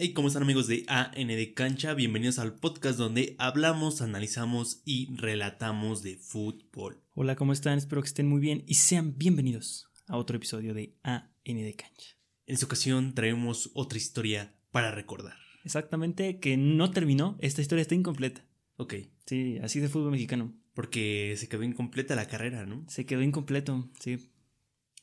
Hey, 0.00 0.12
¿cómo 0.12 0.28
están 0.28 0.44
amigos 0.44 0.68
de 0.68 0.84
AN 0.86 1.26
de 1.26 1.54
Cancha? 1.54 1.92
Bienvenidos 1.92 2.38
al 2.38 2.54
podcast 2.54 2.96
donde 2.96 3.34
hablamos, 3.40 4.00
analizamos 4.00 4.80
y 4.84 5.12
relatamos 5.16 6.04
de 6.04 6.14
fútbol. 6.16 7.02
Hola, 7.14 7.34
¿cómo 7.34 7.52
están? 7.52 7.78
Espero 7.78 8.00
que 8.00 8.06
estén 8.06 8.28
muy 8.28 8.38
bien 8.40 8.62
y 8.68 8.74
sean 8.74 9.18
bienvenidos 9.18 9.90
a 10.06 10.16
otro 10.16 10.36
episodio 10.36 10.72
de 10.72 10.94
AN 11.02 11.32
de 11.44 11.74
Cancha. 11.74 12.16
En 12.46 12.54
esta 12.54 12.66
ocasión 12.66 13.12
traemos 13.12 13.72
otra 13.74 13.98
historia 13.98 14.54
para 14.70 14.92
recordar. 14.92 15.34
Exactamente, 15.64 16.38
que 16.38 16.56
no 16.56 16.92
terminó, 16.92 17.36
esta 17.40 17.60
historia 17.60 17.82
está 17.82 17.96
incompleta. 17.96 18.44
Ok, 18.76 18.94
Sí, 19.26 19.58
así 19.64 19.80
de 19.80 19.88
fútbol 19.88 20.12
mexicano. 20.12 20.54
porque 20.74 21.34
se 21.36 21.48
quedó 21.48 21.64
incompleta 21.64 22.14
la 22.14 22.28
carrera, 22.28 22.66
¿no? 22.66 22.84
Se 22.88 23.04
quedó 23.04 23.20
incompleto, 23.20 23.90
sí. 23.98 24.30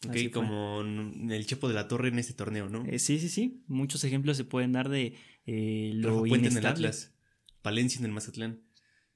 Ok, 0.09 0.31
como 0.31 0.81
en 0.81 1.31
el 1.31 1.45
Chepo 1.45 1.67
de 1.67 1.73
la 1.73 1.88
Torre 1.88 2.09
en 2.09 2.19
este 2.19 2.33
torneo, 2.33 2.69
¿no? 2.69 2.85
Eh, 2.85 2.99
sí, 2.99 3.19
sí, 3.19 3.29
sí. 3.29 3.63
Muchos 3.67 4.03
ejemplos 4.03 4.38
se 4.38 4.43
pueden 4.43 4.71
dar 4.71 4.89
de 4.89 5.15
eh, 5.45 5.91
lo 5.95 6.23
Puente 6.23 6.49
en 6.49 6.57
el. 6.57 6.65
Atlas, 6.65 7.13
Palencia 7.61 7.99
en 7.99 8.05
el 8.05 8.11
Mazatlán, 8.11 8.61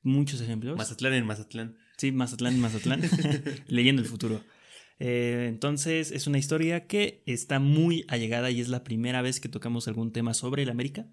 Muchos 0.02 0.41
ejemplos. 0.41 0.78
Mazatlán 0.78 1.14
en 1.14 1.26
Mazatlán. 1.26 1.78
Sí, 1.98 2.12
Mazatlán, 2.12 2.59
Mazatlán. 2.59 3.02
Leyendo 3.67 4.02
el 4.02 4.08
futuro. 4.08 4.44
Eh, 5.00 5.45
entonces, 5.48 6.12
es 6.12 6.28
una 6.28 6.38
historia 6.38 6.88
que 6.88 7.23
está 7.26 7.59
muy 7.59 8.06
allegada 8.08 8.52
y 8.52 8.62
es 8.62 8.70
la 8.70 8.84
primera 8.84 9.22
vez 9.22 9.40
que 9.40 9.50
tocamos 9.50 9.88
algún 9.88 10.12
tema 10.12 10.34
sobre 10.34 10.64
el 10.64 10.70
América. 10.70 11.08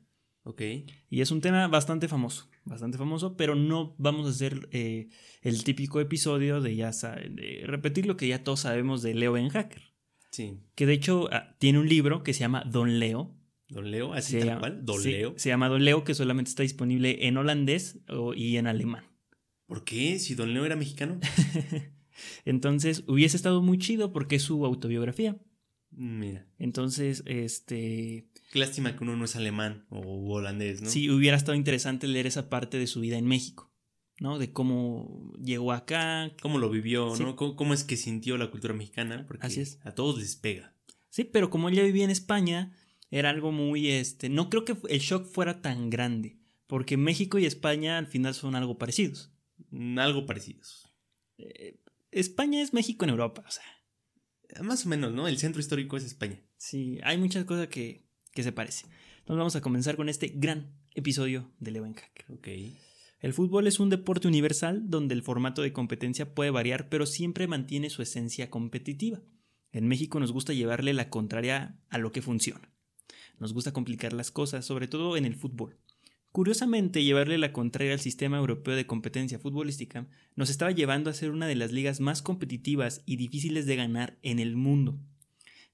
Ok, 0.49 0.63
Y 1.11 1.23
es 1.23 1.33
un 1.33 1.41
tema 1.41 1.67
bastante 1.67 2.07
famoso, 2.07 2.49
bastante 2.65 2.97
famoso, 2.99 3.37
pero 3.37 3.57
no 3.57 3.97
vamos 3.99 4.29
a 4.29 4.31
hacer 4.31 4.69
eh, 4.71 5.09
el 5.43 5.65
típico 5.65 6.01
episodio 6.01 6.61
de 6.61 6.77
ya 6.77 6.93
de 6.93 7.65
repetir 7.67 8.07
lo 8.07 8.17
que 8.17 8.29
ya 8.29 8.45
todos 8.45 8.61
sabemos 8.61 9.03
de 9.03 9.15
Leo 9.15 9.33
Ben 9.33 9.49
Hacker. 9.49 9.83
sí. 10.31 10.61
Que 10.77 10.87
de 10.87 10.93
hecho 10.93 11.29
ah, 11.33 11.57
tiene 11.59 11.81
un 11.81 11.89
libro 11.89 12.23
que 12.23 12.33
se 12.33 12.41
llama 12.41 12.63
Don 12.65 13.01
Leo. 13.01 13.35
Don 13.69 13.91
Leo, 13.91 14.13
así 14.13 14.33
Se 14.35 14.39
tal 14.39 14.49
llama- 14.49 14.61
cual, 14.61 14.85
Don 14.85 15.01
sí, 15.03 15.11
Leo. 15.11 15.35
Se 15.37 15.49
llama 15.49 15.69
Don 15.69 15.85
Leo, 15.85 16.05
que 16.05 16.15
solamente 16.15 16.49
está 16.51 16.63
disponible 16.63 17.27
en 17.27 17.37
holandés 17.39 17.99
o- 18.09 18.33
y 18.33 18.57
en 18.57 18.69
alemán. 18.69 19.05
¿Por 19.67 19.83
qué? 19.83 20.21
Si 20.21 20.37
Don 20.37 20.55
Leo 20.55 20.65
era 20.65 20.77
mexicano. 20.77 21.19
Entonces 22.45 23.03
hubiese 23.09 23.37
estado 23.37 23.63
muy 23.63 23.79
chido 23.79 24.13
porque 24.13 24.37
es 24.37 24.43
su 24.43 24.65
autobiografía. 24.65 25.37
Mira, 25.91 26.47
Entonces, 26.59 27.23
este, 27.27 28.29
qué 28.57 28.61
lástima 28.67 28.97
que 28.97 29.05
uno 29.05 29.17
no 29.17 29.25
es 29.27 29.37
alemán 29.37 29.87
o 29.91 30.01
holandés, 30.35 30.81
¿no? 30.83 30.89
sí, 30.91 31.11
hubiera 31.11 31.37
estado 31.37 31.57
interesante 31.57 32.07
leer 32.07 32.27
esa 32.27 32.49
parte 32.49 32.79
de 32.79 32.87
su 32.87 33.01
vida 33.01 33.19
en 33.19 33.27
México, 33.27 33.73
¿no? 34.19 34.39
De 34.39 34.51
cómo 34.53 35.33
llegó 35.43 35.73
acá. 35.73 36.33
cómo 36.41 36.59
lo 36.59 36.71
vivió, 36.71 37.15
Sí. 37.15 37.23
¿no? 37.23 37.37
¿Cómo, 37.37 37.57
cómo 37.57 37.75
es 37.75 37.85
que 37.85 37.97
sintió 37.97 38.39
la 38.39 38.51
cultura 38.51 38.75
mexicana? 38.75 39.25
Porque 39.27 39.47
Así 39.47 39.61
es. 39.61 39.79
a 39.85 39.95
todos 39.95 40.19
les 40.19 40.37
pega. 40.37 40.75
Sí, 41.11 41.25
pero 41.25 41.51
como 41.51 41.69
él 41.69 41.75
ya 41.75 41.83
vivía 41.83 42.05
en 42.05 42.11
España, 42.11 42.73
era 43.11 43.31
algo 43.31 43.53
muy, 43.53 43.89
este, 43.89 44.29
no 44.29 44.49
creo 44.51 44.65
que 44.65 44.77
el 44.89 45.01
shock 45.01 45.27
fuera 45.27 45.61
tan 45.63 45.91
grande, 45.91 46.39
porque 46.67 46.97
México 46.97 47.39
y 47.39 47.47
España 47.47 47.99
al 47.99 48.07
final 48.07 48.35
son 48.35 48.55
algo 48.55 48.79
parecidos. 48.79 49.33
Mm, 49.71 49.99
Algo 49.99 50.27
parecidos. 50.27 50.93
Eh, 51.39 51.79
España 52.11 52.61
es 52.63 52.73
México 52.73 53.05
en 53.05 53.11
Europa, 53.11 53.45
o 53.47 53.51
sea, 53.51 53.65
Más 54.63 54.87
o 54.87 54.89
menos, 54.89 55.13
¿no? 55.13 55.29
El 55.29 55.39
centro 55.39 55.61
histórico 55.61 55.97
es 55.97 56.05
España. 56.05 56.41
sí, 56.57 56.99
hay 57.03 57.19
muchas 57.19 57.45
cosas 57.45 57.69
que, 57.69 58.06
que 58.37 58.45
se 58.45 58.53
parecen. 58.53 58.89
Entonces 59.19 59.39
vamos 59.39 59.57
a 59.57 59.61
comenzar 59.61 59.97
con 59.97 60.09
este 60.09 60.29
gran 60.29 60.73
episodio 60.95 61.51
de 61.59 61.73
Leo 61.73 61.85
en 61.85 61.95
Hacker. 61.95 62.27
Ok. 62.31 62.49
El 63.21 63.33
fútbol 63.33 63.67
es 63.67 63.81
un 63.81 63.91
deporte 63.91 64.29
universal 64.29 64.89
donde 64.89 65.15
el 65.15 65.23
formato 65.23 65.63
de 65.63 65.73
competencia 65.73 66.35
puede 66.35 66.51
variar, 66.51 66.89
pero 66.89 67.07
siempre 67.07 67.49
mantiene 67.49 67.91
su 67.91 68.03
esencia 68.03 68.51
competitiva. 68.51 69.21
En 69.73 69.89
México 69.89 70.21
nos 70.21 70.31
gusta 70.31 70.53
llevarle 70.53 70.95
la 70.95 71.11
contraria 71.11 71.81
a 71.89 71.99
lo 71.99 72.13
que 72.13 72.23
funciona. 72.23 72.71
Nos 73.41 73.53
gusta 73.53 73.73
complicar 73.73 74.13
las 74.13 74.31
cosas, 74.31 74.65
sobre 74.65 74.87
todo 74.87 75.17
en 75.17 75.25
el 75.25 75.35
fútbol. 75.35 75.77
Curiosamente, 76.31 77.03
llevarle 77.03 77.39
la 77.39 77.53
contraria 77.53 77.95
al 77.95 78.01
sistema 78.01 78.37
europeo 78.37 78.77
de 78.77 78.87
competencia 78.87 79.39
futbolística 79.39 80.07
nos 80.35 80.51
estaba 80.51 80.71
llevando 80.71 81.09
a 81.09 81.15
ser 81.15 81.31
una 81.31 81.47
de 81.47 81.57
las 81.57 81.73
ligas 81.73 81.99
más 81.99 82.21
competitivas 82.21 83.03
y 83.07 83.17
difíciles 83.17 83.65
de 83.65 83.77
ganar 83.77 84.19
en 84.23 84.39
el 84.39 84.57
mundo. 84.57 85.01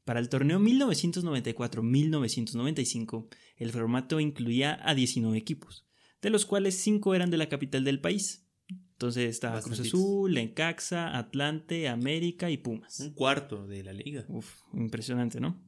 Para 0.04 0.20
el 0.20 0.28
torneo 0.28 0.58
1994-1995, 0.58 3.28
el 3.56 3.70
formato 3.70 4.20
incluía 4.20 4.78
a 4.82 4.94
19 4.94 5.38
equipos, 5.38 5.86
de 6.20 6.30
los 6.30 6.44
cuales 6.44 6.74
5 6.76 7.14
eran 7.14 7.30
de 7.30 7.36
la 7.36 7.48
capital 7.48 7.84
del 7.84 8.00
país. 8.00 8.44
Entonces 8.68 9.30
estaba 9.30 9.60
Cruz. 9.60 9.80
Azul, 9.80 10.36
Encaxa, 10.38 11.16
Atlante, 11.16 11.88
América 11.88 12.50
y 12.50 12.56
Pumas. 12.56 13.00
Un 13.00 13.14
cuarto 13.14 13.66
de 13.66 13.82
la 13.82 13.92
liga. 13.92 14.24
Uf, 14.28 14.62
impresionante, 14.72 15.40
¿no? 15.40 15.60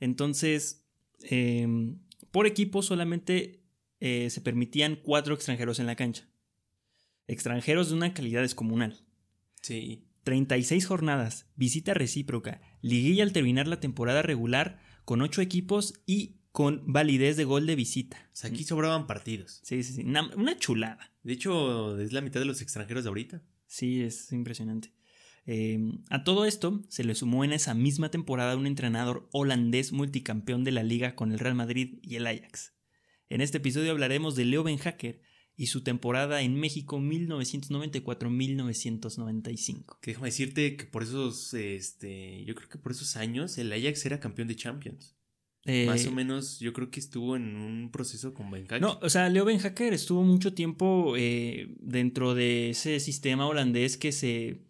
Entonces, 0.00 0.84
eh, 1.22 1.66
por 2.30 2.46
equipo 2.46 2.82
solamente 2.82 3.62
eh, 4.00 4.28
se 4.30 4.40
permitían 4.40 4.96
cuatro 4.96 5.34
extranjeros 5.34 5.78
en 5.78 5.86
la 5.86 5.96
cancha. 5.96 6.28
Extranjeros 7.26 7.88
de 7.88 7.94
una 7.94 8.12
calidad 8.12 8.42
descomunal. 8.42 9.00
Sí. 9.62 10.04
36 10.24 10.86
jornadas, 10.86 11.46
visita 11.54 11.94
recíproca, 11.94 12.60
liguilla 12.80 13.22
al 13.22 13.32
terminar 13.32 13.68
la 13.68 13.80
temporada 13.80 14.22
regular 14.22 14.80
con 15.04 15.22
8 15.22 15.42
equipos 15.42 16.00
y 16.06 16.36
con 16.50 16.82
validez 16.86 17.36
de 17.36 17.44
gol 17.44 17.66
de 17.66 17.76
visita. 17.76 18.28
O 18.32 18.36
sea, 18.36 18.50
aquí 18.50 18.64
sobraban 18.64 19.06
partidos. 19.06 19.60
Sí, 19.64 19.82
sí, 19.82 19.94
sí. 19.94 20.02
Una, 20.02 20.34
una 20.36 20.56
chulada. 20.56 21.12
De 21.22 21.32
hecho, 21.32 21.98
es 21.98 22.12
la 22.12 22.20
mitad 22.20 22.40
de 22.40 22.46
los 22.46 22.62
extranjeros 22.62 23.04
de 23.04 23.08
ahorita. 23.08 23.42
Sí, 23.66 24.02
es 24.02 24.32
impresionante. 24.32 24.92
Eh, 25.46 25.78
a 26.10 26.24
todo 26.24 26.46
esto 26.46 26.82
se 26.88 27.04
le 27.04 27.14
sumó 27.14 27.44
en 27.44 27.52
esa 27.52 27.74
misma 27.74 28.10
temporada 28.10 28.56
un 28.56 28.66
entrenador 28.66 29.28
holandés 29.32 29.92
multicampeón 29.92 30.64
de 30.64 30.72
la 30.72 30.82
liga 30.82 31.14
con 31.14 31.32
el 31.32 31.38
Real 31.38 31.54
Madrid 31.54 31.98
y 32.02 32.16
el 32.16 32.26
Ajax. 32.26 32.72
En 33.28 33.40
este 33.40 33.58
episodio 33.58 33.90
hablaremos 33.90 34.36
de 34.36 34.44
Leo 34.44 34.62
Ben 34.62 34.78
Hacker 34.78 35.20
y 35.56 35.66
su 35.66 35.82
temporada 35.82 36.42
en 36.42 36.58
México 36.58 36.98
1994-1995. 36.98 39.98
Que 40.00 40.12
déjame 40.12 40.28
decirte 40.28 40.76
que 40.76 40.84
por 40.84 41.02
esos, 41.02 41.52
este, 41.54 42.44
yo 42.44 42.54
creo 42.54 42.68
que 42.68 42.78
por 42.78 42.92
esos 42.92 43.16
años 43.16 43.58
el 43.58 43.72
Ajax 43.72 44.06
era 44.06 44.20
campeón 44.20 44.46
de 44.48 44.56
Champions. 44.56 45.16
Eh, 45.66 45.86
Más 45.86 46.06
o 46.06 46.10
menos, 46.10 46.60
yo 46.60 46.74
creo 46.74 46.90
que 46.90 47.00
estuvo 47.00 47.36
en 47.36 47.56
un 47.56 47.90
proceso 47.90 48.34
con 48.34 48.50
Benjaque. 48.50 48.80
No, 48.80 48.98
o 49.00 49.08
sea, 49.08 49.30
Leo 49.30 49.46
Ben 49.46 49.58
Hacker 49.58 49.94
estuvo 49.94 50.22
mucho 50.22 50.52
tiempo 50.52 51.14
eh, 51.16 51.74
dentro 51.80 52.34
de 52.34 52.70
ese 52.70 53.00
sistema 53.00 53.46
holandés 53.46 53.96
que 53.96 54.12
se. 54.12 54.60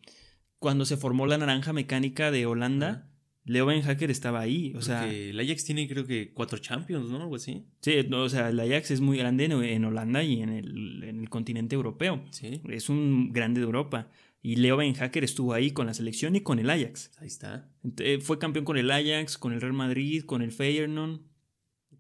Cuando 0.61 0.87
se 0.87 0.97
formó 0.97 1.27
la 1.27 1.37
naranja 1.37 1.73
mecánica 1.73 2.31
de 2.31 2.47
Holanda. 2.47 3.11
Leo 3.45 3.67
Ben 3.67 3.83
Hacker 3.83 4.11
estaba 4.11 4.41
ahí. 4.41 4.73
O 4.75 4.83
sea, 4.83 5.03
Porque 5.03 5.31
el 5.31 5.41
Ajax 5.41 5.65
tiene 5.65 5.87
creo 5.87 6.07
que 6.07 6.33
cuatro 6.33 6.59
Champions, 6.59 7.11
¿no? 7.11 7.23
Algo 7.23 7.37
así. 7.37 7.65
sí, 7.81 7.97
no, 8.09 8.23
o 8.23 8.29
sea, 8.29 8.49
el 8.49 8.59
Ajax 8.59 8.91
es 8.91 9.01
muy 9.01 9.19
grande 9.19 9.45
en, 9.45 9.53
en 9.53 9.85
Holanda 9.85 10.23
y 10.23 10.41
en 10.41 10.49
el, 10.49 11.03
en 11.05 11.21
el 11.21 11.29
continente 11.29 11.75
europeo. 11.75 12.25
Sí. 12.31 12.61
Es 12.69 12.89
un 12.89 13.33
grande 13.33 13.61
de 13.61 13.67
Europa. 13.67 14.09
Y 14.41 14.57
Leo 14.57 14.77
Ben 14.77 14.95
Hacker 14.95 15.25
estuvo 15.25 15.55
ahí 15.55 15.71
con 15.71 15.87
la 15.87 15.95
selección 15.95 16.37
y 16.37 16.41
con 16.43 16.59
el 16.59 16.69
Ajax. 16.69 17.13
Ahí 17.19 17.29
está. 17.29 17.71
Eh, 17.99 18.19
fue 18.21 18.39
campeón 18.39 18.65
con 18.65 18.77
el 18.77 18.91
Ajax, 18.91 19.39
con 19.39 19.53
el 19.53 19.61
Real 19.61 19.73
Madrid, 19.73 20.25
con 20.25 20.43
el 20.43 20.53
Feyenoord. 20.53 21.21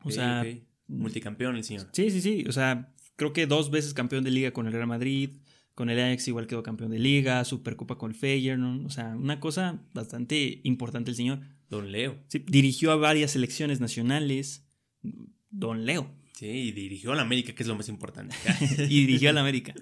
O 0.02 0.10
sea, 0.10 0.44
multicampeón 0.86 1.56
el 1.56 1.64
señor. 1.64 1.88
Sí, 1.92 2.10
sí, 2.10 2.20
sí. 2.20 2.44
O 2.46 2.52
sea, 2.52 2.92
creo 3.16 3.32
que 3.32 3.46
dos 3.46 3.70
veces 3.70 3.94
campeón 3.94 4.24
de 4.24 4.30
liga 4.30 4.50
con 4.50 4.66
el 4.66 4.72
Real 4.72 4.86
Madrid. 4.86 5.30
Con 5.74 5.90
el 5.90 5.98
Ajax 5.98 6.28
igual 6.28 6.46
quedó 6.46 6.62
campeón 6.62 6.90
de 6.90 6.98
liga. 6.98 7.44
Supercopa 7.44 7.98
con 7.98 8.12
el 8.12 8.16
Feyenoord. 8.16 8.86
O 8.86 8.90
sea, 8.90 9.16
una 9.16 9.40
cosa 9.40 9.82
bastante 9.92 10.60
importante 10.64 11.10
el 11.10 11.16
señor. 11.16 11.40
Don 11.68 11.90
Leo. 11.90 12.22
Sí, 12.28 12.38
dirigió 12.46 12.92
a 12.92 12.96
varias 12.96 13.32
selecciones 13.32 13.80
nacionales. 13.80 14.66
Don 15.50 15.84
Leo. 15.84 16.10
Sí, 16.34 16.46
y 16.46 16.72
dirigió 16.72 17.12
a 17.12 17.16
la 17.16 17.22
América, 17.22 17.54
que 17.54 17.62
es 17.62 17.68
lo 17.68 17.76
más 17.76 17.88
importante. 17.88 18.36
y 18.88 19.06
dirigió 19.06 19.30
al 19.30 19.38
América. 19.38 19.74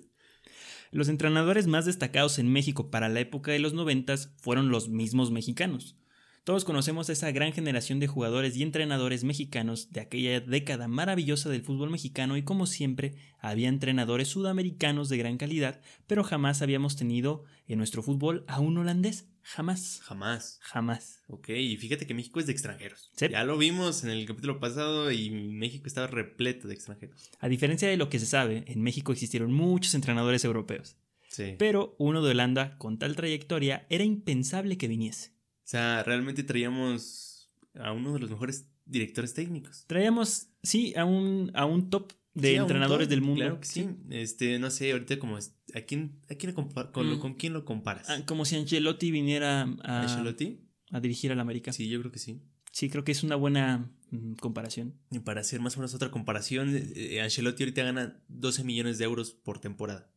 Los 0.90 1.08
entrenadores 1.08 1.66
más 1.66 1.86
destacados 1.86 2.38
en 2.38 2.52
México 2.52 2.90
para 2.90 3.08
la 3.08 3.20
época 3.20 3.52
de 3.52 3.58
los 3.58 3.72
noventas 3.72 4.34
fueron 4.36 4.68
los 4.68 4.88
mismos 4.90 5.30
mexicanos. 5.30 5.96
Todos 6.44 6.64
conocemos 6.64 7.08
a 7.08 7.12
esa 7.12 7.30
gran 7.30 7.52
generación 7.52 8.00
de 8.00 8.08
jugadores 8.08 8.56
y 8.56 8.64
entrenadores 8.64 9.22
mexicanos 9.22 9.92
de 9.92 10.00
aquella 10.00 10.40
década 10.40 10.88
maravillosa 10.88 11.48
del 11.48 11.62
fútbol 11.62 11.90
mexicano 11.90 12.36
y 12.36 12.42
como 12.42 12.66
siempre 12.66 13.14
había 13.38 13.68
entrenadores 13.68 14.26
sudamericanos 14.26 15.08
de 15.08 15.18
gran 15.18 15.38
calidad, 15.38 15.80
pero 16.08 16.24
jamás 16.24 16.60
habíamos 16.60 16.96
tenido 16.96 17.44
en 17.68 17.78
nuestro 17.78 18.02
fútbol 18.02 18.44
a 18.48 18.58
un 18.58 18.76
holandés. 18.76 19.28
Jamás. 19.42 20.00
Jamás. 20.02 20.58
Jamás. 20.62 21.22
Ok, 21.28 21.50
y 21.50 21.76
fíjate 21.76 22.08
que 22.08 22.14
México 22.14 22.40
es 22.40 22.46
de 22.46 22.52
extranjeros. 22.52 23.12
Sí. 23.14 23.26
Ya 23.30 23.44
lo 23.44 23.56
vimos 23.56 24.02
en 24.02 24.10
el 24.10 24.26
capítulo 24.26 24.58
pasado 24.58 25.12
y 25.12 25.30
México 25.30 25.86
estaba 25.86 26.08
repleto 26.08 26.66
de 26.66 26.74
extranjeros. 26.74 27.30
A 27.38 27.48
diferencia 27.48 27.86
de 27.86 27.96
lo 27.96 28.08
que 28.08 28.18
se 28.18 28.26
sabe, 28.26 28.64
en 28.66 28.82
México 28.82 29.12
existieron 29.12 29.52
muchos 29.52 29.94
entrenadores 29.94 30.44
europeos. 30.44 30.96
Sí. 31.28 31.54
Pero 31.56 31.94
uno 31.98 32.20
de 32.20 32.32
Holanda, 32.32 32.76
con 32.78 32.98
tal 32.98 33.14
trayectoria, 33.14 33.86
era 33.90 34.02
impensable 34.02 34.76
que 34.76 34.88
viniese. 34.88 35.30
O 35.72 35.74
sea, 35.74 36.02
realmente 36.02 36.42
traíamos 36.42 37.50
a 37.76 37.92
uno 37.92 38.12
de 38.12 38.18
los 38.18 38.28
mejores 38.28 38.68
directores 38.84 39.32
técnicos. 39.32 39.86
Traíamos, 39.86 40.48
sí, 40.62 40.92
a 40.96 41.06
un, 41.06 41.50
a 41.54 41.64
un 41.64 41.88
top 41.88 42.12
de 42.34 42.48
Sí, 42.50 42.54
entrenadores 42.56 43.06
top, 43.06 43.10
del 43.10 43.22
mundo. 43.22 43.40
Claro 43.40 43.58
que 43.60 43.66
sí. 43.66 43.88
Este, 44.10 44.58
no 44.58 44.70
sé, 44.70 44.92
ahorita 44.92 45.18
como 45.18 45.38
es- 45.38 45.56
¿a 45.74 45.80
quién, 45.80 46.20
a 46.28 46.34
quién 46.34 46.52
con, 46.52 46.68
lo- 47.08 47.16
Mm. 47.16 47.20
con 47.20 47.34
quién 47.36 47.54
lo 47.54 47.64
comparas? 47.64 48.10
Ah, 48.10 48.20
como 48.26 48.44
si 48.44 48.56
Ancelotti 48.56 49.10
viniera 49.10 49.62
a, 49.82 50.02
¿Ancelotti? 50.02 50.60
a 50.90 51.00
dirigir 51.00 51.32
al 51.32 51.40
América. 51.40 51.72
Sí, 51.72 51.88
yo 51.88 51.98
creo 52.00 52.12
que 52.12 52.18
sí. 52.18 52.42
Sí, 52.70 52.90
creo 52.90 53.02
que 53.04 53.12
es 53.12 53.22
una 53.22 53.36
buena 53.36 53.90
mm, 54.10 54.34
comparación. 54.34 55.00
Y 55.10 55.20
para 55.20 55.40
hacer 55.40 55.60
más 55.60 55.74
o 55.78 55.80
menos 55.80 55.94
otra 55.94 56.10
comparación, 56.10 56.68
eh, 56.74 57.22
Ancelotti 57.22 57.62
ahorita 57.62 57.82
gana 57.82 58.22
12 58.28 58.62
millones 58.62 58.98
de 58.98 59.04
euros 59.04 59.30
por 59.32 59.58
temporada. 59.58 60.12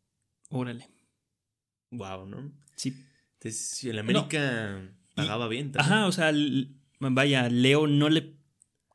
Órale. 0.50 0.90
Wow, 1.92 2.28
¿no? 2.28 2.51
Sí. 2.75 2.94
Entonces, 3.36 3.58
si 3.69 3.88
el 3.90 4.00
América 4.00 4.92
pagaba 5.15 5.47
bien. 5.47 5.71
también. 5.71 5.94
Ajá, 5.94 6.07
o 6.07 6.12
sea, 6.12 6.31
vaya, 7.00 7.50
Leo 7.50 7.88
no 7.88 8.09
le 8.09 8.35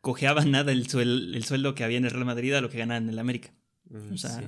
cojeaba 0.00 0.44
nada 0.46 0.72
el, 0.72 0.86
suel- 0.88 1.34
el 1.34 1.44
sueldo 1.44 1.74
que 1.74 1.84
había 1.84 1.98
en 1.98 2.04
el 2.04 2.10
Real 2.10 2.24
Madrid 2.24 2.52
a 2.54 2.60
lo 2.60 2.70
que 2.70 2.78
ganaba 2.78 2.98
en 2.98 3.08
el 3.08 3.18
América. 3.18 3.52
Mm, 3.88 4.12
O 4.12 4.16
sea, 4.16 4.38
sí. 4.38 4.46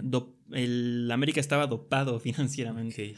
el 0.52 1.10
América 1.10 1.40
estaba 1.40 1.66
dopado 1.66 2.18
financieramente. 2.56 3.16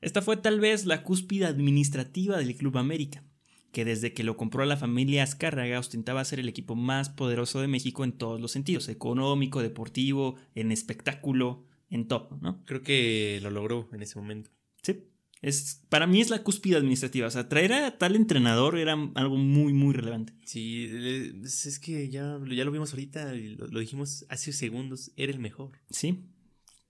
Esta 0.00 0.20
fue 0.22 0.36
tal 0.36 0.60
vez 0.60 0.84
la 0.84 1.02
cúspide 1.02 1.46
administrativa 1.46 2.36
del 2.36 2.54
Club 2.56 2.76
América, 2.76 3.24
que 3.72 3.84
desde 3.86 4.12
que 4.12 4.22
lo 4.22 4.36
compró 4.36 4.64
la 4.66 4.76
familia 4.76 5.22
Azcárraga 5.22 5.78
ostentaba 5.78 6.24
ser 6.24 6.38
el 6.40 6.48
equipo 6.48 6.74
más 6.76 7.08
poderoso 7.08 7.60
de 7.60 7.68
México 7.68 8.04
en 8.04 8.12
todos 8.12 8.40
los 8.40 8.52
sentidos, 8.52 8.88
económico, 8.88 9.62
deportivo, 9.62 10.36
en 10.54 10.72
espectáculo, 10.72 11.64
en 11.88 12.06
todo, 12.06 12.38
¿no? 12.42 12.62
Creo 12.66 12.82
que 12.82 13.40
lo 13.42 13.50
logró 13.50 13.88
en 13.92 14.02
ese 14.02 14.18
momento. 14.18 14.50
Sí. 14.82 15.04
Es, 15.44 15.82
para 15.90 16.06
mí 16.06 16.22
es 16.22 16.30
la 16.30 16.42
cúspide 16.42 16.76
administrativa. 16.76 17.26
O 17.26 17.30
sea, 17.30 17.50
traer 17.50 17.74
a 17.74 17.98
tal 17.98 18.16
entrenador 18.16 18.78
era 18.78 18.94
algo 19.14 19.36
muy, 19.36 19.74
muy 19.74 19.92
relevante. 19.92 20.32
Sí, 20.46 20.88
eh, 20.90 21.34
es 21.44 21.78
que 21.78 22.08
ya, 22.08 22.40
ya 22.48 22.64
lo 22.64 22.70
vimos 22.70 22.92
ahorita, 22.92 23.34
y 23.34 23.54
lo, 23.54 23.66
lo 23.66 23.80
dijimos 23.80 24.24
hace 24.30 24.54
segundos, 24.54 25.12
era 25.16 25.32
el 25.32 25.40
mejor. 25.40 25.82
Sí. 25.90 26.24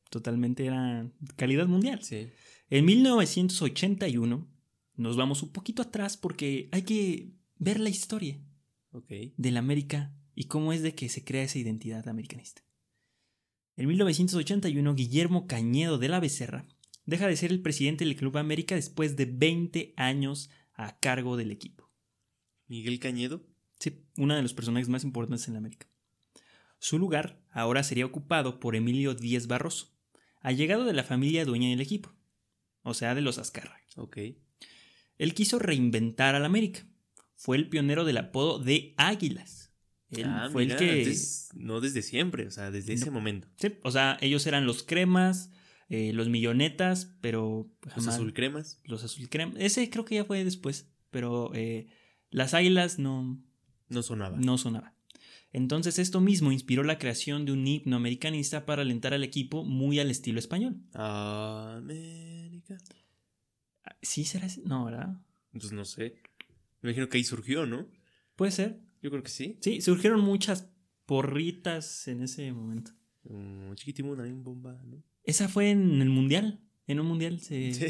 Totalmente 0.09 0.67
era 0.67 1.11
calidad 1.35 1.67
mundial. 1.67 2.05
Sí. 2.05 2.29
En 2.71 2.85
1981 2.85 4.49
nos 4.95 5.17
vamos 5.17 5.43
un 5.43 5.51
poquito 5.51 5.83
atrás 5.83 6.17
porque 6.17 6.69
hay 6.71 6.83
que 6.83 7.33
ver 7.59 7.81
la 7.81 7.89
historia 7.89 8.39
Ok. 8.93 9.11
del 9.37 9.57
América 9.57 10.15
y 10.37 10.45
cómo 10.45 10.73
es 10.73 10.83
de 10.83 10.95
que 10.95 11.09
se 11.09 11.25
crea 11.25 11.43
esa 11.43 11.59
identidad 11.59 12.09
americanista. 12.09 12.63
En 13.77 13.89
1981, 13.89 14.95
Guillermo 14.95 15.49
Cañedo 15.49 15.99
de 15.99 16.09
la 16.09 16.21
Becerra 16.21 16.69
deja 17.07 17.27
de 17.27 17.37
ser 17.37 17.51
el 17.51 17.61
presidente 17.63 18.05
del 18.05 18.17
Club 18.17 18.37
América 18.39 18.75
después 18.75 19.17
de 19.17 19.27
20 19.27 19.95
años 19.97 20.51
a 20.75 20.99
cargo 20.99 21.37
del 21.37 21.51
equipo. 21.51 21.91
Miguel 22.67 22.99
Cañedo. 22.99 23.43
Sí, 23.79 24.05
uno 24.17 24.35
de 24.35 24.43
los 24.43 24.55
personajes 24.55 24.89
más 24.89 25.05
importantes 25.05 25.47
en 25.49 25.55
la 25.55 25.59
América. 25.59 25.89
Su 26.79 26.99
lugar 26.99 27.41
ahora 27.51 27.83
sería 27.83 28.07
ocupado 28.07 28.61
por 28.61 28.77
Emilio 28.77 29.15
Díez 29.15 29.47
Barroso, 29.47 29.95
allegado 30.41 30.85
de 30.85 30.93
la 30.93 31.05
familia 31.05 31.45
dueña 31.45 31.69
del 31.71 31.81
equipo, 31.81 32.15
o 32.83 32.95
sea, 32.95 33.15
de 33.15 33.21
los 33.21 33.39
Azcárraga. 33.39 33.81
Ok. 33.97 34.19
Él 35.19 35.35
quiso 35.35 35.59
reinventar 35.59 36.35
al 36.35 36.45
América. 36.45 36.87
Fue 37.37 37.57
el 37.57 37.69
pionero 37.69 38.05
del 38.05 38.17
apodo 38.19 38.59
de 38.59 38.95
Águilas. 38.97 39.73
Él 40.11 40.25
Ah, 40.27 40.49
fue 40.53 40.65
mira, 40.65 40.77
el 40.77 40.79
que. 40.79 40.99
entonces, 41.01 41.49
no 41.55 41.81
desde 41.81 42.03
siempre, 42.03 42.47
o 42.47 42.51
sea, 42.51 42.71
desde 42.71 42.93
ese 42.93 43.11
momento. 43.11 43.49
Sí, 43.59 43.75
o 43.83 43.91
sea, 43.91 44.17
ellos 44.21 44.47
eran 44.47 44.67
los 44.67 44.83
cremas, 44.83 45.51
eh, 45.95 46.13
los 46.13 46.29
millonetas, 46.29 47.15
pero 47.21 47.71
Los 47.83 47.95
jamás- 47.95 48.15
azul 48.15 48.33
cremas. 48.35 48.81
los 48.85 49.05
azul 49.05 49.29
crema. 49.29 49.55
Ese 49.59 49.89
creo 49.91 50.05
que 50.05 50.17
ya 50.17 50.25
fue 50.25 50.43
después, 50.45 50.89
pero 51.11 51.53
eh, 51.55 51.87
las 52.31 52.55
águilas 52.55 52.99
no, 52.99 53.41
No 53.89 54.03
sonaba. 54.03 54.37
no 54.39 54.59
sonaba. 54.59 54.93
Entonces 55.53 55.99
esto 56.01 56.21
mismo 56.21 56.51
inspiró 56.51 56.83
la 56.83 56.99
creación 56.99 57.45
de 57.45 57.53
un 57.53 57.65
himno 57.67 57.95
americanista 57.97 58.67
para 58.67 58.83
alentar 58.83 59.15
al 59.15 59.23
equipo 59.23 59.63
muy 59.65 60.01
al 60.01 60.11
estilo 60.11 60.39
español. 60.41 60.81
América. 60.95 62.77
Ah, 63.85 63.97
¿Sí 64.03 64.25
será 64.25 64.47
ese? 64.47 64.63
No, 64.63 64.85
¿verdad? 64.87 65.17
Pues 65.53 65.71
no 65.73 65.85
sé. 65.85 66.17
Me 66.83 66.91
imagino 66.91 67.09
que 67.09 67.19
ahí 67.19 67.25
surgió, 67.25 67.67
¿no? 67.67 67.87
Puede 68.37 68.51
ser. 68.53 68.81
Yo 69.03 69.11
creo 69.11 69.23
que 69.23 69.31
sí. 69.31 69.59
Sí, 69.61 69.81
surgieron 69.81 70.21
muchas 70.23 70.69
porritas 71.07 72.09
en 72.09 72.23
ese 72.23 72.51
momento. 72.53 72.91
Mm, 73.25 73.75
chiquitimuna, 73.75 74.25
un 74.25 74.43
bomba, 74.43 74.81
¿no? 74.85 75.03
Esa 75.25 75.49
fue 75.49 75.71
en 75.71 76.01
el 76.01 76.11
mundial. 76.11 76.61
En 76.87 77.01
un 77.01 77.07
mundial 77.07 77.41
se, 77.41 77.73
Sí. 77.75 77.87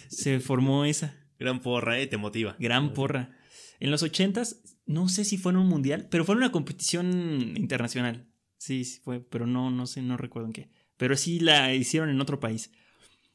se 0.08 0.40
formó 0.40 0.84
esa 0.84 1.14
Gran 1.38 1.60
porra, 1.60 2.00
¿eh? 2.00 2.06
Te 2.06 2.16
motiva. 2.16 2.56
gran 2.58 2.94
porra. 2.94 3.36
En 3.80 3.90
los 3.92 4.02
ochentas, 4.02 4.60
no 4.86 5.08
sé 5.08 5.24
si 5.24 5.38
fue 5.38 5.52
en 5.52 5.58
un 5.58 5.68
mundial, 5.68 6.08
pero 6.10 6.24
fue 6.24 6.34
en 6.34 6.38
una 6.38 6.50
competición 6.52 7.54
internacional. 7.56 8.26
Sí, 8.56 8.84
sí 8.84 8.98
fue, 9.04 9.20
pero 9.20 9.46
no, 9.46 9.70
no 9.70 9.86
sé, 9.86 10.02
no 10.02 10.16
recuerdo 10.16 10.48
en 10.48 10.52
qué. 10.52 10.68
Pero 10.96 11.16
sí 11.16 11.38
la 11.38 11.72
hicieron 11.74 12.10
en 12.10 12.20
otro 12.20 12.40
país. 12.40 12.72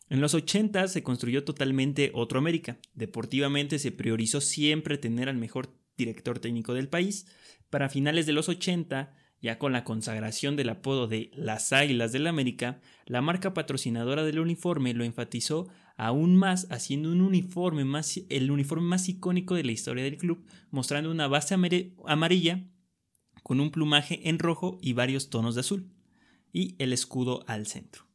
En 0.09 0.19
los 0.19 0.33
80 0.33 0.89
se 0.89 1.01
construyó 1.01 1.45
totalmente 1.45 2.11
otro 2.13 2.39
América. 2.39 2.77
Deportivamente 2.93 3.79
se 3.79 3.93
priorizó 3.93 4.41
siempre 4.41 4.97
tener 4.97 5.29
al 5.29 5.37
mejor 5.37 5.73
director 5.97 6.39
técnico 6.39 6.73
del 6.73 6.89
país. 6.89 7.25
Para 7.69 7.87
finales 7.87 8.25
de 8.25 8.33
los 8.33 8.49
80, 8.49 9.15
ya 9.43 9.59
con 9.59 9.73
la 9.73 9.83
consagración 9.83 10.55
del 10.55 10.69
apodo 10.69 11.05
de 11.05 11.29
las 11.35 11.73
Águilas 11.73 12.13
del 12.13 12.27
América, 12.27 12.79
la 13.05 13.21
marca 13.21 13.53
patrocinadora 13.53 14.23
del 14.23 14.39
uniforme 14.39 14.93
lo 14.93 15.03
enfatizó 15.03 15.67
aún 15.97 16.37
más 16.37 16.65
haciendo 16.71 17.11
un 17.11 17.19
uniforme 17.19 17.83
más, 17.83 18.21
el 18.29 18.51
uniforme 18.51 18.87
más 18.87 19.09
icónico 19.09 19.55
de 19.55 19.65
la 19.65 19.73
historia 19.73 20.05
del 20.05 20.17
club, 20.17 20.45
mostrando 20.71 21.11
una 21.11 21.27
base 21.27 21.53
amarilla 21.53 22.63
con 23.43 23.59
un 23.59 23.69
plumaje 23.69 24.29
en 24.29 24.39
rojo 24.39 24.77
y 24.81 24.93
varios 24.93 25.29
tonos 25.29 25.55
de 25.55 25.61
azul, 25.61 25.91
y 26.53 26.75
el 26.79 26.93
escudo 26.93 27.43
al 27.45 27.67
centro. 27.67 28.05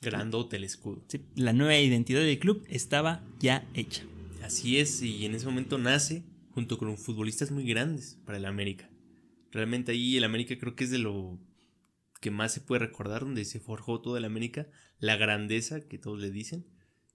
Grandote 0.00 0.56
el 0.56 0.64
escudo. 0.64 1.04
Sí, 1.08 1.26
la 1.34 1.52
nueva 1.52 1.76
identidad 1.76 2.20
del 2.20 2.38
club 2.38 2.64
estaba 2.68 3.24
ya 3.40 3.68
hecha. 3.74 4.04
Así 4.44 4.78
es, 4.78 5.02
y 5.02 5.26
en 5.26 5.34
ese 5.34 5.46
momento 5.46 5.76
nace 5.76 6.22
junto 6.52 6.78
con 6.78 6.96
futbolistas 6.96 7.50
muy 7.50 7.64
grandes 7.64 8.20
para 8.24 8.38
el 8.38 8.46
América. 8.46 8.91
Realmente 9.52 9.92
ahí 9.92 10.16
el 10.16 10.24
América 10.24 10.58
creo 10.58 10.74
que 10.74 10.84
es 10.84 10.90
de 10.90 10.98
lo 10.98 11.38
que 12.20 12.30
más 12.30 12.52
se 12.52 12.60
puede 12.60 12.80
recordar, 12.80 13.20
donde 13.22 13.44
se 13.44 13.60
forjó 13.60 14.00
toda 14.00 14.18
el 14.18 14.24
América, 14.24 14.68
la 14.98 15.16
grandeza 15.16 15.80
que 15.88 15.98
todos 15.98 16.18
le 16.20 16.30
dicen. 16.30 16.66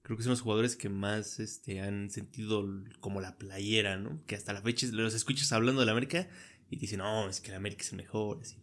Creo 0.01 0.15
que 0.17 0.23
son 0.23 0.29
los 0.31 0.41
jugadores 0.41 0.75
que 0.77 0.87
más 0.89 1.39
este, 1.39 1.81
han 1.81 2.09
sentido 2.09 2.65
como 3.01 3.19
la 3.19 3.37
playera, 3.37 3.97
¿no? 3.97 4.23
Que 4.25 4.35
hasta 4.35 4.53
la 4.53 4.61
fecha 4.61 4.87
los 4.91 5.13
escuchas 5.13 5.51
hablando 5.51 5.81
del 5.81 5.89
América 5.89 6.29
y 6.69 6.77
dicen, 6.77 6.99
no, 6.99 7.27
es 7.29 7.41
que 7.41 7.49
el 7.49 7.55
América 7.57 7.81
es 7.83 7.91
el 7.91 7.97
mejor. 7.97 8.39
así. 8.41 8.55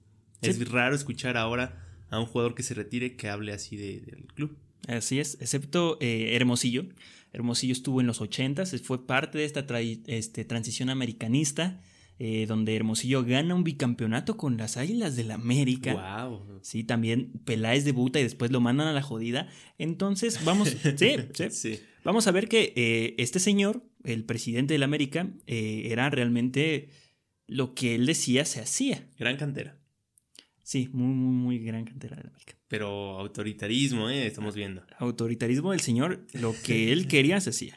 Sí. 0.43 0.51
Es 0.51 0.69
raro 0.71 0.95
escuchar 0.95 1.37
ahora 1.37 1.83
a 2.11 2.19
un 2.21 2.27
jugador 2.27 2.55
que 2.55 2.63
se 2.63 2.75
retire 2.75 3.17
que 3.17 3.29
hable 3.29 3.53
así 3.53 3.77
de- 3.77 4.01
del 4.01 4.27
club. 4.35 4.57
Así 4.87 5.19
es, 5.19 5.39
excepto 5.41 5.97
eh, 6.01 6.37
Hermosillo. 6.37 6.87
Hermosillo 7.33 7.73
estuvo 7.73 8.01
en 8.01 8.07
los 8.07 8.21
80, 8.21 8.65
fue 8.83 9.07
parte 9.07 9.39
de 9.39 9.45
esta 9.45 9.67
este, 10.07 10.45
transición 10.45 10.89
americanista, 10.91 11.81
eh, 12.19 12.47
donde 12.47 12.77
Hermosillo 12.77 13.25
gana 13.25 13.55
un 13.55 13.65
bicampeonato 13.65 14.37
con 14.37 14.57
las 14.57 14.77
Águilas 14.77 15.17
del 15.17 15.31
América. 15.33 16.27
Wow. 16.27 16.61
Sí, 16.63 16.85
también 16.85 17.33
Peláez 17.45 17.85
debuta 17.85 18.21
y 18.21 18.23
después 18.23 18.53
lo 18.53 18.61
mandan 18.61 18.87
a 18.87 18.93
la 18.93 19.03
jodida. 19.03 19.49
Entonces, 19.79 20.45
vamos, 20.45 20.69
sí, 20.97 21.17
sí. 21.33 21.51
sí. 21.51 21.81
Vamos 22.05 22.27
a 22.27 22.33
ver 22.33 22.49
que 22.49 22.73
eh, 22.77 23.15
este 23.19 23.41
señor, 23.41 23.83
el 24.05 24.25
presidente 24.25 24.75
del 24.75 24.83
América, 24.83 25.29
eh, 25.47 25.89
era 25.91 26.09
realmente 26.11 26.91
lo 27.47 27.75
que 27.75 27.95
él 27.95 28.07
decía 28.07 28.45
se 28.45 28.61
hacía. 28.61 29.09
Gran 29.19 29.37
cantera. 29.37 29.79
Sí, 30.63 30.89
muy, 30.93 31.15
muy, 31.15 31.35
muy 31.35 31.59
gran 31.59 31.85
cantera 31.85 32.17
del 32.17 32.29
América. 32.29 32.55
Pero 32.69 33.19
autoritarismo, 33.19 34.09
¿eh? 34.09 34.27
Estamos 34.27 34.55
viendo. 34.55 34.83
Autoritarismo 34.99 35.73
del 35.73 35.81
señor, 35.81 36.27
lo 36.33 36.55
que 36.65 36.93
él 36.93 37.09
quería 37.09 37.41
se 37.41 37.51
hacía. 37.51 37.77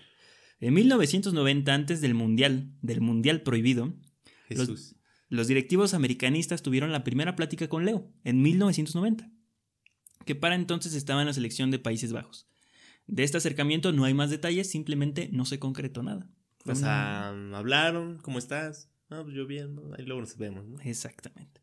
En 0.59 0.73
1990, 0.73 1.73
antes 1.73 2.01
del 2.01 2.13
Mundial, 2.13 2.71
del 2.81 3.01
Mundial 3.01 3.41
prohibido, 3.41 3.93
Jesús. 4.47 4.95
los 5.29 5.47
directivos 5.47 5.93
americanistas 5.93 6.61
tuvieron 6.61 6.91
la 6.91 7.03
primera 7.03 7.35
plática 7.35 7.67
con 7.67 7.85
Leo, 7.85 8.11
en 8.23 8.41
1990, 8.41 9.29
que 10.25 10.35
para 10.35 10.55
entonces 10.55 10.93
estaba 10.93 11.21
en 11.21 11.27
la 11.27 11.33
selección 11.33 11.71
de 11.71 11.79
Países 11.79 12.11
Bajos. 12.13 12.47
De 13.07 13.23
este 13.23 13.37
acercamiento 13.37 13.91
no 13.93 14.03
hay 14.05 14.13
más 14.13 14.29
detalles, 14.29 14.69
simplemente 14.69 15.29
no 15.31 15.45
se 15.45 15.59
concretó 15.59 16.03
nada. 16.03 16.29
Fue 16.59 16.73
O 16.73 16.77
una- 16.77 16.85
sea, 16.85 17.29
hablaron, 17.57 18.17
¿cómo 18.19 18.37
estás? 18.39 18.89
Ah, 19.09 19.21
pues 19.23 19.35
yo 19.35 19.47
bien, 19.47 19.75
¿no? 19.75 19.93
ahí 19.97 20.05
luego 20.05 20.21
nos 20.21 20.35
vemos, 20.37 20.65
¿no? 20.67 20.79
Exactamente. 20.81 21.61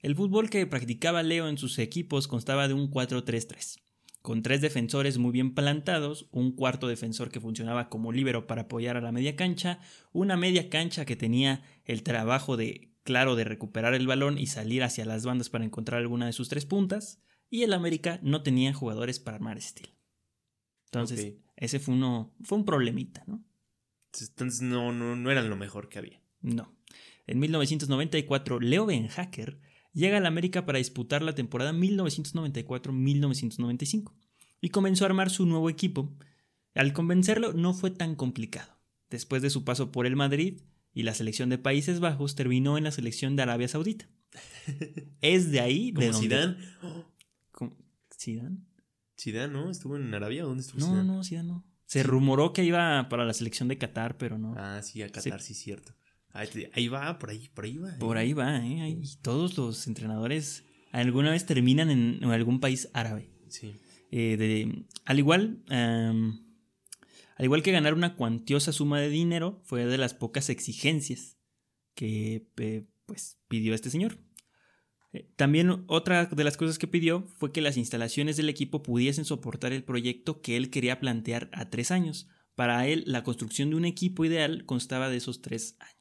El 0.00 0.16
fútbol 0.16 0.50
que 0.50 0.66
practicaba 0.66 1.22
Leo 1.22 1.48
en 1.48 1.56
sus 1.56 1.78
equipos 1.78 2.26
constaba 2.28 2.66
de 2.68 2.74
un 2.74 2.90
4-3-3, 2.90 3.78
con 4.24 4.40
tres 4.40 4.62
defensores 4.62 5.18
muy 5.18 5.32
bien 5.32 5.54
plantados, 5.54 6.28
un 6.30 6.52
cuarto 6.52 6.88
defensor 6.88 7.30
que 7.30 7.42
funcionaba 7.42 7.90
como 7.90 8.10
líbero 8.10 8.46
para 8.46 8.62
apoyar 8.62 8.96
a 8.96 9.02
la 9.02 9.12
media 9.12 9.36
cancha, 9.36 9.80
una 10.14 10.38
media 10.38 10.70
cancha 10.70 11.04
que 11.04 11.14
tenía 11.14 11.62
el 11.84 12.02
trabajo 12.02 12.56
de, 12.56 12.90
claro, 13.02 13.36
de 13.36 13.44
recuperar 13.44 13.92
el 13.92 14.06
balón 14.06 14.38
y 14.38 14.46
salir 14.46 14.82
hacia 14.82 15.04
las 15.04 15.26
bandas 15.26 15.50
para 15.50 15.66
encontrar 15.66 16.00
alguna 16.00 16.24
de 16.24 16.32
sus 16.32 16.48
tres 16.48 16.64
puntas, 16.64 17.20
y 17.50 17.64
el 17.64 17.74
América 17.74 18.18
no 18.22 18.42
tenía 18.42 18.72
jugadores 18.72 19.20
para 19.20 19.34
armar 19.34 19.58
estilo. 19.58 19.90
Entonces, 20.86 21.34
ese 21.56 21.78
fue 21.78 21.92
uno, 21.92 22.34
fue 22.44 22.56
un 22.56 22.64
problemita, 22.64 23.24
¿no? 23.26 23.44
Entonces 24.10 24.62
no, 24.62 24.90
no, 24.90 25.16
no 25.16 25.30
eran 25.30 25.50
lo 25.50 25.56
mejor 25.56 25.90
que 25.90 25.98
había. 25.98 26.22
No. 26.40 26.74
En 27.26 27.40
1994, 27.40 28.58
Leo 28.58 28.86
Ben 28.86 29.06
Hacker 29.08 29.60
llega 29.94 30.18
al 30.18 30.26
América 30.26 30.66
para 30.66 30.78
disputar 30.78 31.22
la 31.22 31.34
temporada 31.34 31.72
1994-1995 31.72 34.12
y 34.60 34.68
comenzó 34.68 35.04
a 35.04 35.08
armar 35.08 35.30
su 35.30 35.46
nuevo 35.46 35.70
equipo. 35.70 36.12
Al 36.74 36.92
convencerlo 36.92 37.52
no 37.52 37.72
fue 37.72 37.90
tan 37.90 38.16
complicado. 38.16 38.72
Después 39.10 39.42
de 39.42 39.50
su 39.50 39.64
paso 39.64 39.92
por 39.92 40.06
el 40.06 40.16
Madrid, 40.16 40.60
y 40.94 41.02
la 41.02 41.14
selección 41.14 41.48
de 41.48 41.58
Países 41.58 42.00
Bajos 42.00 42.36
terminó 42.36 42.78
en 42.78 42.84
la 42.84 42.92
selección 42.92 43.36
de 43.36 43.42
Arabia 43.42 43.68
Saudita. 43.68 44.06
Es 45.20 45.50
de 45.50 45.60
ahí 45.60 45.90
de 45.90 46.06
Como. 46.08 46.20
Zidane. 46.20 46.56
¿Cómo? 47.50 47.76
¿Zidane? 48.18 48.58
Zidane, 49.18 49.52
¿no? 49.52 49.70
¿Estuvo 49.70 49.96
en 49.96 50.12
Arabia? 50.14 50.44
¿Dónde 50.44 50.62
estuvo 50.62 50.80
No, 50.80 50.86
Zidane? 50.86 51.04
no, 51.04 51.24
Zidane 51.24 51.48
no. 51.48 51.64
Se 51.86 52.02
rumoró 52.02 52.52
que 52.52 52.64
iba 52.64 53.08
para 53.08 53.24
la 53.24 53.34
selección 53.34 53.68
de 53.68 53.76
Qatar, 53.76 54.16
pero 54.16 54.38
no. 54.38 54.54
Ah, 54.56 54.80
sí, 54.82 55.02
a 55.02 55.10
Qatar, 55.10 55.42
sí, 55.42 55.54
cierto. 55.54 55.94
Ahí, 56.34 56.88
va, 56.88 57.18
por 57.18 57.30
ahí, 57.30 57.48
por 57.54 57.64
ahí 57.64 57.78
va. 57.78 57.96
Por 57.98 58.16
¿eh? 58.16 58.20
ahí 58.20 58.32
va, 58.32 58.58
¿eh? 58.66 58.80
Ahí 58.82 59.02
todos 59.22 59.56
los 59.56 59.86
entrenadores 59.86 60.64
alguna 60.90 61.30
vez 61.30 61.46
terminan 61.46 61.90
en, 61.90 62.18
en 62.22 62.30
algún 62.30 62.58
país 62.60 62.90
árabe. 62.92 63.30
Sí. 63.48 63.72
Eh, 64.10 64.36
de- 64.36 64.84
al 65.04 65.18
igual, 65.18 65.62
am, 65.68 66.44
al 67.36 67.44
igual 67.44 67.62
que 67.62 67.72
ganar 67.72 67.94
una 67.94 68.16
cuantiosa 68.16 68.72
suma 68.72 69.00
de 69.00 69.08
dinero, 69.10 69.60
fue 69.64 69.86
de 69.86 69.96
las 69.98 70.12
pocas 70.14 70.50
exigencias 70.50 71.38
que 71.94 72.48
eh, 72.58 72.86
pues, 73.06 73.38
pidió 73.48 73.74
este 73.74 73.90
señor. 73.90 74.18
Eh, 75.12 75.30
También 75.36 75.84
otra 75.86 76.26
de 76.26 76.44
las 76.44 76.56
cosas 76.56 76.78
que 76.78 76.88
pidió 76.88 77.28
fue 77.38 77.52
que 77.52 77.60
las 77.60 77.76
instalaciones 77.76 78.36
del 78.36 78.48
equipo 78.48 78.82
pudiesen 78.82 79.24
soportar 79.24 79.72
el 79.72 79.84
proyecto 79.84 80.40
que 80.40 80.56
él 80.56 80.70
quería 80.70 80.98
plantear 80.98 81.48
a 81.52 81.70
tres 81.70 81.92
años. 81.92 82.28
Para 82.56 82.86
él, 82.88 83.04
la 83.06 83.22
construcción 83.24 83.70
de 83.70 83.76
un 83.76 83.84
equipo 83.84 84.24
ideal 84.24 84.64
constaba 84.64 85.08
de 85.10 85.16
esos 85.16 85.42
tres 85.42 85.76
años. 85.80 85.93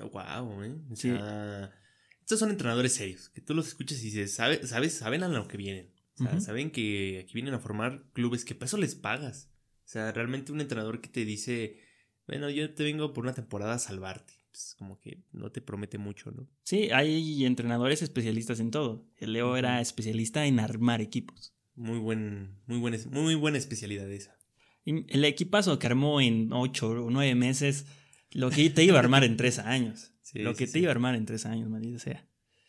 Wow, 0.00 0.62
¿eh? 0.64 0.74
O 0.90 0.96
Sí. 0.96 1.08
sea, 1.10 1.72
estos 2.20 2.38
son 2.38 2.50
entrenadores 2.50 2.94
serios, 2.94 3.28
que 3.30 3.40
tú 3.40 3.54
los 3.54 3.68
escuchas 3.68 4.00
y 4.00 4.04
dices, 4.06 4.34
sabe, 4.34 4.66
sabes, 4.66 4.94
saben 4.94 5.22
a 5.22 5.28
lo 5.28 5.48
que 5.48 5.56
vienen. 5.56 5.90
O 6.14 6.24
sea, 6.24 6.40
saben 6.40 6.70
que 6.72 7.20
aquí 7.22 7.34
vienen 7.34 7.54
a 7.54 7.60
formar 7.60 8.02
clubes 8.12 8.44
que 8.44 8.54
para 8.54 8.66
eso 8.66 8.76
les 8.76 8.96
pagas. 8.96 9.48
O 9.84 9.88
sea, 9.90 10.10
realmente 10.12 10.50
un 10.52 10.60
entrenador 10.60 11.00
que 11.00 11.08
te 11.08 11.24
dice, 11.24 11.78
bueno, 12.26 12.50
yo 12.50 12.74
te 12.74 12.82
vengo 12.82 13.12
por 13.12 13.22
una 13.24 13.34
temporada 13.34 13.74
a 13.74 13.78
salvarte. 13.78 14.34
Pues 14.50 14.74
como 14.76 14.98
que 14.98 15.22
no 15.32 15.52
te 15.52 15.60
promete 15.60 15.96
mucho, 15.98 16.32
¿no? 16.32 16.48
Sí, 16.64 16.90
hay 16.90 17.44
entrenadores 17.44 18.02
especialistas 18.02 18.58
en 18.58 18.72
todo. 18.72 19.06
El 19.16 19.32
Leo 19.32 19.56
era 19.56 19.80
especialista 19.80 20.44
en 20.46 20.58
armar 20.58 21.00
equipos. 21.00 21.54
Muy 21.76 21.98
buen, 22.00 22.56
muy 22.66 22.78
buena, 22.78 22.98
muy 23.10 23.36
buena 23.36 23.56
especialidad 23.58 24.10
esa. 24.10 24.36
Y 24.84 25.04
el 25.14 25.24
equipazo 25.24 25.78
que 25.78 25.86
armó 25.86 26.20
en 26.20 26.52
ocho 26.52 26.88
o 26.90 27.10
nueve 27.10 27.34
meses, 27.36 27.86
lo 28.32 28.50
que 28.50 28.70
te 28.70 28.84
iba 28.84 28.96
a 28.96 29.00
armar 29.00 29.24
en 29.24 29.36
tres 29.36 29.58
años. 29.58 30.12
Sí, 30.22 30.40
lo 30.40 30.52
sí, 30.52 30.58
que 30.58 30.66
te 30.66 30.72
sí. 30.72 30.78
iba 30.80 30.88
a 30.88 30.92
armar 30.92 31.14
en 31.14 31.26
tres 31.26 31.46
años, 31.46 31.68
maldita 31.68 31.98
sea. 31.98 32.26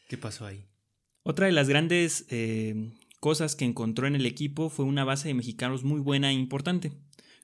¿Qué 0.08 0.18
pasó 0.18 0.46
ahí? 0.46 0.66
Otra 1.24 1.46
de 1.46 1.52
las 1.52 1.68
grandes 1.68 2.26
eh, 2.30 2.92
cosas 3.20 3.56
que 3.56 3.66
encontró 3.66 4.08
en 4.08 4.16
el 4.16 4.26
equipo 4.26 4.70
fue 4.70 4.86
una 4.86 5.04
base 5.04 5.28
de 5.28 5.34
mexicanos 5.34 5.84
muy 5.84 6.00
buena 6.00 6.30
e 6.30 6.34
importante, 6.34 6.94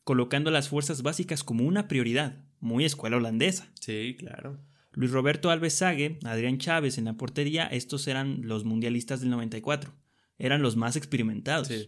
colocando 0.03 0.51
las 0.51 0.69
fuerzas 0.69 1.03
básicas 1.03 1.43
como 1.43 1.65
una 1.65 1.88
prioridad, 1.88 2.43
muy 2.60 2.86
escuela 2.86 3.17
holandesa. 3.17 3.69
Sí, 3.79 4.15
claro. 4.17 4.60
Luis 4.93 5.12
Roberto 5.12 5.50
Alves 5.50 5.74
Sague, 5.74 6.19
Adrián 6.24 6.57
Chávez 6.57 6.98
en 6.98 7.05
la 7.05 7.13
portería, 7.17 7.67
estos 7.67 8.07
eran 8.07 8.48
los 8.48 8.63
mundialistas 8.63 9.19
del 9.19 9.29
94. 9.29 9.93
Eran 10.38 10.62
los 10.62 10.77
más 10.77 10.95
experimentados. 10.95 11.67
Sí. 11.67 11.88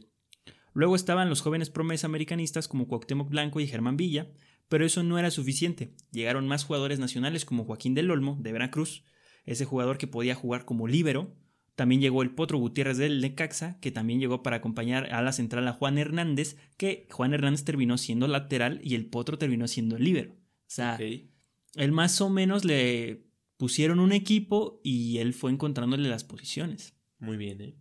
Luego 0.78 0.96
estaban 0.96 1.28
los 1.28 1.42
jóvenes 1.42 1.72
promesas 1.72 2.06
americanistas 2.06 2.68
como 2.68 2.88
Cuauhtémoc 2.88 3.32
Blanco 3.32 3.60
y 3.60 3.66
Germán 3.66 3.98
Villa, 3.98 4.28
pero 4.70 4.86
eso 4.86 5.02
no 5.02 5.18
era 5.18 5.32
suficiente. 5.32 5.96
Llegaron 6.12 6.48
más 6.48 6.66
jugadores 6.66 7.00
nacionales 7.00 7.46
como 7.46 7.66
Joaquín 7.66 7.96
del 7.96 8.12
Olmo, 8.12 8.38
de 8.40 8.52
Veracruz, 8.52 9.04
ese 9.44 9.66
jugador 9.66 9.98
que 9.98 10.06
podía 10.06 10.36
jugar 10.36 10.66
como 10.66 10.88
líbero. 10.88 11.36
También 11.74 12.00
llegó 12.00 12.22
el 12.22 12.30
Potro 12.30 12.60
Gutiérrez 12.60 12.98
del 13.00 13.22
Necaxa, 13.22 13.80
que 13.80 13.90
también 13.90 14.20
llegó 14.20 14.44
para 14.44 14.58
acompañar 14.58 15.12
a 15.12 15.24
la 15.24 15.32
central 15.32 15.68
a 15.68 15.74
Juan 15.74 15.98
Hernández, 15.98 16.58
que 16.78 17.08
Juan 17.10 17.34
Hernández 17.34 17.64
terminó 17.64 17.98
siendo 17.98 18.28
lateral 18.28 18.80
y 18.84 18.94
el 18.94 19.08
Potro 19.08 19.40
terminó 19.40 19.68
siendo 19.68 19.98
líbero. 19.98 20.34
O 20.34 20.68
sea, 20.68 21.00
él 21.00 21.92
más 21.92 22.22
o 22.22 22.30
menos 22.30 22.66
le 22.66 23.26
pusieron 23.58 24.00
un 24.00 24.12
equipo 24.12 24.80
y 24.84 25.18
él 25.18 25.34
fue 25.34 25.50
encontrándole 25.50 26.08
las 26.08 26.24
posiciones. 26.24 26.94
Muy 27.18 27.38
bien, 27.38 27.62
¿eh? 27.62 27.78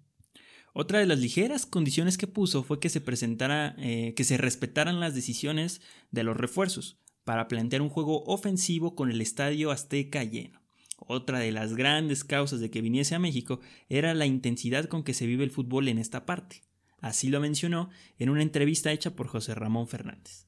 Otra 0.79 0.99
de 0.99 1.07
las 1.07 1.21
ligeras 1.21 1.65
condiciones 1.65 2.19
que 2.19 2.27
puso 2.27 2.63
fue 2.63 2.81
que 2.81 2.91
se 2.91 3.01
presentara, 3.01 3.75
eh, 3.79 4.13
que 4.15 4.25
se 4.25 4.37
respetaran 4.37 5.01
las 5.01 5.15
decisiones 5.15 5.81
de 6.11 6.23
los 6.23 6.37
refuerzos 6.37 6.99
para 7.25 7.49
plantear 7.49 7.81
un 7.81 7.89
juego 7.89 8.23
ofensivo 8.25 8.95
con 8.95 9.11
el 9.11 9.23
estadio 9.23 9.71
Azteca 9.71 10.23
lleno. 10.23 10.61
Otra 10.99 11.39
de 11.39 11.51
las 11.51 11.73
grandes 11.73 12.25
causas 12.25 12.61
de 12.61 12.69
que 12.69 12.83
viniese 12.83 13.15
a 13.15 13.19
México 13.19 13.61
era 13.89 14.13
la 14.13 14.27
intensidad 14.27 14.85
con 14.85 15.03
que 15.03 15.15
se 15.15 15.27
vive 15.27 15.45
el 15.45 15.51
fútbol 15.51 15.89
en 15.89 15.97
esta 15.97 16.27
parte. 16.27 16.61
Así 16.99 17.29
lo 17.29 17.41
mencionó 17.41 17.89
en 18.19 18.29
una 18.29 18.43
entrevista 18.43 18.93
hecha 18.93 19.17
por 19.17 19.29
José 19.29 19.55
Ramón 19.55 19.89
Fernández. 19.89 20.47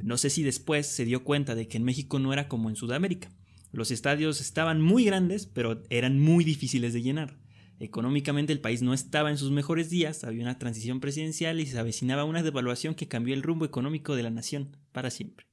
No 0.00 0.16
sé 0.16 0.30
si 0.30 0.44
después 0.44 0.86
se 0.86 1.04
dio 1.04 1.24
cuenta 1.24 1.56
de 1.56 1.66
que 1.66 1.76
en 1.76 1.82
México 1.82 2.20
no 2.20 2.32
era 2.32 2.46
como 2.46 2.68
en 2.70 2.76
Sudamérica. 2.76 3.32
Los 3.72 3.90
estadios 3.90 4.40
estaban 4.40 4.80
muy 4.80 5.04
grandes, 5.04 5.46
pero 5.46 5.82
eran 5.90 6.20
muy 6.20 6.44
difíciles 6.44 6.92
de 6.92 7.02
llenar. 7.02 7.40
Económicamente 7.80 8.52
el 8.52 8.60
país 8.60 8.82
no 8.82 8.92
estaba 8.92 9.30
en 9.30 9.38
sus 9.38 9.50
mejores 9.50 9.88
días, 9.88 10.22
había 10.24 10.42
una 10.42 10.58
transición 10.58 11.00
presidencial 11.00 11.60
y 11.60 11.66
se 11.66 11.78
avecinaba 11.78 12.24
una 12.24 12.42
devaluación 12.42 12.94
que 12.94 13.08
cambió 13.08 13.34
el 13.34 13.42
rumbo 13.42 13.64
económico 13.64 14.14
de 14.14 14.22
la 14.22 14.30
nación 14.30 14.76
para 14.92 15.10
siempre. 15.10 15.46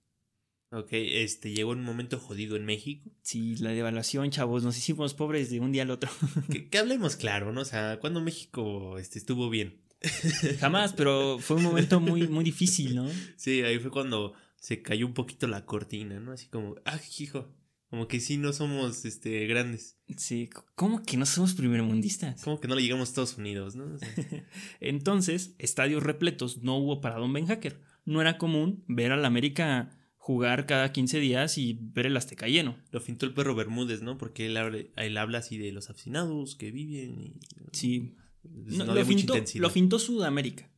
Ok, 0.71 0.89
este, 0.91 1.53
llegó 1.53 1.71
un 1.71 1.83
momento 1.83 2.19
jodido 2.19 2.57
en 2.57 2.65
México. 2.65 3.09
Sí, 3.21 3.55
la 3.55 3.69
devaluación, 3.69 4.29
chavos, 4.29 4.63
nos 4.65 4.77
hicimos 4.77 5.13
pobres 5.13 5.49
de 5.49 5.61
un 5.61 5.71
día 5.71 5.83
al 5.83 5.91
otro. 5.91 6.09
que, 6.51 6.67
que 6.67 6.77
hablemos 6.77 7.15
claro, 7.15 7.53
¿no? 7.53 7.61
O 7.61 7.65
sea, 7.65 7.97
cuando 8.01 8.19
México 8.19 8.97
este, 8.97 9.19
estuvo 9.19 9.49
bien. 9.49 9.81
Jamás, 10.59 10.91
pero 10.91 11.39
fue 11.39 11.55
un 11.55 11.63
momento 11.63 12.01
muy, 12.01 12.27
muy 12.27 12.43
difícil, 12.43 12.95
¿no? 12.95 13.09
Sí, 13.37 13.61
ahí 13.61 13.79
fue 13.79 13.89
cuando 13.89 14.33
se 14.57 14.81
cayó 14.81 15.05
un 15.05 15.13
poquito 15.13 15.47
la 15.47 15.65
cortina, 15.65 16.19
¿no? 16.19 16.33
Así 16.33 16.47
como, 16.47 16.75
ah, 16.83 16.99
hijo, 17.19 17.47
como 17.89 18.07
que 18.07 18.19
sí 18.19 18.37
no 18.37 18.51
somos 18.51 19.05
este, 19.05 19.47
grandes. 19.47 19.97
Sí, 20.17 20.49
¿cómo 20.75 21.03
que 21.03 21.15
no 21.15 21.25
somos 21.25 21.53
primermundistas? 21.53 22.43
Como 22.43 22.59
que 22.59 22.67
no 22.67 22.75
le 22.75 22.81
llegamos 22.81 23.07
a 23.07 23.11
Estados 23.11 23.37
Unidos, 23.37 23.75
¿no? 23.75 23.85
O 23.85 23.97
sea, 23.97 24.09
Entonces, 24.81 25.55
estadios 25.57 26.03
repletos 26.03 26.63
no 26.63 26.77
hubo 26.77 26.99
para 26.99 27.15
Don 27.15 27.31
Ben 27.31 27.47
Hacker. 27.47 27.81
No 28.03 28.21
era 28.21 28.37
común 28.37 28.83
ver 28.87 29.11
al 29.11 29.23
América 29.23 29.97
jugar 30.27 30.65
cada 30.65 30.91
15 30.91 31.21
días 31.21 31.57
y 31.57 31.79
ver 31.81 32.07
el 32.07 32.17
Azteca 32.17 32.47
lleno. 32.47 32.77
lo 32.91 32.99
fintó 32.99 33.25
el 33.25 33.33
perro 33.33 33.55
Bermúdez, 33.55 34.01
¿no? 34.01 34.17
Porque 34.17 34.47
él 34.47 34.57
habla, 34.57 34.79
él 34.97 35.17
habla 35.17 35.37
así 35.37 35.57
de 35.57 35.71
los 35.71 35.89
aficionados 35.89 36.55
que 36.55 36.71
viven 36.71 37.21
y... 37.21 37.39
Sí, 37.71 38.15
No, 38.43 38.83
no 38.83 38.95
lo, 38.95 39.05
fintó, 39.05 39.35
lo 39.55 39.69
fintó 39.69 39.99
Sudamérica. 39.99 40.69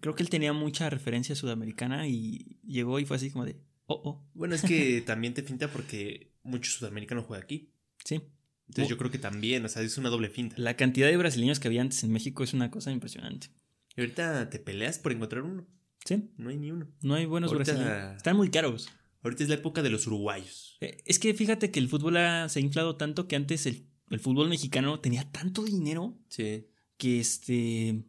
Creo 0.00 0.16
que 0.16 0.24
él 0.24 0.30
tenía 0.30 0.52
mucha 0.52 0.90
referencia 0.90 1.36
sudamericana 1.36 2.08
y 2.08 2.58
llegó 2.64 2.98
y 2.98 3.04
fue 3.04 3.16
así 3.16 3.30
como 3.30 3.44
de, 3.44 3.60
oh, 3.86 4.00
oh, 4.04 4.28
Bueno, 4.34 4.56
es 4.56 4.62
que 4.62 5.00
también 5.06 5.34
te 5.34 5.44
finta 5.44 5.68
porque 5.68 6.29
muchos 6.42 6.74
sudamericanos 6.74 7.24
juegan 7.26 7.44
aquí. 7.44 7.70
sí. 8.04 8.20
Entonces 8.68 8.88
yo 8.88 8.98
creo 8.98 9.10
que 9.10 9.18
también, 9.18 9.64
o 9.64 9.68
sea, 9.68 9.82
es 9.82 9.98
una 9.98 10.10
doble 10.10 10.28
finta. 10.30 10.54
La 10.56 10.76
cantidad 10.76 11.08
de 11.08 11.16
brasileños 11.16 11.58
que 11.58 11.66
había 11.66 11.80
antes 11.80 12.04
en 12.04 12.12
México 12.12 12.44
es 12.44 12.54
una 12.54 12.70
cosa 12.70 12.92
impresionante. 12.92 13.48
Y 13.96 14.00
ahorita 14.02 14.48
te 14.48 14.60
peleas 14.60 15.00
por 15.00 15.10
encontrar 15.10 15.42
uno. 15.42 15.66
Sí, 16.04 16.30
No 16.36 16.50
hay 16.50 16.56
ni 16.56 16.70
uno. 16.70 16.86
no 17.02 17.14
hay 17.14 17.26
buenos 17.26 17.50
Ahorita- 17.50 17.72
brasileños. 17.72 18.16
Están 18.18 18.36
muy 18.36 18.48
caros. 18.48 18.88
Ahorita 19.24 19.42
es 19.42 19.48
la 19.48 19.56
época 19.56 19.82
de 19.82 19.90
los 19.90 20.06
uruguayos. 20.06 20.76
Eh, 20.80 20.98
Es 21.04 21.18
que 21.18 21.34
fíjate 21.34 21.72
que 21.72 21.80
el 21.80 21.88
fútbol 21.88 22.16
ha- 22.18 22.48
se 22.48 22.60
ha 22.60 22.62
inflado 22.62 22.94
tanto 22.96 23.26
que 23.26 23.34
antes 23.34 23.66
el, 23.66 23.88
el 24.08 24.20
fútbol 24.20 24.48
mexicano 24.48 25.00
tenía 25.00 25.28
tanto 25.32 25.64
dinero 25.64 26.16
Sí. 26.28 26.68
que 26.96 27.18
este 27.18 28.04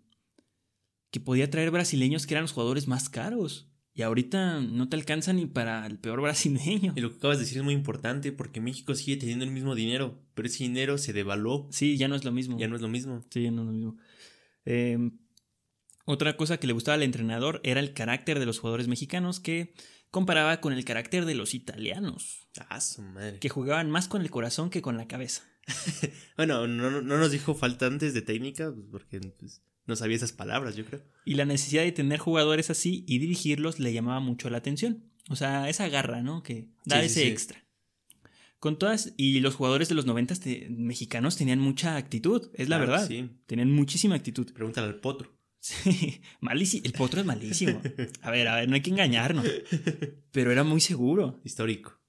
que 1.09 1.19
podía 1.19 1.49
traer 1.49 1.71
brasileños 1.71 2.27
que 2.27 2.35
eran 2.35 2.43
los 2.43 2.51
jugadores 2.53 2.87
más 2.87 3.09
caros. 3.09 3.70
Y 3.93 4.03
ahorita 4.03 4.61
no 4.61 4.87
te 4.87 4.95
alcanza 4.95 5.33
ni 5.33 5.45
para 5.45 5.85
el 5.85 5.99
peor 5.99 6.21
brasileño. 6.21 6.93
Y 6.95 7.01
lo 7.01 7.09
que 7.11 7.17
acabas 7.17 7.37
de 7.37 7.43
decir 7.43 7.57
es 7.57 7.63
muy 7.63 7.73
importante 7.73 8.31
porque 8.31 8.61
México 8.61 8.95
sigue 8.95 9.17
teniendo 9.17 9.43
el 9.43 9.51
mismo 9.51 9.75
dinero, 9.75 10.17
pero 10.33 10.47
ese 10.47 10.63
dinero 10.63 10.97
se 10.97 11.11
devaluó. 11.13 11.67
Sí, 11.71 11.97
ya 11.97 12.07
no 12.07 12.15
es 12.15 12.23
lo 12.23 12.31
mismo. 12.31 12.57
Ya 12.57 12.67
no 12.69 12.75
es 12.77 12.81
lo 12.81 12.87
mismo. 12.87 13.25
Sí, 13.29 13.43
ya 13.43 13.51
no 13.51 13.61
es 13.63 13.65
lo 13.67 13.73
mismo. 13.73 13.97
Eh, 14.65 14.97
otra 16.05 16.37
cosa 16.37 16.57
que 16.57 16.67
le 16.67 16.73
gustaba 16.73 16.95
al 16.95 17.03
entrenador 17.03 17.59
era 17.63 17.79
el 17.79 17.93
carácter 17.93 18.39
de 18.39 18.45
los 18.45 18.59
jugadores 18.59 18.87
mexicanos 18.87 19.39
que 19.39 19.73
comparaba 20.09 20.59
con 20.61 20.73
el 20.73 20.83
carácter 20.85 21.25
de 21.25 21.35
los 21.35 21.53
italianos, 21.53 22.47
Ah, 22.69 22.81
su 22.81 23.01
madre. 23.01 23.39
que 23.39 23.49
jugaban 23.49 23.89
más 23.91 24.07
con 24.07 24.21
el 24.21 24.29
corazón 24.29 24.69
que 24.69 24.81
con 24.81 24.97
la 24.97 25.07
cabeza. 25.07 25.43
Bueno, 26.37 26.65
no, 26.67 26.89
no- 26.89 27.01
no 27.01 27.17
nos 27.17 27.31
dijo 27.31 27.53
faltantes 27.55 28.13
de 28.13 28.21
técnica, 28.21 28.71
pues, 28.73 28.87
porque 28.91 29.19
pues, 29.37 29.61
no 29.91 29.95
sabía 29.95 30.15
esas 30.15 30.31
palabras, 30.33 30.75
yo 30.75 30.85
creo. 30.85 31.03
Y 31.25 31.35
la 31.35 31.45
necesidad 31.45 31.83
de 31.83 31.91
tener 31.91 32.17
jugadores 32.19 32.69
así 32.69 33.03
y 33.07 33.19
dirigirlos 33.19 33.79
le 33.79 33.93
llamaba 33.93 34.19
mucho 34.19 34.49
la 34.49 34.57
atención. 34.57 35.03
O 35.29 35.35
sea, 35.35 35.69
esa 35.69 35.87
garra, 35.89 36.21
¿no? 36.23 36.41
Que 36.43 36.67
da 36.85 36.99
Sí, 37.01 37.05
ese 37.05 37.21
sí. 37.23 37.27
extra. 37.27 37.63
Con 38.59 38.77
todas, 38.77 39.13
y 39.17 39.39
los 39.39 39.55
jugadores 39.55 39.89
de 39.89 39.95
los 39.95 40.05
90 40.05 40.35
te- 40.35 40.67
mexicanos 40.69 41.35
tenían 41.35 41.59
mucha 41.59 41.95
actitud, 41.97 42.49
es 42.53 42.69
la 42.69 42.77
Claro 42.77 42.91
verdad. 42.91 43.07
Sí. 43.07 43.29
Tenían 43.47 43.71
muchísima 43.71 44.15
actitud. 44.15 44.51
Pregúntale 44.53 44.87
al 44.87 44.95
potro. 44.99 45.35
Sí, 45.59 46.21
malísimo. 46.41 46.83
El 46.85 46.93
potro 46.93 47.19
es 47.21 47.25
malísimo. 47.25 47.81
A 48.21 48.31
ver, 48.31 48.47
a 48.47 48.55
ver, 48.55 48.69
no 48.69 48.75
hay 48.75 48.81
que 48.81 48.89
engañarnos. 48.91 49.45
Pero 50.31 50.51
era 50.51 50.63
muy 50.63 50.81
seguro. 50.81 51.39
Histórico. 51.43 51.99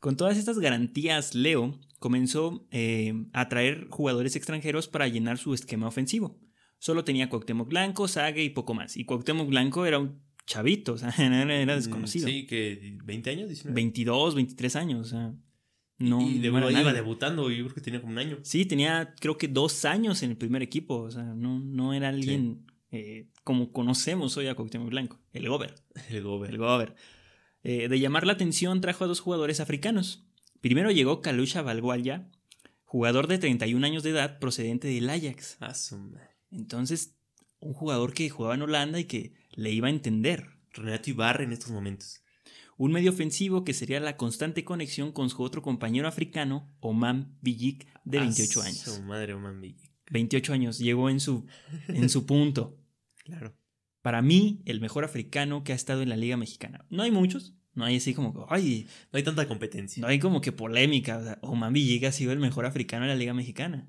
Con 0.00 0.16
todas 0.16 0.38
estas 0.38 0.58
garantías, 0.58 1.34
Leo 1.34 1.78
comenzó 1.98 2.66
eh, 2.70 3.12
a 3.32 3.48
traer 3.48 3.88
jugadores 3.90 4.36
extranjeros 4.36 4.88
para 4.88 5.08
llenar 5.08 5.38
su 5.38 5.52
esquema 5.54 5.88
ofensivo. 5.88 6.38
Solo 6.78 7.04
tenía 7.04 7.28
Cuauhtémoc 7.28 7.68
Blanco, 7.68 8.08
Sague 8.08 8.42
y 8.42 8.50
poco 8.50 8.74
más. 8.74 8.96
Y 8.96 9.04
Cuauhtémoc 9.04 9.48
Blanco 9.48 9.84
era 9.86 9.98
un 9.98 10.20
chavito, 10.46 10.94
o 10.94 10.98
sea, 10.98 11.10
era, 11.18 11.54
era 11.54 11.76
desconocido. 11.76 12.26
Mm, 12.26 12.30
Sí, 12.30 12.46
que 12.46 12.98
20 13.04 13.30
años, 13.30 13.48
19. 13.48 13.74
22, 13.74 14.34
23 14.34 14.76
años. 14.76 15.06
O 15.06 15.10
sea, 15.10 15.34
No, 15.98 16.20
y 16.22 16.38
de 16.38 16.50
no 16.50 16.70
iba 16.70 16.92
debutando, 16.92 17.50
yo 17.50 17.64
creo 17.64 17.74
que 17.74 17.80
tenía 17.80 18.00
como 18.00 18.12
un 18.12 18.18
año. 18.18 18.38
Sí, 18.42 18.64
tenía 18.64 19.14
creo 19.20 19.36
que 19.36 19.48
dos 19.48 19.84
años 19.84 20.22
en 20.22 20.30
el 20.30 20.36
primer 20.36 20.62
equipo. 20.62 20.96
O 21.00 21.10
sea, 21.10 21.24
no, 21.24 21.58
no 21.58 21.92
era 21.94 22.08
alguien 22.08 22.66
eh, 22.90 23.28
como 23.44 23.72
conocemos 23.72 24.36
hoy 24.36 24.46
a 24.46 24.54
Cuauhtémoc 24.54 24.88
Blanco. 24.88 25.20
El 25.32 25.48
Gober. 25.48 25.74
El 26.10 26.22
Gober. 26.22 26.50
El 26.50 26.58
Gober. 26.58 26.94
Eh, 27.64 27.88
de 27.88 28.00
llamar 28.00 28.26
la 28.26 28.32
atención 28.34 28.80
trajo 28.80 29.04
a 29.04 29.08
dos 29.08 29.20
jugadores 29.20 29.60
africanos. 29.60 30.24
Primero 30.60 30.90
llegó 30.90 31.20
Kalusha 31.20 31.62
Balguaya, 31.62 32.30
jugador 32.84 33.26
de 33.26 33.38
31 33.38 33.84
años 33.84 34.02
de 34.02 34.10
edad 34.10 34.38
procedente 34.38 34.88
del 34.88 35.10
Ajax. 35.10 35.58
Su 35.74 35.98
madre. 35.98 36.28
Entonces, 36.50 37.14
un 37.60 37.72
jugador 37.72 38.14
que 38.14 38.28
jugaba 38.30 38.54
en 38.54 38.62
Holanda 38.62 38.98
y 39.00 39.04
que 39.04 39.34
le 39.52 39.70
iba 39.72 39.88
a 39.88 39.90
entender. 39.90 40.46
Renato 40.72 41.10
Ibarra 41.10 41.44
en 41.44 41.52
estos 41.52 41.70
momentos. 41.70 42.22
Un 42.76 42.92
medio 42.92 43.10
ofensivo 43.10 43.64
que 43.64 43.74
sería 43.74 43.98
la 43.98 44.16
constante 44.16 44.64
conexión 44.64 45.10
con 45.10 45.30
su 45.30 45.42
otro 45.42 45.62
compañero 45.62 46.06
africano, 46.06 46.72
Oman 46.80 47.36
Bijik, 47.42 47.86
de 48.04 48.18
Ah, 48.18 48.22
28 48.22 48.52
Su 48.52 48.60
años. 48.62 49.02
madre, 49.04 49.34
Oman 49.34 49.60
Villic. 49.60 49.90
28 50.10 50.52
años, 50.52 50.78
llegó 50.78 51.10
en 51.10 51.18
su, 51.20 51.46
en 51.88 52.08
su 52.08 52.24
punto. 52.26 52.76
Claro. 53.24 53.54
Para 54.00 54.22
mí, 54.22 54.62
el 54.64 54.80
mejor 54.80 55.04
africano 55.04 55.64
que 55.64 55.72
ha 55.72 55.76
estado 55.76 56.00
en 56.00 56.08
la 56.08 56.16
Liga 56.16 56.38
Mexicana. 56.38 56.86
No 56.88 57.02
hay 57.02 57.10
muchos, 57.10 57.52
no 57.74 57.84
hay 57.84 57.96
así 57.98 58.14
como, 58.14 58.46
ay, 58.48 58.86
No 59.12 59.18
hay 59.18 59.22
tanta 59.22 59.46
competencia. 59.46 60.00
no 60.00 60.06
hay 60.06 60.18
como 60.18 60.40
que 60.40 60.50
polémica. 60.50 61.18
O 61.18 61.24
sea, 61.24 61.38
Oman 61.42 61.74
Bijik 61.74 62.04
ha 62.04 62.12
sido 62.12 62.32
el 62.32 62.38
mejor 62.38 62.64
africano 62.64 63.04
en 63.04 63.10
la 63.10 63.16
Liga 63.16 63.34
Mexicana. 63.34 63.86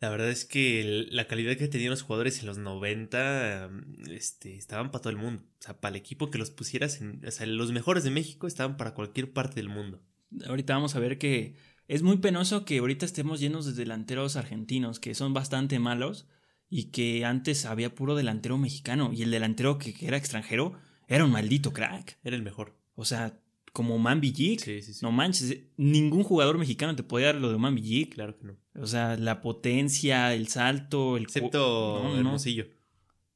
La 0.00 0.10
verdad 0.10 0.30
es 0.30 0.44
que 0.44 0.80
el- 0.80 1.08
la 1.16 1.26
calidad 1.26 1.56
que 1.56 1.66
tenían 1.68 1.90
los 1.90 2.02
jugadores 2.02 2.38
en 2.40 2.46
los 2.46 2.58
90 2.58 3.68
mm, 3.70 4.10
este, 4.12 4.56
estaban 4.56 4.90
para 4.90 5.02
todo 5.02 5.10
el 5.10 5.16
mundo. 5.18 5.42
O 5.58 5.62
sea, 5.62 5.80
para 5.80 5.90
el 5.96 6.00
equipo 6.00 6.30
que 6.30 6.38
los 6.38 6.50
pusieras 6.50 7.00
en. 7.00 7.24
O 7.26 7.30
sea, 7.30 7.46
los 7.46 7.72
mejores 7.72 8.04
de 8.04 8.10
México 8.10 8.46
estaban 8.46 8.76
para 8.76 8.94
cualquier 8.94 9.32
parte 9.32 9.56
del 9.56 9.68
mundo. 9.68 10.00
Ahorita 10.46 10.74
vamos 10.74 10.94
a 10.94 11.00
ver 11.00 11.18
que 11.18 11.56
es 11.88 12.02
muy 12.02 12.18
penoso 12.18 12.64
que 12.64 12.78
ahorita 12.78 13.06
estemos 13.06 13.40
llenos 13.40 13.64
de 13.66 13.72
delanteros 13.72 14.36
argentinos 14.36 15.00
que 15.00 15.14
son 15.14 15.32
bastante 15.34 15.78
malos 15.78 16.28
y 16.70 16.90
que 16.90 17.24
antes 17.24 17.64
había 17.64 17.94
puro 17.94 18.14
delantero 18.14 18.58
mexicano 18.58 19.10
y 19.12 19.22
el 19.22 19.30
delantero 19.30 19.78
que, 19.78 19.94
que 19.94 20.06
era 20.06 20.16
extranjero 20.18 20.74
era 21.08 21.24
un 21.24 21.32
maldito 21.32 21.72
crack. 21.72 22.18
Era 22.22 22.36
el 22.36 22.42
mejor. 22.42 22.76
O 22.94 23.04
sea, 23.04 23.40
como 23.72 23.98
Man 23.98 24.20
Villic. 24.20 24.60
Sí, 24.60 24.82
sí, 24.82 24.94
sí. 24.94 25.00
No 25.02 25.12
manches, 25.12 25.56
ningún 25.76 26.22
jugador 26.22 26.58
mexicano 26.58 26.94
te 26.96 27.02
podía 27.02 27.26
dar 27.26 27.36
lo 27.36 27.50
de 27.52 27.58
Man 27.58 27.74
Villic. 27.74 28.14
Claro 28.14 28.36
que 28.38 28.44
no. 28.46 28.56
O 28.80 28.86
sea, 28.86 29.16
la 29.16 29.40
potencia, 29.40 30.34
el 30.34 30.48
salto, 30.48 31.16
el... 31.16 31.24
Excepto 31.24 32.00
No, 32.02 32.10
no. 32.12 32.16
Hermosillo. 32.18 32.66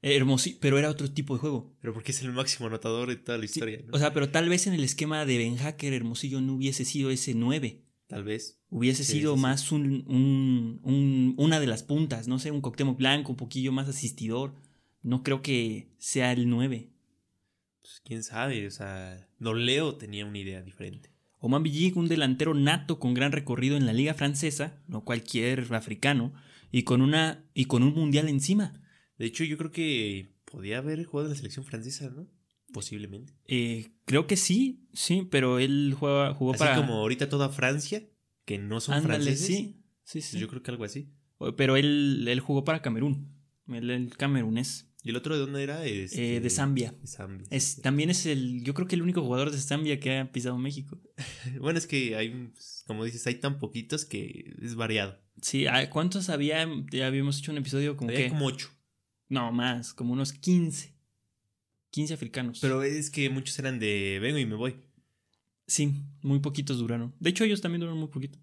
Hermosi- 0.02 0.58
pero 0.60 0.78
era 0.78 0.90
otro 0.90 1.10
tipo 1.12 1.34
de 1.34 1.40
juego. 1.40 1.76
Pero 1.80 1.92
porque 1.94 2.10
es 2.10 2.22
el 2.22 2.32
máximo 2.32 2.66
anotador 2.66 3.08
de 3.08 3.16
toda 3.16 3.38
la 3.38 3.44
historia. 3.44 3.80
¿no? 3.86 3.92
O 3.94 3.98
sea, 3.98 4.12
pero 4.12 4.30
tal 4.30 4.48
vez 4.48 4.66
en 4.66 4.74
el 4.74 4.82
esquema 4.82 5.24
de 5.24 5.38
Ben 5.38 5.56
Hacker, 5.56 5.92
Hermosillo 5.92 6.40
no 6.40 6.54
hubiese 6.54 6.84
sido 6.84 7.10
ese 7.10 7.34
9. 7.34 7.84
Tal 8.08 8.24
vez. 8.24 8.60
Hubiese 8.68 9.04
sido 9.04 9.36
más 9.36 9.70
un, 9.72 10.04
un- 10.08 10.80
un- 10.82 11.34
una 11.38 11.60
de 11.60 11.66
las 11.68 11.82
puntas, 11.84 12.26
no 12.26 12.38
sé, 12.38 12.50
un 12.50 12.60
Coctemo 12.60 12.94
blanco, 12.96 13.30
un 13.30 13.36
poquillo 13.36 13.70
más 13.72 13.88
asistidor. 13.88 14.54
No 15.02 15.22
creo 15.22 15.40
que 15.40 15.92
sea 15.98 16.32
el 16.32 16.48
9. 16.48 16.90
Pues 17.82 18.00
quién 18.04 18.22
sabe. 18.22 18.66
O 18.66 18.70
sea, 18.70 19.28
Leo 19.38 19.96
tenía 19.96 20.24
una 20.24 20.38
idea 20.38 20.62
diferente. 20.62 21.10
Oman 21.38 21.64
Villic, 21.64 21.96
un 21.96 22.08
delantero 22.08 22.54
nato 22.54 23.00
con 23.00 23.14
gran 23.14 23.32
recorrido 23.32 23.76
en 23.76 23.84
la 23.84 23.92
liga 23.92 24.14
francesa, 24.14 24.80
no 24.86 25.04
cualquier 25.04 25.74
africano, 25.74 26.32
y 26.70 26.84
con, 26.84 27.02
una, 27.02 27.44
y 27.52 27.64
con 27.64 27.82
un 27.82 27.94
mundial 27.94 28.28
encima. 28.28 28.80
De 29.18 29.26
hecho, 29.26 29.42
yo 29.42 29.58
creo 29.58 29.72
que 29.72 30.36
podía 30.44 30.78
haber 30.78 31.04
jugado 31.04 31.26
en 31.26 31.32
la 31.32 31.36
selección 31.36 31.64
francesa, 31.64 32.10
¿no? 32.10 32.28
Posiblemente. 32.72 33.34
Eh, 33.46 33.90
creo 34.04 34.28
que 34.28 34.36
sí, 34.36 34.86
sí, 34.92 35.26
pero 35.30 35.58
él 35.58 35.94
juega, 35.98 36.32
jugó 36.32 36.52
Así 36.52 36.60
para... 36.60 36.76
como 36.76 36.94
ahorita 36.94 37.28
toda 37.28 37.48
Francia, 37.48 38.04
que 38.44 38.58
no 38.58 38.80
son 38.80 38.94
Ándale, 38.94 39.24
franceses. 39.24 39.46
sí, 39.46 39.82
sí, 40.04 40.20
sí. 40.22 40.38
Yo 40.38 40.46
creo 40.46 40.62
que 40.62 40.70
algo 40.70 40.84
así. 40.84 41.08
Pero 41.56 41.76
él, 41.76 42.24
él 42.28 42.38
jugó 42.38 42.64
para 42.64 42.82
Camerún, 42.82 43.34
él, 43.66 43.90
el 43.90 44.16
camerunés, 44.16 44.91
¿Y 45.04 45.10
el 45.10 45.16
otro 45.16 45.34
de 45.34 45.40
dónde 45.40 45.62
era? 45.62 45.84
Este, 45.84 46.36
eh, 46.36 46.40
de 46.40 46.50
Zambia. 46.50 46.94
De 47.00 47.06
Zambia. 47.08 47.46
Es, 47.50 47.80
también 47.82 48.08
es 48.08 48.24
el, 48.26 48.62
yo 48.62 48.72
creo 48.72 48.86
que 48.86 48.94
el 48.94 49.02
único 49.02 49.20
jugador 49.20 49.50
de 49.50 49.58
Zambia 49.58 49.98
que 49.98 50.18
ha 50.18 50.32
pisado 50.32 50.58
México. 50.58 51.00
Bueno, 51.60 51.78
es 51.78 51.86
que 51.86 52.14
hay, 52.16 52.50
pues, 52.52 52.84
como 52.86 53.04
dices, 53.04 53.26
hay 53.26 53.36
tan 53.36 53.58
poquitos 53.58 54.04
que 54.04 54.54
es 54.62 54.74
variado. 54.76 55.18
Sí, 55.40 55.66
ah, 55.66 55.90
¿cuántos 55.90 56.28
había? 56.28 56.68
Ya 56.90 57.08
habíamos 57.08 57.38
hecho 57.38 57.50
un 57.50 57.58
episodio 57.58 57.96
como 57.96 58.10
Había 58.10 58.24
que... 58.24 58.28
como 58.30 58.46
ocho. 58.46 58.70
No, 59.28 59.50
más, 59.50 59.92
como 59.92 60.12
unos 60.12 60.32
15. 60.32 60.94
15 61.90 62.14
africanos. 62.14 62.58
Pero 62.60 62.82
es 62.82 63.10
que 63.10 63.28
muchos 63.28 63.58
eran 63.58 63.78
de 63.78 64.18
vengo 64.20 64.38
y 64.38 64.46
me 64.46 64.54
voy. 64.54 64.76
Sí, 65.66 65.92
muy 66.22 66.38
poquitos 66.40 66.78
duraron. 66.78 67.14
De 67.18 67.30
hecho, 67.30 67.44
ellos 67.44 67.60
también 67.60 67.80
duraron 67.80 67.98
muy 67.98 68.08
poquito. 68.08 68.38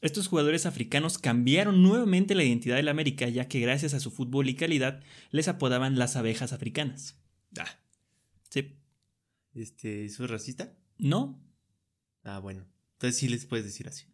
Estos 0.00 0.28
jugadores 0.28 0.64
africanos 0.66 1.18
cambiaron 1.18 1.82
nuevamente 1.82 2.34
la 2.34 2.42
identidad 2.44 2.76
del 2.76 2.88
América, 2.88 3.28
ya 3.28 3.48
que 3.48 3.60
gracias 3.60 3.92
a 3.94 4.00
su 4.00 4.10
fútbol 4.10 4.48
y 4.48 4.54
calidad 4.54 5.02
les 5.30 5.48
apodaban 5.48 5.98
las 5.98 6.16
abejas 6.16 6.52
africanas. 6.52 7.18
Ah, 7.58 7.66
Sí. 8.48 8.76
este, 9.54 10.04
¿eso 10.06 10.24
es 10.24 10.30
racista? 10.30 10.76
No, 10.98 11.42
Ah, 12.22 12.38
bueno. 12.38 12.66
Entonces 12.94 13.18
sí 13.18 13.28
les 13.28 13.46
puedes 13.46 13.64
decir 13.64 13.88
así. 13.88 14.04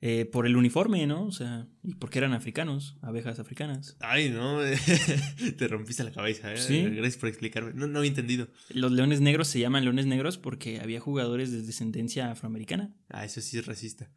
eh, 0.00 0.26
por 0.26 0.46
el 0.46 0.56
uniforme, 0.56 1.06
¿no? 1.08 1.24
O 1.24 1.32
sea, 1.32 1.66
y 1.82 1.94
porque 1.94 2.18
eran 2.18 2.32
africanos, 2.32 2.96
abejas 3.02 3.38
africanas. 3.40 3.96
Ay, 4.00 4.28
no. 4.30 4.60
Te 5.58 5.66
rompiste 5.66 6.04
la 6.04 6.12
cabeza, 6.12 6.52
¿eh? 6.52 6.56
Sí. 6.58 6.82
Gracias 6.84 7.16
por 7.16 7.28
explicarme. 7.30 7.72
No, 7.74 7.86
no 7.88 7.98
había 7.98 8.10
entendido. 8.10 8.46
Los 8.68 8.92
leones 8.92 9.20
negros 9.20 9.48
se 9.48 9.58
llaman 9.58 9.82
leones 9.84 10.06
negros 10.06 10.38
porque 10.38 10.78
había 10.80 11.00
jugadores 11.00 11.50
de 11.50 11.62
descendencia 11.62 12.30
afroamericana. 12.30 12.94
Ah, 13.08 13.24
eso 13.24 13.40
sí 13.40 13.58
es 13.58 13.66
racista. 13.66 14.08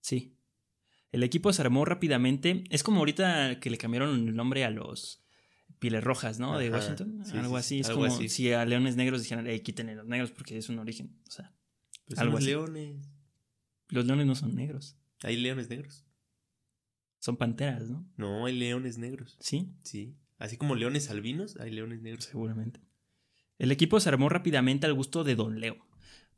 Sí. 0.00 0.38
El 1.12 1.22
equipo 1.22 1.52
se 1.52 1.62
armó 1.62 1.84
rápidamente. 1.84 2.64
Es 2.70 2.82
como 2.82 2.98
ahorita 3.00 3.58
que 3.60 3.70
le 3.70 3.78
cambiaron 3.78 4.28
el 4.28 4.36
nombre 4.36 4.64
a 4.64 4.70
los 4.70 5.22
Pieles 5.78 6.04
Rojas, 6.04 6.38
¿no? 6.38 6.58
De. 6.58 6.70
Washington. 6.70 7.22
Sí, 7.24 7.36
algo 7.36 7.56
sí, 7.56 7.58
así. 7.60 7.68
sí, 7.76 7.80
Es 7.80 7.88
algo 7.88 8.02
como 8.02 8.14
así. 8.14 8.28
si 8.28 8.52
a 8.52 8.64
Leones 8.64 8.96
Negros 8.96 9.22
dijeran, 9.22 9.46
hey, 9.46 9.60
quítenle 9.60 9.94
los 9.96 10.06
negros 10.06 10.30
porque 10.30 10.56
es 10.58 10.68
un 10.68 10.78
origen. 10.78 11.16
O 11.28 11.30
sea, 11.30 11.52
Pues 12.06 12.18
Algo 12.18 12.32
son 12.34 12.38
así. 12.42 12.46
leones. 12.46 13.08
los 13.88 14.04
leones 14.06 14.26
no 14.26 14.34
son 14.34 14.54
negros. 14.54 14.96
Hay 15.22 15.36
leones 15.36 15.68
negros. 15.68 16.04
Son 17.18 17.36
panteras, 17.36 17.90
¿no? 17.90 18.06
No, 18.16 18.46
hay 18.46 18.56
leones 18.58 18.96
negros. 18.98 19.36
Sí, 19.40 19.74
Sí. 19.82 20.16
Así 20.38 20.56
como 20.56 20.74
leones 20.74 21.10
albinos, 21.10 21.56
hay 21.60 21.70
leones 21.70 22.00
negros. 22.00 22.24
seguramente. 22.24 22.80
El 23.58 23.72
equipo 23.72 24.00
se 24.00 24.08
armó 24.08 24.30
rápidamente 24.30 24.86
al 24.86 24.94
gusto 24.94 25.22
de 25.22 25.34
Don 25.34 25.60
Leo. 25.60 25.76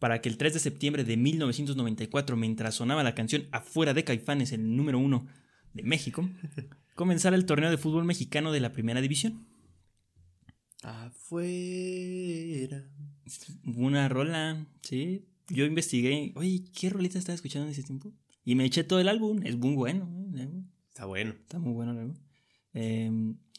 Para 0.03 0.21
que 0.21 0.29
el 0.29 0.37
3 0.37 0.55
de 0.55 0.59
septiembre 0.59 1.05
de 1.05 1.17
1994, 1.17 2.37
mientras 2.37 2.75
sonaba 2.75 3.05
la 3.05 3.15
canción 3.15 3.47
Afuera 3.53 3.95
de 3.95 4.03
Caifanes, 4.03 4.51
el 4.51 4.75
número 4.75 4.99
uno 4.99 5.29
de 5.75 5.85
México, 5.85 6.29
comenzara 6.97 7.37
el 7.37 7.47
torneo 7.47 7.71
de 7.71 7.77
fútbol 7.77 8.05
mexicano 8.05 8.51
de 8.51 8.59
la 8.59 8.73
primera 8.73 9.01
división. 9.01 9.47
Afuera. 10.83 12.85
Una 13.77 14.09
rola, 14.09 14.67
sí. 14.81 15.25
Yo 15.47 15.67
investigué, 15.67 16.33
oye, 16.35 16.65
¿qué 16.77 16.91
rolita 16.91 17.21
estaba 17.21 17.37
escuchando 17.37 17.67
en 17.67 17.71
ese 17.71 17.85
tiempo? 17.85 18.12
Y 18.45 18.57
me 18.57 18.65
eché 18.65 18.83
todo 18.83 18.99
el 18.99 19.09
álbum, 19.09 19.41
es 19.45 19.57
muy 19.57 19.77
bueno, 19.77 20.11
¿eh? 20.35 20.65
Está 20.88 21.05
bueno. 21.05 21.31
está 21.31 21.61
muy 21.61 21.75
bueno 21.75 21.93
el 21.93 21.99
álbum. 21.99 22.17
Eh, 22.75 23.09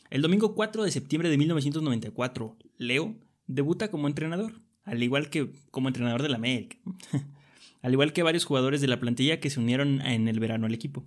el 0.09 0.21
domingo 0.21 0.55
4 0.55 0.83
de 0.83 0.91
septiembre 0.91 1.29
de 1.29 1.37
1994, 1.37 2.57
Leo 2.75 3.15
debuta 3.47 3.89
como 3.89 4.09
entrenador, 4.09 4.61
al 4.83 5.01
igual 5.03 5.29
que 5.29 5.51
como 5.71 5.87
entrenador 5.87 6.21
de 6.21 6.29
la 6.29 6.35
América. 6.35 6.77
al 7.81 7.93
igual 7.93 8.13
que 8.13 8.23
varios 8.23 8.45
jugadores 8.45 8.81
de 8.81 8.87
la 8.87 8.99
plantilla 8.99 9.39
que 9.39 9.49
se 9.49 9.59
unieron 9.59 10.01
en 10.01 10.27
el 10.27 10.39
verano 10.39 10.65
al 10.65 10.73
equipo. 10.73 11.05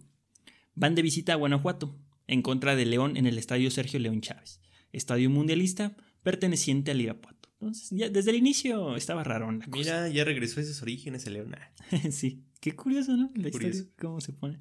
Van 0.74 0.94
de 0.94 1.02
visita 1.02 1.32
a 1.32 1.36
Guanajuato, 1.36 1.96
en 2.26 2.42
contra 2.42 2.76
de 2.76 2.86
León 2.86 3.16
en 3.16 3.26
el 3.26 3.38
estadio 3.38 3.70
Sergio 3.70 3.98
León 3.98 4.20
Chávez, 4.20 4.60
estadio 4.92 5.30
mundialista 5.30 5.96
perteneciente 6.22 6.90
al 6.90 7.00
Irapuato. 7.00 7.48
Entonces, 7.60 7.88
ya 7.90 8.10
desde 8.10 8.30
el 8.30 8.36
inicio 8.36 8.96
estaba 8.96 9.24
raro 9.24 9.50
la 9.50 9.64
cosa. 9.66 9.78
Mira, 9.78 10.08
ya 10.08 10.24
regresó 10.24 10.60
a 10.60 10.62
esos 10.62 10.82
orígenes 10.82 11.26
el 11.26 11.34
león. 11.34 11.54
Ah, 11.54 11.70
sí, 12.10 12.44
qué 12.60 12.72
curioso, 12.72 13.16
¿no? 13.16 13.30
La 13.34 13.50
Curioso. 13.50 13.78
historia, 13.78 13.94
cómo 13.98 14.20
se 14.20 14.32
pone. 14.32 14.60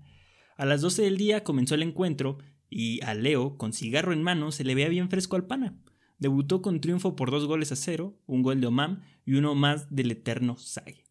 A 0.55 0.65
las 0.65 0.81
12 0.81 1.01
del 1.01 1.17
día 1.17 1.43
comenzó 1.43 1.75
el 1.75 1.83
encuentro 1.83 2.37
y 2.69 3.03
a 3.03 3.13
Leo, 3.13 3.57
con 3.57 3.73
cigarro 3.73 4.13
en 4.13 4.23
mano, 4.23 4.51
se 4.51 4.63
le 4.63 4.75
veía 4.75 4.87
bien 4.87 5.09
fresco 5.09 5.35
al 5.35 5.45
pana. 5.45 5.77
Debutó 6.17 6.61
con 6.61 6.79
triunfo 6.81 7.15
por 7.15 7.31
dos 7.31 7.45
goles 7.45 7.71
a 7.71 7.75
cero, 7.75 8.17
un 8.25 8.41
gol 8.41 8.61
de 8.61 8.67
Omam 8.67 9.01
y 9.25 9.33
uno 9.35 9.53
más 9.55 9.93
del 9.93 10.11
eterno 10.11 10.57
Sague. 10.57 11.03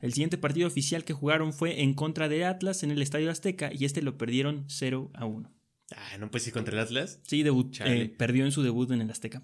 El 0.00 0.12
siguiente 0.12 0.36
partido 0.36 0.66
oficial 0.68 1.04
que 1.04 1.14
jugaron 1.14 1.52
fue 1.54 1.82
en 1.82 1.94
contra 1.94 2.28
de 2.28 2.44
Atlas 2.44 2.82
en 2.82 2.90
el 2.90 3.00
Estadio 3.00 3.30
Azteca 3.30 3.70
y 3.72 3.84
este 3.86 4.02
lo 4.02 4.18
perdieron 4.18 4.64
0 4.68 5.10
a 5.14 5.24
1. 5.24 5.50
Ah, 5.96 6.18
no 6.18 6.30
puedes 6.30 6.46
ir 6.46 6.52
contra 6.52 6.74
el 6.74 6.80
Atlas. 6.80 7.20
Sí, 7.22 7.42
debut- 7.42 7.80
eh, 7.86 8.08
perdió 8.10 8.44
en 8.44 8.52
su 8.52 8.62
debut 8.62 8.90
en 8.90 9.00
el 9.00 9.10
Azteca. 9.10 9.42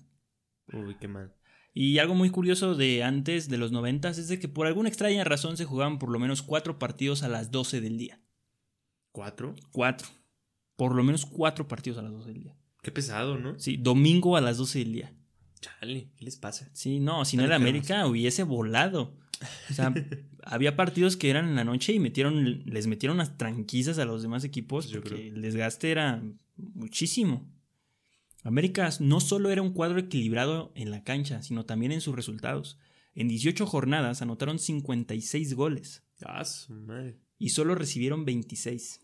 Uy, 0.72 0.96
qué 1.00 1.08
mal. 1.08 1.34
Y 1.72 1.98
algo 1.98 2.14
muy 2.14 2.30
curioso 2.30 2.74
de 2.74 3.02
antes 3.04 3.48
de 3.48 3.56
los 3.56 3.72
90 3.72 4.10
es 4.10 4.28
de 4.28 4.38
que 4.38 4.48
por 4.48 4.66
alguna 4.66 4.88
extraña 4.88 5.24
razón 5.24 5.56
se 5.56 5.64
jugaban 5.64 5.98
por 5.98 6.10
lo 6.10 6.18
menos 6.18 6.42
cuatro 6.42 6.78
partidos 6.78 7.22
a 7.22 7.28
las 7.28 7.50
12 7.50 7.80
del 7.80 7.96
día. 7.96 8.20
¿Cuatro? 9.12 9.54
Cuatro. 9.72 10.08
Por 10.76 10.94
lo 10.94 11.02
menos 11.04 11.26
cuatro 11.26 11.68
partidos 11.68 11.98
a 11.98 12.02
las 12.02 12.12
12 12.12 12.32
del 12.32 12.42
día. 12.42 12.56
Qué 12.82 12.90
pesado, 12.92 13.38
¿no? 13.38 13.58
Sí, 13.58 13.76
domingo 13.76 14.36
a 14.36 14.40
las 14.40 14.56
12 14.58 14.78
del 14.80 14.92
día. 14.92 15.12
Chale, 15.60 16.08
¿qué 16.16 16.24
les 16.24 16.36
pasa? 16.36 16.70
Sí, 16.72 17.00
no, 17.00 17.24
si 17.24 17.36
no 17.36 17.44
era. 17.44 17.56
América 17.56 18.06
hubiese 18.06 18.42
volado. 18.44 19.14
O 19.70 19.74
sea, 19.74 19.92
había 20.44 20.76
partidos 20.76 21.16
que 21.16 21.28
eran 21.30 21.48
en 21.48 21.56
la 21.56 21.64
noche 21.64 21.92
y 21.92 21.98
metieron, 21.98 22.62
les 22.64 22.86
metieron 22.86 23.16
unas 23.16 23.36
tranquizas 23.36 23.98
a 23.98 24.04
los 24.06 24.22
demás 24.22 24.44
equipos 24.44 24.88
Yo 24.88 25.00
porque 25.02 25.16
creo. 25.16 25.34
el 25.34 25.42
desgaste 25.42 25.90
era 25.90 26.22
muchísimo. 26.56 27.46
América 28.42 28.88
no 29.00 29.20
solo 29.20 29.50
era 29.50 29.60
un 29.60 29.72
cuadro 29.74 29.98
equilibrado 29.98 30.72
en 30.74 30.90
la 30.90 31.04
cancha, 31.04 31.42
sino 31.42 31.66
también 31.66 31.92
en 31.92 32.00
sus 32.00 32.14
resultados. 32.16 32.78
En 33.14 33.28
18 33.28 33.66
jornadas 33.66 34.22
anotaron 34.22 34.58
56 34.58 35.54
goles 35.54 36.04
Ah, 36.24 36.42
madre. 36.68 37.18
y 37.38 37.50
solo 37.50 37.74
recibieron 37.74 38.24
26. 38.24 39.00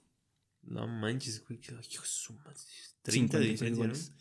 No 0.66 0.87
manches, 0.87 1.44
güey. 1.46 1.61
madre. 1.61 2.61
30 3.02 3.38
de 3.38 3.44
56 3.44 3.50
diferencia, 3.50 3.76
goles. 3.85 4.11
¿no? 4.11 4.16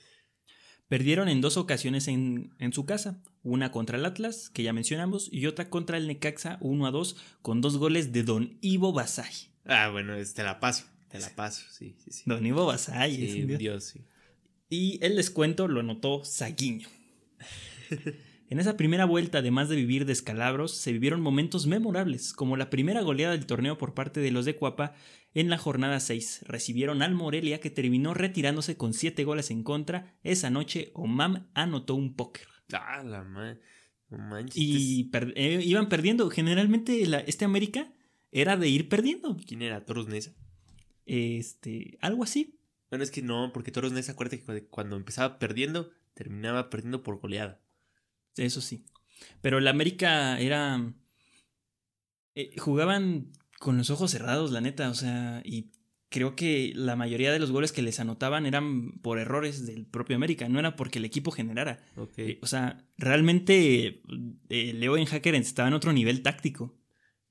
Perdieron 0.87 1.29
en 1.29 1.41
dos 1.41 1.57
ocasiones 1.57 2.07
en, 2.07 2.53
en 2.59 2.71
su 2.71 2.85
casa, 2.85 3.23
una 3.41 3.71
contra 3.71 3.97
el 3.97 4.05
Atlas, 4.05 4.49
que 4.49 4.61
ya 4.61 4.71
mencionamos, 4.71 5.29
y 5.31 5.47
otra 5.47 5.69
contra 5.69 5.97
el 5.97 6.07
Necaxa 6.07 6.59
1 6.61 6.85
a 6.85 6.91
2, 6.91 7.17
con 7.41 7.61
dos 7.61 7.77
goles 7.77 8.11
de 8.11 8.23
Don 8.23 8.57
Ivo 8.61 8.93
Basay. 8.93 9.33
Ah, 9.65 9.89
bueno, 9.89 10.13
te 10.23 10.43
la 10.43 10.59
paso. 10.59 10.85
Te 11.09 11.19
la 11.19 11.29
paso, 11.35 11.63
sí, 11.71 11.95
sí, 12.03 12.11
sí. 12.11 12.23
Don 12.27 12.45
Ivo 12.45 12.67
Basay 12.67 13.15
Sí, 13.15 13.43
dios. 13.43 13.59
Dios, 13.59 13.83
sí. 13.85 14.01
Y 14.69 15.03
el 15.03 15.15
descuento 15.15 15.67
lo 15.67 15.79
anotó 15.79 16.23
Saguiño. 16.23 16.87
En 18.49 18.59
esa 18.59 18.77
primera 18.77 19.05
vuelta, 19.05 19.39
además 19.39 19.69
de 19.69 19.75
vivir 19.75 20.05
descalabros, 20.05 20.71
se 20.75 20.91
vivieron 20.91 21.21
momentos 21.21 21.65
memorables, 21.65 22.31
como 22.33 22.57
la 22.57 22.69
primera 22.69 23.01
goleada 23.01 23.33
del 23.35 23.45
torneo 23.47 23.77
por 23.77 23.93
parte 23.95 24.19
de 24.19 24.29
los 24.31 24.45
de 24.45 24.55
Cuapa 24.55 24.93
en 25.33 25.49
la 25.49 25.57
jornada 25.57 25.99
6. 25.99 26.43
Recibieron 26.47 27.01
al 27.01 27.15
Morelia, 27.15 27.59
que 27.59 27.71
terminó 27.71 28.13
retirándose 28.13 28.77
con 28.77 28.93
7 28.93 29.23
goles 29.23 29.49
en 29.49 29.63
contra. 29.63 30.15
Esa 30.23 30.49
noche, 30.51 30.91
Omam 30.93 31.47
anotó 31.55 31.95
un 31.95 32.15
póker. 32.15 32.47
Ah, 32.71 33.03
la 33.03 33.23
manches. 33.23 34.55
Y 34.55 35.05
per- 35.05 35.33
eh, 35.35 35.61
iban 35.63 35.89
perdiendo. 35.89 36.29
Generalmente 36.29 37.05
la- 37.07 37.19
este 37.21 37.45
América 37.45 37.91
era 38.31 38.57
de 38.57 38.69
ir 38.69 38.89
perdiendo. 38.89 39.37
¿Quién 39.47 39.63
era? 39.63 39.85
¿Toros 39.85 40.07
Nesa? 40.07 40.33
Este, 41.05 41.97
algo 42.01 42.23
así. 42.23 42.59
Bueno, 42.89 43.03
es 43.03 43.11
que 43.11 43.21
no, 43.21 43.51
porque 43.53 43.71
Toros 43.71 43.91
Nesa, 43.91 44.11
acuérdate 44.13 44.39
que 44.39 44.45
cu- 44.45 44.67
cuando 44.69 44.95
empezaba 44.95 45.39
perdiendo, 45.39 45.89
terminaba 46.13 46.69
perdiendo 46.69 47.03
por 47.03 47.19
goleada. 47.19 47.59
Eso 48.37 48.61
sí. 48.61 48.85
Pero 49.41 49.57
el 49.59 49.67
América 49.67 50.39
era. 50.39 50.93
eh, 52.35 52.51
jugaban 52.57 53.31
con 53.59 53.77
los 53.77 53.89
ojos 53.89 54.11
cerrados, 54.11 54.51
la 54.51 54.61
neta. 54.61 54.89
O 54.89 54.93
sea, 54.93 55.41
y 55.45 55.71
creo 56.09 56.35
que 56.35 56.71
la 56.75 56.95
mayoría 56.95 57.31
de 57.31 57.39
los 57.39 57.51
goles 57.51 57.71
que 57.71 57.81
les 57.81 57.99
anotaban 57.99 58.45
eran 58.45 58.99
por 58.99 59.19
errores 59.19 59.65
del 59.65 59.85
propio 59.85 60.15
América. 60.15 60.47
No 60.49 60.59
era 60.59 60.75
porque 60.75 60.99
el 60.99 61.05
equipo 61.05 61.31
generara. 61.31 61.83
Eh, 62.17 62.39
o 62.41 62.47
sea, 62.47 62.85
realmente 62.97 64.01
eh, 64.49 64.73
Leo 64.73 64.97
en 64.97 65.05
Hacker 65.05 65.35
estaba 65.35 65.67
en 65.67 65.73
otro 65.73 65.93
nivel 65.93 66.21
táctico. 66.21 66.77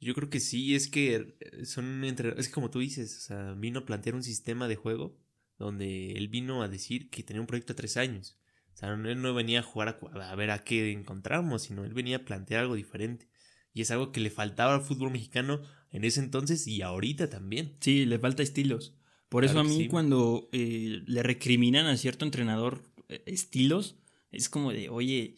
Yo 0.01 0.15
creo 0.15 0.29
que 0.29 0.41
sí, 0.41 0.75
es 0.75 0.89
que 0.89 1.37
son 1.65 2.05
entre... 2.05 2.39
Es 2.39 2.49
que 2.49 2.55
como 2.55 2.71
tú 2.71 2.81
dices, 2.81 3.17
o 3.19 3.21
sea, 3.21 3.53
vino 3.55 3.81
a 3.81 3.87
plantear 3.87 4.15
un 4.15 4.23
sistema 4.23 4.69
de 4.69 4.77
juego 4.77 5.19
donde 5.59 6.13
él 6.13 6.29
vino 6.29 6.63
a 6.63 6.69
decir 6.69 7.09
que 7.11 7.23
tenía 7.23 7.41
un 7.41 7.47
proyecto 7.47 7.73
a 7.73 7.77
tres 7.77 7.97
años. 7.97 8.39
O 8.75 8.77
sea, 8.77 8.97
no- 8.97 9.09
él 9.09 9.23
no 9.23 9.33
venía 9.35 9.61
a 9.61 9.63
jugar 9.63 10.01
a, 10.15 10.31
a 10.31 10.35
ver 10.35 10.51
a 10.51 10.65
qué 10.65 10.93
encontramos, 10.93 11.63
sino 11.63 11.85
él 11.85 11.95
venía 11.95 12.17
a 12.19 12.25
plantear 12.25 12.61
algo 12.63 12.75
diferente. 12.75 13.29
Y 13.73 13.81
es 13.83 13.91
algo 13.91 14.13
que 14.13 14.21
le 14.21 14.31
faltaba 14.31 14.75
al 14.75 14.83
fútbol 14.83 15.11
mexicano 15.11 15.61
en 15.91 16.05
ese 16.05 16.21
entonces 16.21 16.67
y 16.67 16.83
ahorita 16.83 17.29
también. 17.31 17.77
Sí, 17.81 18.05
le 18.07 18.19
falta 18.19 18.43
estilos. 18.43 18.97
Por 19.29 19.45
eso 19.45 19.59
a 19.59 19.65
mí 19.65 19.77
sí. 19.77 19.89
cuando 19.89 20.49
eh, 20.53 21.03
le 21.07 21.23
recriminan 21.25 21.87
a 21.87 21.97
cierto 21.97 22.25
entrenador 22.25 22.85
eh, 23.09 23.23
estilos, 23.27 23.97
es 24.31 24.49
como 24.49 24.73
de, 24.73 24.89
oye, 24.91 25.35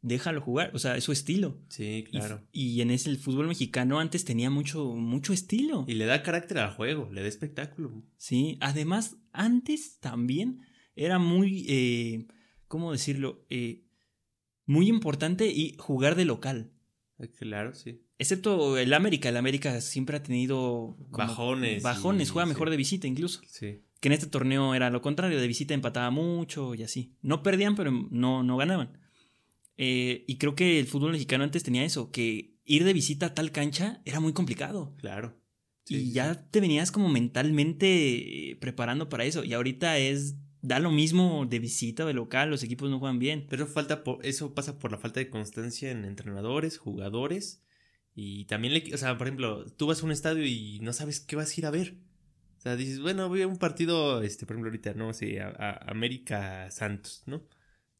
déjalo 0.00 0.40
jugar. 0.40 0.70
O 0.74 0.78
sea, 0.78 0.96
es 0.96 1.02
su 1.04 1.10
estilo. 1.12 1.60
Sí, 1.68 1.84
Y- 1.84 2.02
claro. 2.04 2.46
Y, 2.52 2.80
en 2.82 2.90
ese 2.92 3.10
el 3.10 3.16
fútbol 3.18 3.48
mexicano 3.48 3.98
antes 3.98 4.24
tenía 4.24 4.48
mucho, 4.50 4.94
mucho 4.94 5.32
estilo. 5.32 5.84
Y 5.88 5.94
le 5.94 6.04
da 6.06 6.22
carácter 6.22 6.58
al 6.58 6.70
juego, 6.74 7.08
le 7.12 7.22
da 7.22 7.26
espectáculo. 7.28 8.04
Sí. 8.16 8.58
Además, 8.60 9.16
antes 9.32 9.98
también 9.98 10.60
era 10.94 11.18
muy, 11.18 11.64
eh, 11.68 12.26
¿cómo 12.72 12.90
decirlo? 12.90 13.44
Eh, 13.50 13.82
muy 14.64 14.88
importante 14.88 15.46
y 15.48 15.76
jugar 15.78 16.14
de 16.16 16.24
local. 16.24 16.72
Eh, 17.18 17.28
Claro, 17.38 17.74
sí. 17.74 18.00
Excepto 18.18 18.78
el 18.78 18.94
América. 18.94 19.28
El 19.28 19.36
América 19.36 19.78
siempre 19.82 20.16
ha 20.16 20.22
tenido 20.22 20.96
Bajones 21.10 21.82
Bajones, 21.82 22.28
y- 22.28 22.32
juega 22.32 22.46
mejor 22.46 22.68
sí. 22.68 22.70
de 22.70 22.76
visita 22.78 23.06
incluso. 23.06 23.40
Sí. 23.46 23.82
Que 24.00 24.08
en 24.08 24.12
este 24.14 24.26
torneo 24.26 24.74
era 24.74 24.88
lo 24.88 25.02
contrario, 25.02 25.38
de 25.38 25.46
visita 25.46 25.74
empataba 25.74 26.10
mucho 26.10 26.74
y 26.74 26.82
así. 26.82 27.12
No 27.20 27.42
perdían, 27.42 27.76
pero 27.76 27.90
no, 28.10 28.42
no 28.42 28.56
ganaban. 28.56 28.96
Eh, 29.76 30.24
y 30.26 30.38
creo 30.38 30.54
que 30.54 30.78
el 30.80 30.86
fútbol 30.86 31.12
mexicano 31.12 31.44
antes 31.44 31.62
tenía 31.62 31.84
eso, 31.84 32.10
que 32.10 32.54
ir 32.64 32.84
de 32.84 32.94
visita 32.94 33.26
a 33.26 33.34
tal 33.34 33.50
cancha 33.52 34.00
era 34.06 34.18
muy 34.18 34.32
complicado. 34.32 34.94
Claro. 34.96 35.36
Sí, 35.84 35.96
y 35.96 35.98
sí, 36.06 36.12
ya 36.12 36.48
te 36.50 36.60
venías 36.60 36.90
como 36.90 37.08
mentalmente 37.10 38.56
preparando 38.60 39.08
para 39.08 39.24
eso. 39.24 39.44
Y 39.44 39.52
ahorita 39.52 39.98
es, 39.98 40.36
da 40.62 40.78
lo 40.78 40.90
mismo 40.90 41.44
de 41.46 41.58
visita 41.58 42.04
de 42.06 42.14
local, 42.14 42.48
los 42.50 42.62
equipos 42.62 42.88
no 42.88 42.98
juegan 42.98 43.18
bien. 43.18 43.46
Pero 43.50 43.66
falta 43.66 44.02
por, 44.04 44.24
eso 44.24 44.54
pasa 44.54 44.78
por 44.78 44.90
la 44.92 44.98
falta 44.98 45.20
de 45.20 45.28
constancia 45.28 45.90
en 45.90 46.04
entrenadores, 46.04 46.78
jugadores 46.78 47.62
y 48.14 48.44
también, 48.46 48.74
le, 48.74 48.94
o 48.94 48.98
sea, 48.98 49.18
por 49.18 49.26
ejemplo, 49.26 49.64
tú 49.76 49.86
vas 49.86 50.02
a 50.02 50.06
un 50.06 50.12
estadio 50.12 50.44
y 50.46 50.78
no 50.80 50.92
sabes 50.92 51.20
qué 51.20 51.36
vas 51.36 51.50
a 51.50 51.60
ir 51.60 51.66
a 51.66 51.70
ver. 51.70 51.96
O 52.58 52.60
sea, 52.62 52.76
dices, 52.76 53.00
bueno, 53.00 53.28
voy 53.28 53.42
a 53.42 53.48
un 53.48 53.56
partido, 53.58 54.22
este, 54.22 54.46
por 54.46 54.54
ejemplo, 54.54 54.70
ahorita, 54.70 54.94
no 54.94 55.12
sé, 55.12 55.40
a, 55.40 55.48
a 55.48 55.90
América 55.90 56.70
Santos, 56.70 57.22
¿no? 57.26 57.42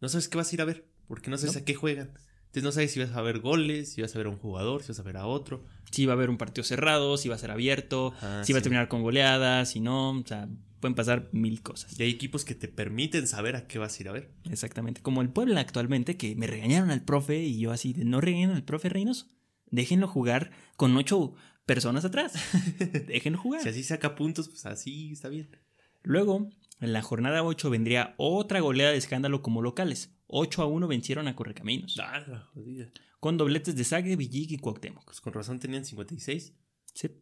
No 0.01 0.09
sabes 0.09 0.29
qué 0.29 0.37
vas 0.37 0.53
a 0.53 0.55
ir 0.55 0.63
a 0.63 0.65
ver, 0.65 0.87
porque 1.09 1.31
no 1.31 1.39
sabes 1.39 1.57
No. 1.57 1.63
a 1.63 1.65
qué 1.65 1.75
juegan. 1.75 2.13
Entonces 2.47 2.63
no 2.65 2.71
sabes 2.73 2.93
si 2.93 3.01
vas 3.01 3.11
a 3.13 3.23
ver 3.23 3.41
goles, 3.41 3.93
si 3.95 4.03
vas 4.03 4.15
a 4.15 4.19
ver 4.19 4.27
a 4.27 4.31
un 4.31 4.37
jugador, 4.39 4.83
si 4.83 4.89
vas 4.89 5.01
a 5.01 5.03
ver 5.03 5.17
a 5.17 5.27
otro. 5.27 5.65
Si 5.91 6.05
va 6.07 6.13
a 6.13 6.17
haber 6.17 6.29
un 6.31 6.37
partido 6.37 6.63
cerrado, 6.65 7.17
si 7.17 7.29
va 7.31 7.35
a 7.37 7.39
ser 7.39 7.51
abierto, 7.51 8.13
Ajá, 8.19 8.45
si 8.45 8.53
va 8.53 8.59
a 8.59 8.61
sí. 8.61 8.65
terminar 8.65 8.89
con 8.89 9.03
goleadas, 9.03 9.71
si 9.71 9.81
no, 9.81 10.11
o 10.11 10.25
sea, 10.27 10.49
pueden 10.83 10.95
pasar 10.97 11.31
mil 11.33 11.63
cosas. 11.63 11.99
Y 11.99 12.03
hay 12.03 12.11
equipos 12.11 12.45
que 12.45 12.55
te 12.55 12.69
permiten 12.69 13.27
saber 13.27 13.57
a 13.57 13.67
qué 13.67 13.79
vas 13.79 13.97
a 13.97 14.03
ir 14.03 14.09
a 14.09 14.13
ver. 14.13 14.35
Exactamente. 14.51 15.01
Como 15.01 15.23
el 15.23 15.31
Puebla 15.31 15.61
actualmente, 15.61 16.17
que 16.17 16.35
me 16.35 16.49
regañaron 16.49 16.91
al 16.91 17.05
profe 17.05 17.41
y 17.43 17.61
yo 17.61 17.71
así 17.71 17.95
de 17.95 18.05
no 18.05 18.21
regañen 18.21 18.51
al 18.51 18.65
profe 18.65 18.91
Reynoso. 18.91 19.29
Déjenlo 19.71 20.09
jugar 20.09 20.51
con 20.77 20.95
ocho 20.97 21.35
personas 21.65 22.05
atrás. 22.05 22.35
Déjenlo 23.07 23.39
jugar. 23.39 23.63
Si 23.63 23.69
así 23.69 23.85
saca 23.85 24.17
puntos, 24.17 24.49
pues 24.49 24.67
así 24.67 25.13
está 25.13 25.29
bien. 25.29 25.57
Luego, 26.03 26.51
en 26.81 26.93
la 26.93 27.01
jornada 27.01 27.45
8 27.45 27.71
vendría 27.71 28.15
otra 28.19 28.59
goleada 28.59 28.91
de 28.91 28.99
escándalo 28.99 29.41
como 29.41 29.63
locales. 29.63 30.13
8 30.27 30.63
a 30.63 30.67
1 30.67 30.89
vencieron 30.89 31.29
a 31.29 31.37
Correcaminos. 31.37 31.97
Ah, 32.03 32.49
jodida. 32.53 32.91
Con 33.21 33.37
dobletes 33.37 33.77
de 33.77 33.85
Sague, 33.85 34.17
Villig 34.17 34.51
y 34.51 34.59
Cuauhtémoc. 34.59 35.05
Pues 35.05 35.21
con 35.21 35.33
razón 35.33 35.61
tenían 35.61 35.85
56. 35.85 36.55
Sí. 36.93 37.22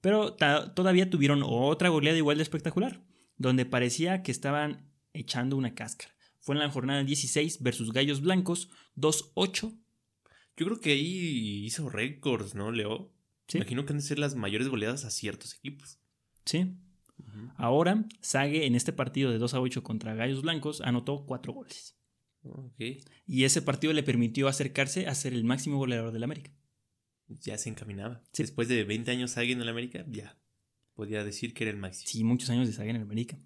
Pero 0.00 0.34
todavía 0.34 1.10
tuvieron 1.10 1.42
otra 1.44 1.88
goleada 1.88 2.18
igual 2.18 2.36
de 2.36 2.42
espectacular, 2.42 3.02
donde 3.36 3.66
parecía 3.66 4.22
que 4.22 4.30
estaban 4.30 4.90
echando 5.12 5.56
una 5.56 5.74
cáscara. 5.74 6.14
Fue 6.40 6.54
en 6.54 6.60
la 6.60 6.70
jornada 6.70 7.02
16 7.02 7.62
versus 7.62 7.92
Gallos 7.92 8.20
Blancos, 8.20 8.70
2-8. 8.96 9.76
Yo 10.56 10.66
creo 10.66 10.80
que 10.80 10.92
ahí 10.92 11.64
hizo 11.64 11.88
récords, 11.88 12.54
¿no, 12.54 12.72
Leo? 12.72 13.12
Sí. 13.48 13.58
Imagino 13.58 13.84
que 13.84 13.92
han 13.92 13.98
de 13.98 14.04
ser 14.04 14.18
las 14.18 14.34
mayores 14.34 14.68
goleadas 14.68 15.04
a 15.04 15.10
ciertos 15.10 15.54
equipos. 15.54 15.98
Sí. 16.44 16.74
Ahora, 17.56 18.06
Sague 18.20 18.66
en 18.66 18.74
este 18.74 18.92
partido 18.92 19.30
de 19.30 19.38
2 19.38 19.54
a 19.54 19.60
8 19.60 19.82
contra 19.82 20.14
Gallos 20.14 20.42
Blancos 20.42 20.80
anotó 20.80 21.26
4 21.26 21.52
goles. 21.52 21.96
Ok. 22.42 22.80
Y 23.26 23.44
ese 23.44 23.62
partido 23.62 23.92
le 23.92 24.02
permitió 24.02 24.48
acercarse 24.48 25.06
a 25.06 25.14
ser 25.14 25.34
el 25.34 25.44
máximo 25.44 25.78
goleador 25.78 26.12
del 26.12 26.24
América. 26.24 26.50
Ya 27.28 27.58
se 27.58 27.68
encaminaba. 27.68 28.22
Sí. 28.32 28.42
Después 28.42 28.68
de 28.68 28.84
20 28.84 29.10
años 29.10 29.36
alguien 29.36 29.58
en 29.58 29.62
el 29.62 29.68
América, 29.68 30.04
ya. 30.08 30.38
Podía 30.94 31.22
decir 31.22 31.54
que 31.54 31.64
era 31.64 31.70
el 31.70 31.76
máximo. 31.76 32.08
Sí, 32.08 32.24
muchos 32.24 32.50
años 32.50 32.66
de 32.66 32.72
Sague 32.72 32.90
en 32.90 32.96
el 32.96 33.02
América. 33.02 33.38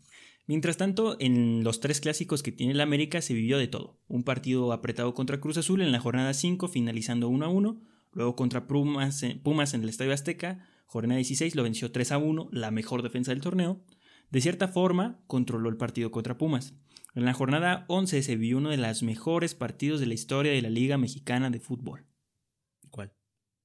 Mientras 0.46 0.76
tanto, 0.76 1.16
en 1.20 1.62
los 1.62 1.80
tres 1.80 2.00
clásicos 2.00 2.42
que 2.42 2.50
tiene 2.50 2.72
el 2.72 2.80
América 2.80 3.22
se 3.22 3.34
vivió 3.34 3.58
de 3.58 3.68
todo. 3.68 4.00
Un 4.08 4.24
partido 4.24 4.72
apretado 4.72 5.14
contra 5.14 5.40
Cruz 5.40 5.56
Azul 5.56 5.82
en 5.82 5.92
la 5.92 6.00
jornada 6.00 6.34
5, 6.34 6.68
finalizando 6.68 7.28
1 7.28 7.44
a 7.44 7.48
1. 7.48 7.80
Luego 8.12 8.36
contra 8.36 8.66
Pumas, 8.66 9.22
eh, 9.22 9.40
Pumas 9.42 9.74
en 9.74 9.82
el 9.82 9.88
Estadio 9.88 10.12
Azteca, 10.12 10.66
jornada 10.86 11.16
16, 11.16 11.54
lo 11.54 11.62
venció 11.62 11.92
3 11.92 12.12
a 12.12 12.18
1, 12.18 12.48
la 12.52 12.70
mejor 12.70 13.02
defensa 13.02 13.30
del 13.30 13.40
torneo. 13.40 13.84
De 14.30 14.40
cierta 14.40 14.68
forma, 14.68 15.22
controló 15.26 15.68
el 15.68 15.76
partido 15.76 16.10
contra 16.10 16.38
Pumas. 16.38 16.74
En 17.14 17.24
la 17.24 17.34
jornada 17.34 17.84
11 17.88 18.22
se 18.22 18.36
vivió 18.36 18.58
uno 18.58 18.70
de 18.70 18.78
los 18.78 19.02
mejores 19.02 19.54
partidos 19.54 20.00
de 20.00 20.06
la 20.06 20.14
historia 20.14 20.52
de 20.52 20.62
la 20.62 20.70
Liga 20.70 20.98
Mexicana 20.98 21.50
de 21.50 21.60
Fútbol. 21.60 22.06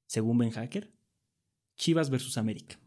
Según 0.07 0.37
Ben 0.37 0.51
Hacker, 0.51 0.93
Chivas 1.75 2.09
versus 2.09 2.37
América. 2.37 2.79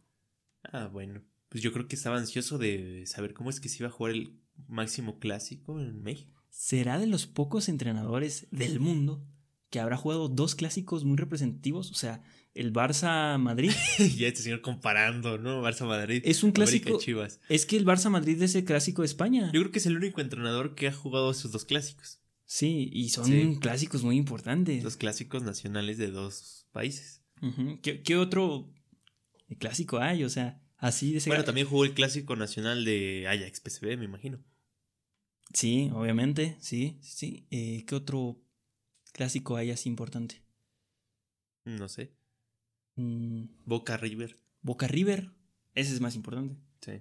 Ah, 0.64 0.88
bueno. 0.88 1.22
Pues 1.48 1.62
yo 1.62 1.72
creo 1.72 1.87
que 1.88 1.96
estaba 1.96 2.18
ansioso 2.18 2.59
de 2.59 3.04
saber 3.06 3.35
cómo 3.35 3.50
es 3.50 3.61
que 3.61 3.68
se 3.68 3.78
iba 3.78 3.88
a 3.88 3.92
jugar 3.92 4.12
el 4.12 4.40
máximo 4.68 5.18
clásico 5.18 5.80
en 5.80 6.02
México. 6.02 6.44
será 6.50 6.98
de 6.98 7.06
los 7.06 7.26
pocos 7.26 7.68
entrenadores 7.68 8.48
del 8.50 8.80
mundo 8.80 9.24
que 9.70 9.78
habrá 9.80 9.96
jugado 9.96 10.28
dos 10.28 10.54
clásicos 10.54 11.04
muy 11.04 11.16
representativos. 11.16 11.90
O 11.90 11.94
sea, 11.94 12.22
el 12.54 12.72
Barça-Madrid. 12.72 13.70
ya 14.16 14.28
este 14.28 14.42
señor 14.42 14.61
comparando, 14.61 15.38
¿no? 15.38 15.62
Barça 15.62 15.87
Madrid. 15.87 16.22
Es 16.24 16.42
un 16.42 16.50
clásico. 16.52 16.98
Chivas. 16.98 17.40
es 17.48 17.66
que 17.66 17.76
el 17.76 17.87
Barça-Madrid 17.87 18.42
es 18.42 18.54
el 18.54 18.64
clásico 18.64 19.02
de 19.02 19.06
España. 19.06 19.50
Yo 19.52 19.61
creo 19.61 19.72
que 19.72 19.78
es 19.78 19.87
el 19.87 19.96
único 19.96 20.20
entrenador 20.20 20.74
que 20.74 20.88
ha 20.88 20.92
jugado 20.92 21.30
esos 21.30 21.52
dos 21.52 21.64
clásicos. 21.64 22.19
Sí, 22.52 22.90
y 22.92 23.10
son 23.10 23.26
Sí. 23.26 23.58
clásicos 23.60 24.02
muy 24.02 24.16
importantes. 24.16 24.82
Los 24.82 24.96
clásicos 24.96 25.44
nacionales 25.44 25.98
de 25.98 26.10
dos 26.10 26.66
países. 26.72 27.22
¿Qué, 27.80 28.02
qué 28.02 28.16
otro 28.16 28.74
clásico 29.60 29.98
hay? 30.00 30.24
O 30.24 30.28
sea, 30.28 30.60
así 30.76 31.12
de 31.12 31.18
ese 31.18 31.30
Bueno, 31.30 31.44
también 31.44 31.68
jugó 31.68 31.84
el 31.84 31.94
clásico 31.94 32.34
nacional 32.34 32.84
de 32.84 33.28
Ajax 33.28 33.60
PSV, 33.60 33.96
me 33.96 34.04
imagino. 34.06 34.42
Sí, 35.54 35.90
obviamente, 35.94 36.56
sí, 36.58 36.98
sí. 37.02 37.46
Eh, 37.52 37.84
¿Qué 37.86 37.94
otro 37.94 38.42
clásico 39.12 39.54
hay 39.54 39.70
así 39.70 39.88
importante? 39.88 40.42
No 41.64 41.88
sé. 41.88 42.16
Mm, 42.96 43.44
Boca 43.64 43.96
River. 43.96 44.36
Boca 44.60 44.88
River, 44.88 45.30
ese 45.76 45.94
es 45.94 46.00
más 46.00 46.16
importante. 46.16 46.56
Sí. 46.80 47.00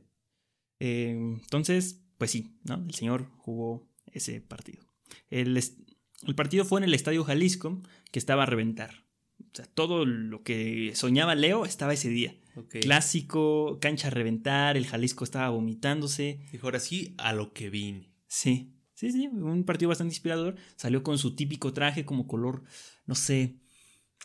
Eh, 0.79 1.09
entonces, 1.41 2.03
pues 2.19 2.29
sí, 2.29 2.55
¿no? 2.65 2.75
El 2.87 2.93
señor 2.93 3.31
jugó 3.39 3.89
ese 4.05 4.41
partido. 4.41 4.87
El, 5.29 5.57
el 5.57 6.35
partido 6.35 6.65
fue 6.65 6.79
en 6.79 6.85
el 6.85 6.93
Estadio 6.93 7.23
Jalisco, 7.23 7.81
que 8.11 8.19
estaba 8.19 8.43
a 8.43 8.45
reventar. 8.45 9.05
O 9.39 9.55
sea, 9.55 9.65
todo 9.65 10.05
lo 10.05 10.43
que 10.43 10.91
soñaba 10.95 11.35
Leo 11.35 11.65
estaba 11.65 11.93
ese 11.93 12.09
día. 12.09 12.35
Clásico, 12.67 13.79
cancha 13.79 14.07
a 14.07 14.11
reventar, 14.11 14.75
el 14.75 14.85
Jalisco 14.85 15.23
estaba 15.23 15.49
vomitándose. 15.49 16.45
Dijo, 16.51 16.67
ahora 16.67 16.79
sí, 16.79 17.15
a 17.17 17.33
lo 17.33 17.53
que 17.53 17.69
vine. 17.69 18.13
Sí, 18.27 18.75
sí, 18.93 19.11
sí, 19.11 19.27
un 19.27 19.63
partido 19.63 19.89
bastante 19.89 20.13
inspirador. 20.13 20.55
Salió 20.75 21.03
con 21.03 21.17
su 21.17 21.35
típico 21.35 21.73
traje 21.73 22.05
como 22.05 22.27
color, 22.27 22.63
no 23.05 23.15
sé, 23.15 23.61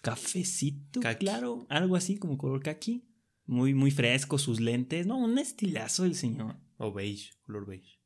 cafecito, 0.02 1.00
claro, 1.18 1.66
algo 1.68 1.96
así 1.96 2.16
como 2.16 2.36
color 2.38 2.62
kaki. 2.62 3.08
Muy, 3.46 3.74
muy 3.74 3.90
fresco, 3.90 4.38
sus 4.38 4.60
lentes. 4.60 5.06
No, 5.06 5.18
un 5.18 5.38
estilazo 5.38 6.04
el 6.04 6.14
señor. 6.14 6.56
O 6.78 6.92
beige, 6.92 7.32
color 7.42 7.66
beige. 7.66 8.00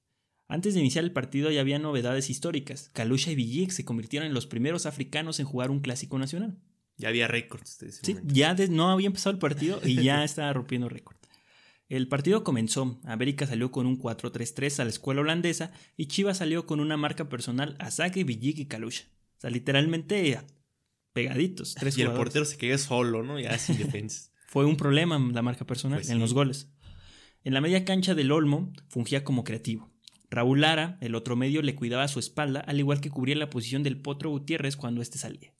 Antes 0.48 0.74
de 0.74 0.80
iniciar 0.80 1.04
el 1.04 1.12
partido 1.12 1.50
ya 1.50 1.60
había 1.60 1.78
novedades 1.78 2.30
históricas. 2.30 2.90
Kalusha 2.94 3.30
y 3.30 3.34
Villic 3.34 3.70
se 3.70 3.84
convirtieron 3.84 4.26
en 4.26 4.34
los 4.34 4.46
primeros 4.46 4.86
africanos 4.86 5.38
en 5.40 5.46
jugar 5.46 5.70
un 5.70 5.80
clásico 5.80 6.18
nacional. 6.18 6.58
Ya 6.96 7.08
había 7.10 7.28
récords 7.28 7.78
Sí, 8.02 8.14
momento. 8.14 8.34
ya 8.34 8.54
de- 8.54 8.68
no 8.68 8.90
había 8.90 9.06
empezado 9.06 9.32
el 9.32 9.38
partido 9.38 9.80
y 9.84 10.02
ya 10.02 10.24
estaba 10.24 10.52
rompiendo 10.52 10.88
récord. 10.88 11.16
El 11.88 12.08
partido 12.08 12.44
comenzó. 12.44 12.98
América 13.04 13.46
salió 13.46 13.70
con 13.70 13.86
un 13.86 13.98
4-3-3 13.98 14.80
a 14.80 14.84
la 14.84 14.90
escuela 14.90 15.20
holandesa 15.20 15.70
y 15.96 16.06
Chivas 16.06 16.38
salió 16.38 16.66
con 16.66 16.80
una 16.80 16.96
marca 16.96 17.28
personal 17.28 17.76
a 17.78 17.90
Saki, 17.90 18.24
Villic 18.24 18.58
y 18.58 18.66
Kalusha. 18.66 19.04
O 19.36 19.40
sea, 19.40 19.50
literalmente 19.50 20.38
pegaditos. 21.12 21.74
Tres 21.74 21.96
Y 21.98 22.02
el 22.02 22.12
portero 22.12 22.44
se 22.44 22.56
quedó 22.56 22.76
solo, 22.78 23.22
¿no? 23.22 23.38
Ya 23.38 23.56
sin 23.58 23.78
defensa. 23.78 24.30
Fue 24.46 24.64
un 24.64 24.76
problema 24.76 25.18
la 25.18 25.42
marca 25.42 25.66
personal 25.66 25.98
Pues 25.98 26.08
en 26.10 26.16
sí. 26.16 26.20
los 26.20 26.32
goles. 26.34 26.68
En 27.44 27.54
la 27.54 27.60
media 27.60 27.84
cancha 27.84 28.14
del 28.14 28.32
Olmo 28.32 28.72
fungía 28.88 29.24
como 29.24 29.44
creativo. 29.44 29.90
Raúl 30.30 30.60
Lara, 30.60 30.98
el 31.00 31.14
otro 31.14 31.36
medio, 31.36 31.62
le 31.62 31.74
cuidaba 31.74 32.06
su 32.08 32.18
espalda, 32.18 32.60
al 32.60 32.78
igual 32.78 33.00
que 33.00 33.10
cubría 33.10 33.34
la 33.36 33.50
posición 33.50 33.82
del 33.82 34.00
Potro 34.00 34.30
Gutiérrez 34.30 34.76
cuando 34.76 35.00
éste 35.02 35.18
salía. 35.18 35.54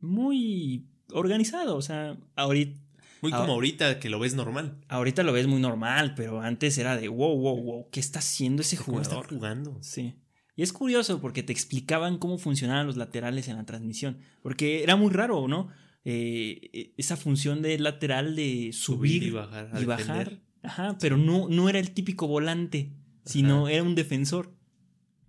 Muy 0.00 0.88
organizado, 1.12 1.76
o 1.76 1.82
sea, 1.82 2.18
ahorita, 2.36 2.80
Muy 3.22 3.30
como 3.32 3.52
ahorita 3.52 3.98
que 4.00 4.10
lo 4.10 4.18
ves 4.18 4.34
normal. 4.34 4.78
ahorita 4.88 5.22
lo 5.22 5.32
ves 5.32 5.46
muy 5.46 5.60
normal, 5.60 6.14
pero 6.16 6.40
antes 6.40 6.78
era 6.78 6.96
de 6.96 7.08
wow, 7.08 7.36
wow, 7.38 7.62
wow, 7.62 7.88
¿qué 7.90 8.00
está 8.00 8.18
haciendo 8.20 8.62
ese 8.62 8.76
¿Cómo 8.76 9.00
está 9.00 9.14
jugador? 9.16 9.34
jugando? 9.36 9.78
Sí. 9.82 10.14
Y 10.56 10.62
es 10.62 10.72
curioso 10.72 11.20
porque 11.20 11.42
te 11.42 11.52
explicaban 11.52 12.18
cómo 12.18 12.36
funcionaban 12.38 12.86
los 12.86 12.96
laterales 12.96 13.48
en 13.48 13.56
la 13.56 13.64
transmisión. 13.64 14.18
Porque 14.42 14.82
era 14.82 14.96
muy 14.96 15.10
raro, 15.12 15.48
¿no? 15.48 15.68
Eh, 16.04 16.92
esa 16.96 17.16
función 17.16 17.62
de 17.62 17.78
lateral 17.78 18.34
de 18.36 18.70
subir, 18.72 19.20
Subir 19.20 19.22
y 19.22 19.30
bajar. 19.30 19.70
y 19.80 19.84
bajar. 19.84 20.40
Ajá, 20.62 20.96
pero 21.00 21.16
no, 21.16 21.48
no 21.48 21.68
era 21.70 21.78
el 21.78 21.92
típico 21.92 22.26
volante, 22.26 22.92
sino 23.24 23.68
era 23.68 23.82
un 23.82 23.94
defensor. 23.94 24.54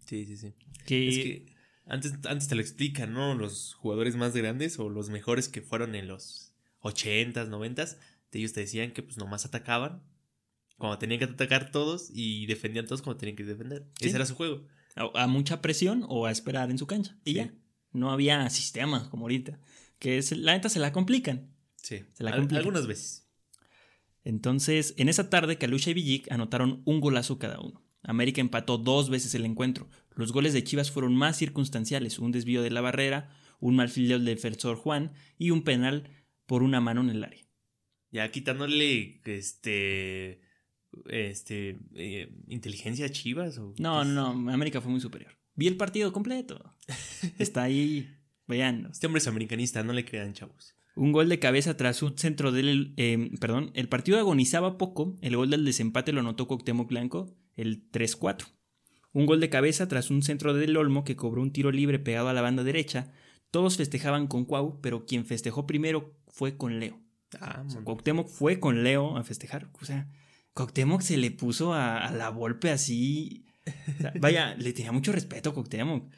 Sí, 0.06 0.26
sí, 0.26 0.38
sí. 0.38 0.54
Que, 0.86 1.10
Es 1.10 1.18
que 1.18 1.56
antes, 1.86 2.14
antes 2.28 2.48
te 2.48 2.56
lo 2.56 2.62
explican, 2.62 3.14
¿no? 3.14 3.36
Los 3.36 3.74
jugadores 3.76 4.16
más 4.16 4.36
grandes 4.36 4.80
o 4.80 4.90
los 4.90 5.10
mejores 5.10 5.48
que 5.50 5.62
fueron 5.62 5.96
en 5.96 6.08
los 6.08 6.54
80s, 6.82 7.50
90s, 7.50 7.98
de 8.32 8.40
ellos 8.40 8.54
te 8.54 8.62
decían 8.62 8.92
que 8.92 9.04
pues 9.04 9.18
nomás 9.18 9.46
atacaban 9.46 10.04
cuando 10.78 10.98
tenían 10.98 11.20
que 11.20 11.26
atacar 11.26 11.70
todos 11.72 12.10
y 12.14 12.46
defendían 12.48 12.86
todos 12.88 13.02
cuando 13.02 13.20
tenían 13.20 13.36
que 13.36 13.44
defender. 13.44 13.86
Sí. 14.00 14.08
Ese 14.08 14.16
era 14.16 14.26
su 14.26 14.36
juego. 14.36 14.66
a, 14.96 15.24
a 15.24 15.28
mucha 15.28 15.62
presión 15.62 16.06
o 16.10 16.26
a 16.26 16.32
esperar 16.32 16.72
en 16.72 16.78
su 16.78 16.88
cancha. 16.88 17.18
Y 17.24 17.32
Sí. 17.32 17.36
ya. 17.38 17.54
No 17.94 18.12
había 18.12 18.50
sistemas 18.50 19.08
como 19.10 19.26
ahorita. 19.26 19.60
Que 20.00 20.18
es, 20.18 20.32
la 20.32 20.54
neta 20.54 20.70
se 20.70 20.80
la 20.80 20.92
complican. 20.94 21.52
Sí. 21.76 22.04
Se 22.14 22.24
la 22.24 22.32
Al- 22.32 22.38
complica. 22.40 22.60
algunas 22.60 22.88
veces. 22.88 23.28
Entonces, 24.24 24.94
en 24.98 25.10
esa 25.10 25.30
tarde, 25.30 25.58
Kalusha 25.58 25.92
y 25.92 25.94
Villic 25.96 26.32
anotaron 26.32 26.82
un 26.86 27.00
golazo 27.02 27.38
cada 27.40 27.60
uno. 27.60 27.81
América 28.04 28.42
empató 28.42 28.78
dos 28.78 29.10
veces 29.10 29.36
el 29.36 29.46
encuentro. 29.46 29.90
Los 30.16 30.32
goles 30.32 30.54
de 30.54 30.64
Chivas 30.64 30.92
fueron 30.92 31.16
más 31.16 31.38
circunstanciales: 31.38 32.20
un 32.20 32.32
desvío 32.32 32.62
de 32.62 32.72
la 32.72 32.82
barrera, 32.82 33.30
un 33.60 33.76
mal 33.76 33.90
fildeo 33.90 34.18
del 34.18 34.26
defensor 34.26 34.76
Juan 34.78 35.14
y 35.38 35.52
un 35.52 35.64
penal 35.64 36.10
por 36.46 36.64
una 36.64 36.82
mano 36.82 37.02
en 37.02 37.10
el 37.10 37.24
área. 37.24 37.46
Ya 38.12 38.30
quitándole 38.32 39.22
este. 39.26 40.42
Este. 41.10 41.78
eh, 41.96 42.34
inteligencia 42.48 43.06
a 43.06 43.10
Chivas. 43.10 43.58
O 43.58 43.74
No, 43.80 44.04
no, 44.04 44.34
no, 44.34 44.52
América 44.52 44.82
fue 44.82 44.92
muy 44.92 45.00
superior. 45.00 45.32
Vi 45.56 45.68
el 45.68 45.78
partido 45.78 46.12
completo. 46.12 46.76
Está 47.40 47.64
ahí. 47.64 48.10
Vean. 48.48 48.90
Este 48.92 49.08
hombre 49.08 49.20
es 49.20 49.28
americanista, 49.28 49.84
no 49.84 49.94
le 49.94 50.04
crean, 50.04 50.34
chavos. 50.34 50.76
Un 50.96 51.14
gol 51.14 51.30
de 51.30 51.40
cabeza 51.40 51.78
tras 51.78 52.04
un 52.04 52.18
centro 52.18 52.52
del. 52.52 52.94
eh, 52.98 53.32
perdón, 53.40 53.72
el 53.76 53.88
partido 53.88 54.20
agonizaba 54.20 54.78
poco. 54.78 55.16
El 55.22 55.38
gol 55.38 55.50
del 55.50 55.64
desempate 55.64 56.12
lo 56.12 56.20
anotó 56.20 56.48
Cuauhtémoc 56.48 56.90
Blanco, 56.90 57.34
el 57.56 57.90
3-4. 57.92 58.46
Un 59.14 59.26
gol 59.26 59.40
de 59.42 59.50
cabeza 59.50 59.88
tras 59.88 60.10
un 60.10 60.22
centro 60.24 60.54
del 60.54 60.78
Olmo 60.78 61.04
que 61.04 61.16
cobró 61.16 61.42
un 61.42 61.52
tiro 61.52 61.72
libre 61.72 62.00
pegado 62.00 62.30
a 62.30 62.34
la 62.34 62.42
banda 62.42 62.64
derecha. 62.64 63.12
Todos 63.52 63.76
festejaban 63.78 64.28
con 64.28 64.46
Cuau, 64.46 64.80
pero 64.82 65.06
quien 65.06 65.26
festejó 65.26 65.68
primero 65.68 66.16
fue 66.30 66.56
con 66.56 66.80
Leo. 66.80 67.00
Ah, 67.40 67.64
O 67.66 67.70
sea, 67.70 67.76
mon- 67.80 67.84
Cuauhtémoc 67.86 68.28
fue 68.30 68.60
con 68.60 68.84
Leo 68.84 69.18
a 69.18 69.24
festejar. 69.24 69.70
O 69.82 69.86
sea, 69.86 70.10
Cuauhtémoc 70.54 71.02
se 71.02 71.18
le 71.18 71.32
puso 71.32 71.74
a, 71.74 71.98
a 72.06 72.12
la 72.12 72.30
golpe 72.30 72.72
así. 72.72 73.46
O 73.98 74.02
sea, 74.02 74.14
vaya, 74.20 74.56
le 74.56 74.72
tenía 74.74 74.92
mucho 74.94 75.12
respeto 75.12 75.50
a 75.50 75.54
Cuauhtémoc. 75.54 76.10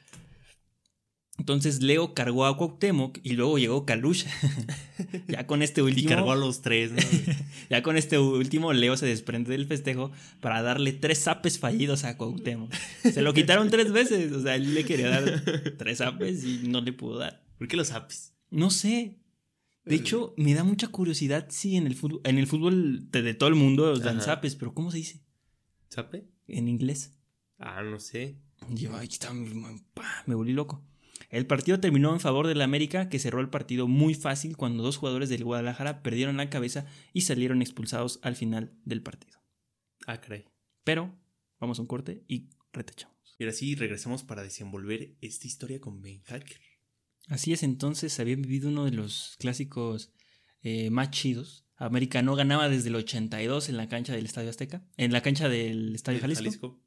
Entonces 1.39 1.81
Leo 1.81 2.13
cargó 2.13 2.45
a 2.45 2.55
Cuauhtémoc 2.55 3.17
y 3.23 3.31
luego 3.33 3.57
llegó 3.57 3.85
Kalusha. 3.85 4.29
ya 5.27 5.47
con 5.47 5.61
este 5.63 5.81
Y 5.81 5.83
último. 5.85 6.09
cargó 6.09 6.31
a 6.31 6.35
los 6.35 6.61
tres, 6.61 6.91
¿no? 6.91 6.97
Ya 7.69 7.81
con 7.81 7.97
este 7.97 8.19
último, 8.19 8.71
Leo 8.71 8.95
se 8.97 9.07
desprende 9.07 9.51
del 9.51 9.65
festejo 9.65 10.11
para 10.41 10.61
darle 10.61 10.93
tres 10.93 11.23
zapes 11.23 11.57
fallidos 11.57 12.03
a 12.03 12.17
Cuauhtémoc. 12.17 12.71
Se 13.01 13.21
lo 13.23 13.33
quitaron 13.33 13.69
tres 13.71 13.91
veces. 13.91 14.31
O 14.31 14.41
sea, 14.43 14.55
él 14.55 14.73
le 14.75 14.85
quería 14.85 15.09
dar 15.09 15.43
tres 15.77 15.97
zapes 15.97 16.43
y 16.43 16.67
no 16.67 16.81
le 16.81 16.93
pudo 16.93 17.17
dar. 17.17 17.43
¿Por 17.57 17.67
qué 17.67 17.77
los 17.77 17.91
apis? 17.91 18.33
No 18.51 18.69
sé. 18.69 19.17
De 19.85 19.95
hecho, 19.95 20.33
me 20.37 20.53
da 20.53 20.63
mucha 20.63 20.87
curiosidad 20.87 21.47
si 21.49 21.75
en 21.75 21.87
el 21.87 21.95
fútbol, 21.95 22.21
en 22.25 22.37
el 22.37 22.47
fútbol 22.47 23.09
de, 23.11 23.21
de 23.23 23.33
todo 23.33 23.49
el 23.49 23.55
mundo 23.55 23.87
los 23.87 24.01
dan 24.03 24.17
Ajá. 24.17 24.25
zapes, 24.35 24.55
pero 24.55 24.73
¿cómo 24.73 24.91
se 24.91 24.97
dice? 24.97 25.21
¿Sape? 25.89 26.25
En 26.47 26.67
inglés. 26.69 27.11
Ah, 27.57 27.81
no 27.81 27.99
sé. 27.99 28.37
Yo, 28.69 28.95
ay, 28.95 29.07
está, 29.11 29.33
me- 29.33 29.81
pa, 29.93 30.23
me 30.25 30.35
volví 30.35 30.53
loco. 30.53 30.81
El 31.33 31.47
partido 31.47 31.79
terminó 31.79 32.13
en 32.13 32.19
favor 32.19 32.45
del 32.45 32.61
América, 32.61 33.09
que 33.09 33.17
cerró 33.17 33.41
el 33.41 33.49
partido 33.49 33.87
muy 33.87 34.13
fácil 34.13 34.55
cuando 34.55 34.83
dos 34.83 34.97
jugadores 34.97 35.29
del 35.29 35.43
Guadalajara 35.43 36.03
perdieron 36.03 36.37
la 36.37 36.51
cabeza 36.51 36.85
y 37.11 37.21
salieron 37.21 37.63
expulsados 37.63 38.19
al 38.21 38.35
final 38.35 38.77
del 38.85 39.01
partido. 39.01 39.39
Ah, 40.05 40.21
caray. 40.21 40.45
Pero 40.83 41.11
vamos 41.59 41.79
a 41.79 41.81
un 41.81 41.87
corte 41.87 42.23
y 42.27 42.51
retachamos. 42.71 43.35
Y 43.39 43.45
ahora 43.45 43.53
sí, 43.53 43.73
regresamos 43.73 44.21
para 44.21 44.43
desenvolver 44.43 45.15
esta 45.21 45.47
historia 45.47 45.81
con 45.81 46.03
Ben 46.03 46.21
Hacker. 46.21 46.59
Así 47.29 47.51
es, 47.51 47.63
entonces 47.63 48.19
había 48.19 48.35
vivido 48.35 48.69
uno 48.69 48.85
de 48.85 48.91
los 48.91 49.35
clásicos 49.39 50.13
eh, 50.61 50.91
más 50.91 51.09
chidos. 51.09 51.65
América 51.77 52.21
no 52.21 52.35
ganaba 52.35 52.69
desde 52.69 52.89
el 52.89 52.95
82 52.95 53.69
en 53.69 53.77
la 53.77 53.89
cancha 53.89 54.13
del 54.13 54.25
Estadio 54.27 54.51
Azteca, 54.51 54.87
en 54.97 55.11
la 55.11 55.21
cancha 55.21 55.49
del 55.49 55.95
Estadio 55.95 56.19
¿De 56.19 56.35
Jalisco. 56.35 56.79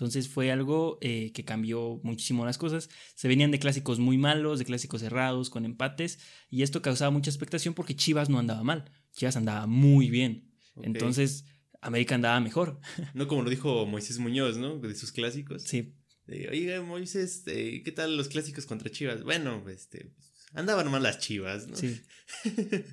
Entonces 0.00 0.30
fue 0.30 0.50
algo 0.50 0.96
eh, 1.02 1.30
que 1.32 1.44
cambió 1.44 2.00
muchísimo 2.02 2.46
las 2.46 2.56
cosas. 2.56 2.88
Se 3.14 3.28
venían 3.28 3.50
de 3.50 3.58
clásicos 3.58 3.98
muy 3.98 4.16
malos, 4.16 4.58
de 4.58 4.64
clásicos 4.64 5.02
cerrados, 5.02 5.50
con 5.50 5.66
empates, 5.66 6.18
y 6.48 6.62
esto 6.62 6.80
causaba 6.80 7.10
mucha 7.10 7.28
expectación 7.28 7.74
porque 7.74 7.94
Chivas 7.94 8.30
no 8.30 8.38
andaba 8.38 8.62
mal. 8.62 8.90
Chivas 9.12 9.36
andaba 9.36 9.66
muy 9.66 10.08
bien. 10.08 10.54
Entonces 10.82 11.44
América 11.82 12.14
andaba 12.14 12.40
mejor. 12.40 12.80
No 13.12 13.28
como 13.28 13.42
lo 13.42 13.50
dijo 13.50 13.84
Moisés 13.84 14.18
Muñoz, 14.18 14.56
¿no? 14.56 14.78
De 14.78 14.94
sus 14.94 15.12
clásicos. 15.12 15.64
Sí, 15.64 15.94
Oiga, 16.26 16.80
Moisés, 16.80 17.42
eh, 17.46 17.82
¿qué 17.84 17.92
tal 17.92 18.16
los 18.16 18.28
clásicos 18.28 18.64
contra 18.64 18.90
Chivas? 18.90 19.22
Bueno, 19.22 19.68
este, 19.68 20.14
andaban 20.54 20.90
mal 20.90 21.02
las 21.02 21.18
Chivas, 21.18 21.68
¿no? 21.68 21.76
sí. 21.76 22.00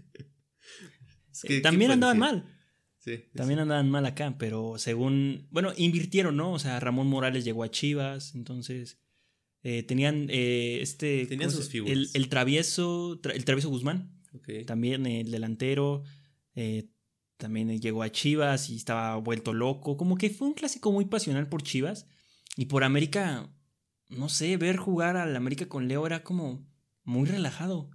Es 1.32 1.43
que, 1.43 1.48
¿qué 1.48 1.62
También 1.62 1.91
andaban 1.91 2.20
decir? 2.20 2.34
mal. 2.34 2.57
Sí, 3.08 3.17
sí, 3.17 3.24
También 3.38 3.60
andaban 3.60 3.89
mal 3.89 4.06
acá, 4.06 4.36
pero 4.38 4.78
según, 4.78 5.48
bueno, 5.50 5.72
invirtieron, 5.78 6.36
¿no? 6.36 6.52
O 6.52 6.60
sea, 6.60 6.80
Ramón 6.80 7.08
Morales 7.08 7.46
llegó 7.46 7.63
a 7.63 7.72
Chivas, 7.72 8.36
entonces 8.36 9.00
eh, 9.63 9.84
tenían 9.84 10.28
eh, 10.30 10.80
este... 10.82 11.26
Tenían 11.26 11.50
¿cómo 11.50 11.62
sus 11.62 11.70
figuras. 11.70 11.93
El, 11.98 12.10
el 12.13 12.30
travieso, 12.30 13.22
tra- 13.22 13.34
el 13.34 13.46
travieso 13.46 13.70
Guzmán, 13.70 14.12
Ok. 14.34 14.65
también 14.65 15.06
el 15.06 15.32
delantero, 15.32 16.04
eh, 16.54 16.89
también 17.38 17.70
llegó 17.80 18.04
a 18.04 18.12
Chivas 18.12 18.70
y 18.70 18.76
estaba 18.76 19.15
vuelto 19.17 19.54
loco, 19.54 19.96
como 19.96 20.17
que 20.17 20.30
fue 20.30 20.48
un 20.48 20.54
clásico 20.54 20.91
muy 20.91 21.06
pasional 21.06 21.48
por 21.48 21.63
Chivas 21.63 22.08
y 22.58 22.65
por 22.65 22.84
América, 22.84 23.50
no 24.10 24.28
sé, 24.28 24.58
ver 24.58 24.76
jugar 24.78 25.15
al 25.17 25.36
América 25.36 25.67
con 25.67 25.88
Leo 25.88 26.06
era 26.06 26.24
como 26.24 26.67
muy 27.04 27.26
relajado. 27.28 27.89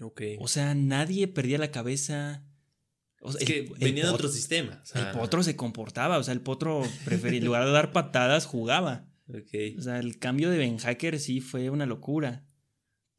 Ok. 0.00 0.20
O 0.40 0.48
sea, 0.48 0.74
nadie 0.74 1.26
perdía 1.28 1.58
la 1.58 1.70
cabeza. 1.70 2.44
O 3.26 3.32
sea, 3.32 3.40
es 3.40 3.46
que 3.46 3.72
venía 3.78 4.04
de 4.04 4.10
otro 4.10 4.28
sistema. 4.28 4.80
o 4.82 4.86
sea, 4.86 5.10
El 5.10 5.18
potro 5.18 5.42
se 5.42 5.56
comportaba, 5.56 6.18
o 6.18 6.22
sea, 6.22 6.32
el 6.32 6.40
potro 6.40 6.82
prefería, 7.04 7.38
en 7.38 7.44
lugar 7.44 7.64
de 7.64 7.72
dar 7.72 7.92
patadas, 7.92 8.46
jugaba. 8.46 9.08
Ok. 9.28 9.78
O 9.78 9.82
sea, 9.82 9.98
el 9.98 10.18
cambio 10.18 10.50
de 10.50 10.58
Ben 10.58 10.78
Hacker 10.78 11.18
sí 11.18 11.40
fue 11.40 11.70
una 11.70 11.86
locura. 11.86 12.46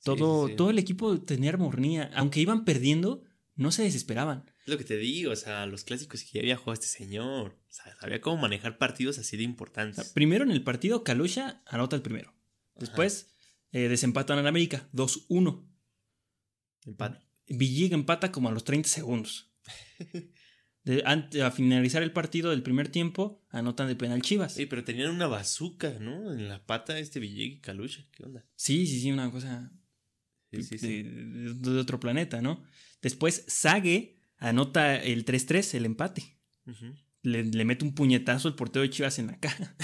Todo, 0.03 0.45
sí, 0.45 0.51
sí. 0.51 0.57
todo 0.57 0.69
el 0.69 0.79
equipo 0.79 1.19
tenía 1.21 1.49
armonía. 1.49 2.09
Aunque 2.15 2.39
iban 2.39 2.63
perdiendo, 2.63 3.23
no 3.55 3.71
se 3.71 3.83
desesperaban. 3.83 4.45
Es 4.61 4.67
lo 4.67 4.77
que 4.77 4.85
te 4.85 4.97
digo, 4.97 5.31
o 5.31 5.35
sea, 5.35 5.65
los 5.65 5.83
clásicos 5.83 6.23
que 6.23 6.29
ya 6.33 6.39
había 6.41 6.55
jugado 6.55 6.73
este 6.73 6.87
señor. 6.87 7.57
O 7.69 7.73
sea, 7.73 7.93
sabía 7.99 8.21
cómo 8.21 8.37
manejar 8.37 8.77
partidos 8.77 9.17
así 9.17 9.35
de 9.35 9.43
O 9.43 9.45
sea, 9.45 9.51
importantes. 9.51 10.09
primero 10.13 10.45
en 10.45 10.51
el 10.51 10.63
partido, 10.63 11.03
Kalusha 11.03 11.61
anota 11.65 11.95
el 11.97 12.01
primero. 12.01 12.33
Después 12.75 13.29
eh, 13.71 13.89
desempatan 13.89 14.39
al 14.39 14.47
América, 14.47 14.87
2-1. 14.93 15.67
Empate. 16.85 17.19
Villig 17.47 17.93
empata 17.93 18.31
como 18.31 18.49
a 18.49 18.51
los 18.51 18.63
30 18.63 18.87
segundos. 18.87 19.51
De- 20.84 21.03
a 21.43 21.51
finalizar 21.51 22.01
el 22.01 22.13
partido 22.13 22.51
del 22.51 22.63
primer 22.63 22.88
tiempo, 22.88 23.43
anotan 23.49 23.88
de 23.89 23.95
penal 23.97 24.21
Chivas. 24.21 24.53
Sí, 24.53 24.65
pero 24.67 24.86
tenían 24.86 25.10
una 25.12 25.27
bazooka, 25.27 25.99
¿no? 25.99 26.32
En 26.32 26.47
la 26.47 26.65
pata 26.65 26.97
este 26.97 27.19
Villeg 27.19 27.51
y 27.53 27.60
Kalusha. 27.60 28.06
¿Qué 28.12 28.23
onda? 28.23 28.45
Sí, 28.56 28.88
sí, 28.88 29.01
sí, 29.01 29.12
una 29.12 29.30
cosa 29.30 29.71
Sí, 30.49 30.63
sí, 30.63 30.77
sí. 30.77 31.03
de, 31.03 31.77
otro 31.80 31.99
planeta, 31.99 32.41
¿no? 32.41 32.63
Después, 33.01 33.43
Sage 33.49 34.21
anota 34.38 34.95
el 34.95 35.25
3-3, 35.25 35.73
el 35.75 35.86
empate. 35.86 36.38
Le, 37.21 37.43
le 37.43 37.65
mete 37.65 37.84
un 37.84 37.93
puñetazo 37.93 38.47
el 38.47 38.56
portero 38.56 38.84
de 38.84 38.89
Chivas 38.89 39.19
en 39.19 39.27
la 39.27 39.38
cara. 39.41 39.75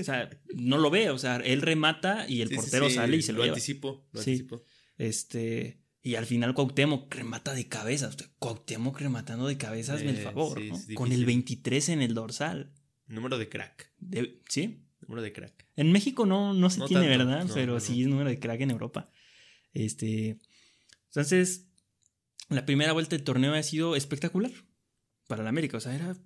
o 0.00 0.02
sea, 0.02 0.28
no 0.56 0.78
lo 0.78 0.90
ve, 0.90 1.10
o 1.10 1.18
sea, 1.18 1.36
él 1.36 1.62
remata 1.62 2.28
y 2.28 2.40
el 2.42 2.50
portero 2.50 2.90
sale 2.90 3.16
y 3.18 3.22
se 3.22 3.32
lo, 3.32 3.42
lleva. 3.44 3.54
anticipó, 3.54 4.08
lo 4.10 4.20
Sí. 4.22 4.30
anticipó. 4.32 4.64
Este, 4.96 5.84
y 6.08 6.14
al 6.16 6.24
final 6.26 6.54
Cuauhtémoc 6.54 7.14
remata 7.14 7.52
de 7.52 7.68
cabeza. 7.68 8.10
Cuauhtémoc 8.38 8.98
rematando 9.00 9.46
de 9.46 9.58
cabeza, 9.58 9.92
hazme 9.94 10.10
el 10.10 10.16
Eh, 10.18 10.22
favor, 10.22 10.58
sí, 10.58 10.68
¿no? 10.70 10.76
es 10.76 10.86
Con 10.94 11.06
el 11.12 11.20
difícil. 11.20 11.26
23 11.26 11.88
en 11.90 12.02
el 12.02 12.14
dorsal. 12.14 12.72
Número 13.06 13.36
de 13.36 13.48
crack. 13.48 13.92
De- 13.98 14.40
¿Sí? 14.48 14.84
Número 15.02 15.20
de 15.22 15.32
crack. 15.32 15.66
En 15.76 15.92
México 15.92 16.24
no, 16.24 16.54
no 16.54 16.70
se 16.70 16.78
No 16.78 16.86
tiene, 16.86 17.08
tanto, 17.08 17.26
¿verdad? 17.26 17.44
no, 17.46 17.54
Pero 17.54 17.78
sí 17.80 18.00
es 18.02 18.08
número 18.08 18.30
de 18.30 18.38
crack 18.38 18.60
en 18.62 18.70
Europa. 18.70 19.10
Este. 19.74 20.38
Entonces, 21.08 21.66
la 22.48 22.64
primera 22.64 22.92
vuelta 22.94 23.14
del 23.16 23.24
torneo 23.24 23.52
ha 23.54 23.62
sido 23.62 23.94
espectacular 23.94 24.52
para 25.26 25.42
el 25.42 25.48
América. 25.48 25.76
O 25.76 25.80
sea, 25.80 25.94
era 25.94 26.16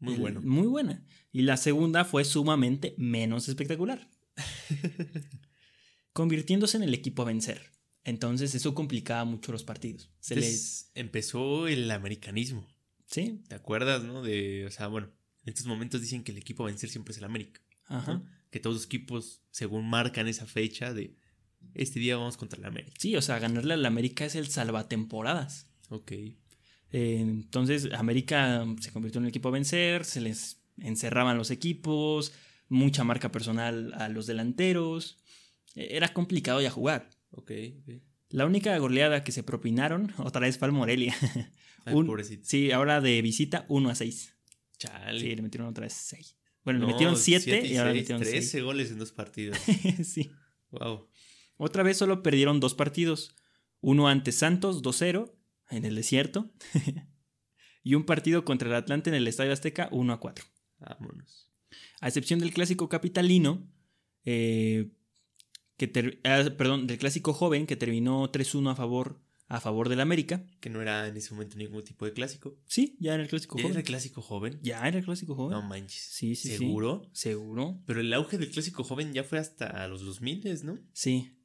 Muy 0.00 0.14
el- 0.14 0.20
bueno. 0.20 0.42
Muy 0.42 0.66
buena. 0.66 1.02
Y 1.32 1.42
la 1.42 1.56
segunda 1.56 2.04
fue 2.04 2.24
sumamente 2.26 2.94
menos 2.98 3.48
espectacular. 3.48 4.10
convirtiéndose 6.12 6.76
en 6.76 6.82
el 6.84 6.94
equipo 6.94 7.22
a 7.22 7.26
vencer. 7.26 7.72
Entonces, 8.04 8.54
eso 8.54 8.74
complicaba 8.74 9.24
mucho 9.24 9.50
los 9.52 9.64
partidos. 9.64 10.10
Se 10.20 10.36
les. 10.36 10.90
Empezó 10.94 11.66
el 11.68 11.90
americanismo. 11.90 12.66
Sí, 13.06 13.42
¿Te 13.48 13.54
acuerdas, 13.54 14.02
no? 14.04 14.22
De, 14.22 14.66
o 14.66 14.70
sea, 14.70 14.88
bueno, 14.88 15.08
en 15.44 15.48
estos 15.50 15.66
momentos 15.66 16.00
dicen 16.00 16.22
que 16.24 16.32
el 16.32 16.38
equipo 16.38 16.62
a 16.62 16.66
vencer 16.66 16.90
siempre 16.90 17.12
es 17.12 17.18
el 17.18 17.24
América. 17.24 17.60
ajá. 17.86 18.14
¿no? 18.14 18.26
Que 18.50 18.60
todos 18.60 18.76
los 18.76 18.84
equipos, 18.86 19.40
según 19.50 19.88
marcan 19.88 20.28
esa 20.28 20.46
fecha 20.46 20.92
de 20.94 21.16
este 21.74 21.98
día 21.98 22.16
vamos 22.16 22.36
contra 22.36 22.58
el 22.58 22.64
América. 22.66 22.94
Sí, 22.98 23.16
o 23.16 23.22
sea, 23.22 23.38
ganarle 23.38 23.74
al 23.74 23.84
América 23.86 24.24
es 24.24 24.34
el 24.36 24.46
salvatemporadas. 24.48 25.66
Ok. 25.88 26.12
Eh, 26.12 26.36
entonces, 26.92 27.88
América 27.92 28.64
se 28.80 28.92
convirtió 28.92 29.18
en 29.18 29.24
el 29.24 29.30
equipo 29.30 29.48
a 29.48 29.52
vencer, 29.52 30.04
se 30.04 30.20
les 30.20 30.60
encerraban 30.78 31.36
los 31.36 31.50
equipos, 31.50 32.32
mucha 32.68 33.02
marca 33.04 33.32
personal 33.32 33.92
a 33.94 34.08
los 34.08 34.26
delanteros. 34.26 35.18
Eh, 35.74 35.88
Era 35.92 36.12
complicado 36.12 36.60
ya 36.60 36.70
jugar. 36.70 37.10
Ok, 37.36 37.50
ok. 37.82 38.02
La 38.30 38.46
única 38.46 38.76
goleada 38.78 39.22
que 39.22 39.32
se 39.32 39.42
propinaron, 39.42 40.12
otra 40.18 40.40
vez 40.42 40.58
fue 40.58 40.66
al 40.66 40.72
Morelia. 40.72 41.14
Ay, 41.84 41.94
Un- 41.94 42.06
pobrecito. 42.06 42.42
Sí, 42.46 42.72
ahora 42.72 43.00
de 43.00 43.20
visita 43.22 43.66
1 43.68 43.90
a 43.90 43.94
6. 43.94 44.34
Chale. 44.78 45.20
Sí, 45.20 45.34
le 45.36 45.42
metieron 45.42 45.68
otra 45.68 45.82
vez 45.84 45.92
6. 45.92 46.36
Bueno, 46.64 46.80
le 46.80 46.86
No, 46.86 46.92
metieron 46.92 47.16
7 47.16 47.40
siete 47.44 47.66
y 47.68 47.76
ahora 47.76 47.90
le 47.92 47.98
seis, 47.98 48.02
metieron 48.04 48.22
6. 48.24 48.32
13 48.50 48.62
goles 48.62 48.90
en 48.90 48.98
dos 48.98 49.12
partidos. 49.12 49.58
sí. 50.04 50.30
wow. 50.70 51.08
Otra 51.56 51.82
vez 51.82 51.98
solo 51.98 52.22
perdieron 52.22 52.58
dos 52.58 52.74
partidos. 52.74 53.36
Uno 53.80 54.08
ante 54.08 54.32
Santos 54.32 54.82
2-0 54.82 55.30
en 55.70 55.84
el 55.84 55.94
desierto. 55.94 56.52
y 57.82 57.94
un 57.94 58.04
partido 58.06 58.44
contra 58.44 58.68
el 58.68 58.74
Atlante 58.74 59.10
en 59.10 59.16
el 59.16 59.28
Estadio 59.28 59.52
Azteca 59.52 59.90
1-4. 59.90 60.42
Vámonos. 60.78 61.50
A 62.00 62.08
excepción 62.08 62.40
del 62.40 62.52
clásico 62.54 62.88
capitalino, 62.88 63.70
eh, 64.24 64.90
que 65.76 65.86
ter- 65.88 66.20
ah, 66.24 66.44
perdón, 66.56 66.86
del 66.86 66.98
clásico 66.98 67.32
joven 67.32 67.66
que 67.66 67.76
terminó 67.76 68.30
3-1 68.30 68.70
a 68.70 68.74
favor, 68.76 69.20
a 69.48 69.60
favor 69.60 69.88
del 69.88 70.00
América. 70.00 70.44
Que 70.60 70.70
no 70.70 70.80
era 70.80 71.06
en 71.08 71.16
ese 71.16 71.32
momento 71.34 71.56
ningún 71.56 71.82
tipo 71.84 72.04
de 72.04 72.12
clásico. 72.12 72.56
Sí, 72.66 72.96
ya 73.00 73.14
era 73.14 73.22
el 73.22 73.28
clásico 73.28 73.58
¿Era 73.58 73.68
joven. 73.68 73.78
el 73.78 73.84
clásico 73.84 74.22
joven? 74.22 74.58
Ya 74.62 74.86
era 74.86 74.98
el 74.98 75.04
clásico 75.04 75.34
joven. 75.34 75.58
No 75.58 75.62
manches. 75.62 76.00
Sí, 76.00 76.34
sí, 76.36 76.48
sí. 76.50 76.56
¿Seguro? 76.58 77.08
Seguro. 77.12 77.82
Pero 77.86 78.00
el 78.00 78.12
auge 78.14 78.38
del 78.38 78.50
clásico 78.50 78.84
joven 78.84 79.12
ya 79.12 79.24
fue 79.24 79.38
hasta 79.38 79.86
los 79.88 80.02
2000, 80.04 80.64
¿no? 80.64 80.78
Sí. 80.92 81.38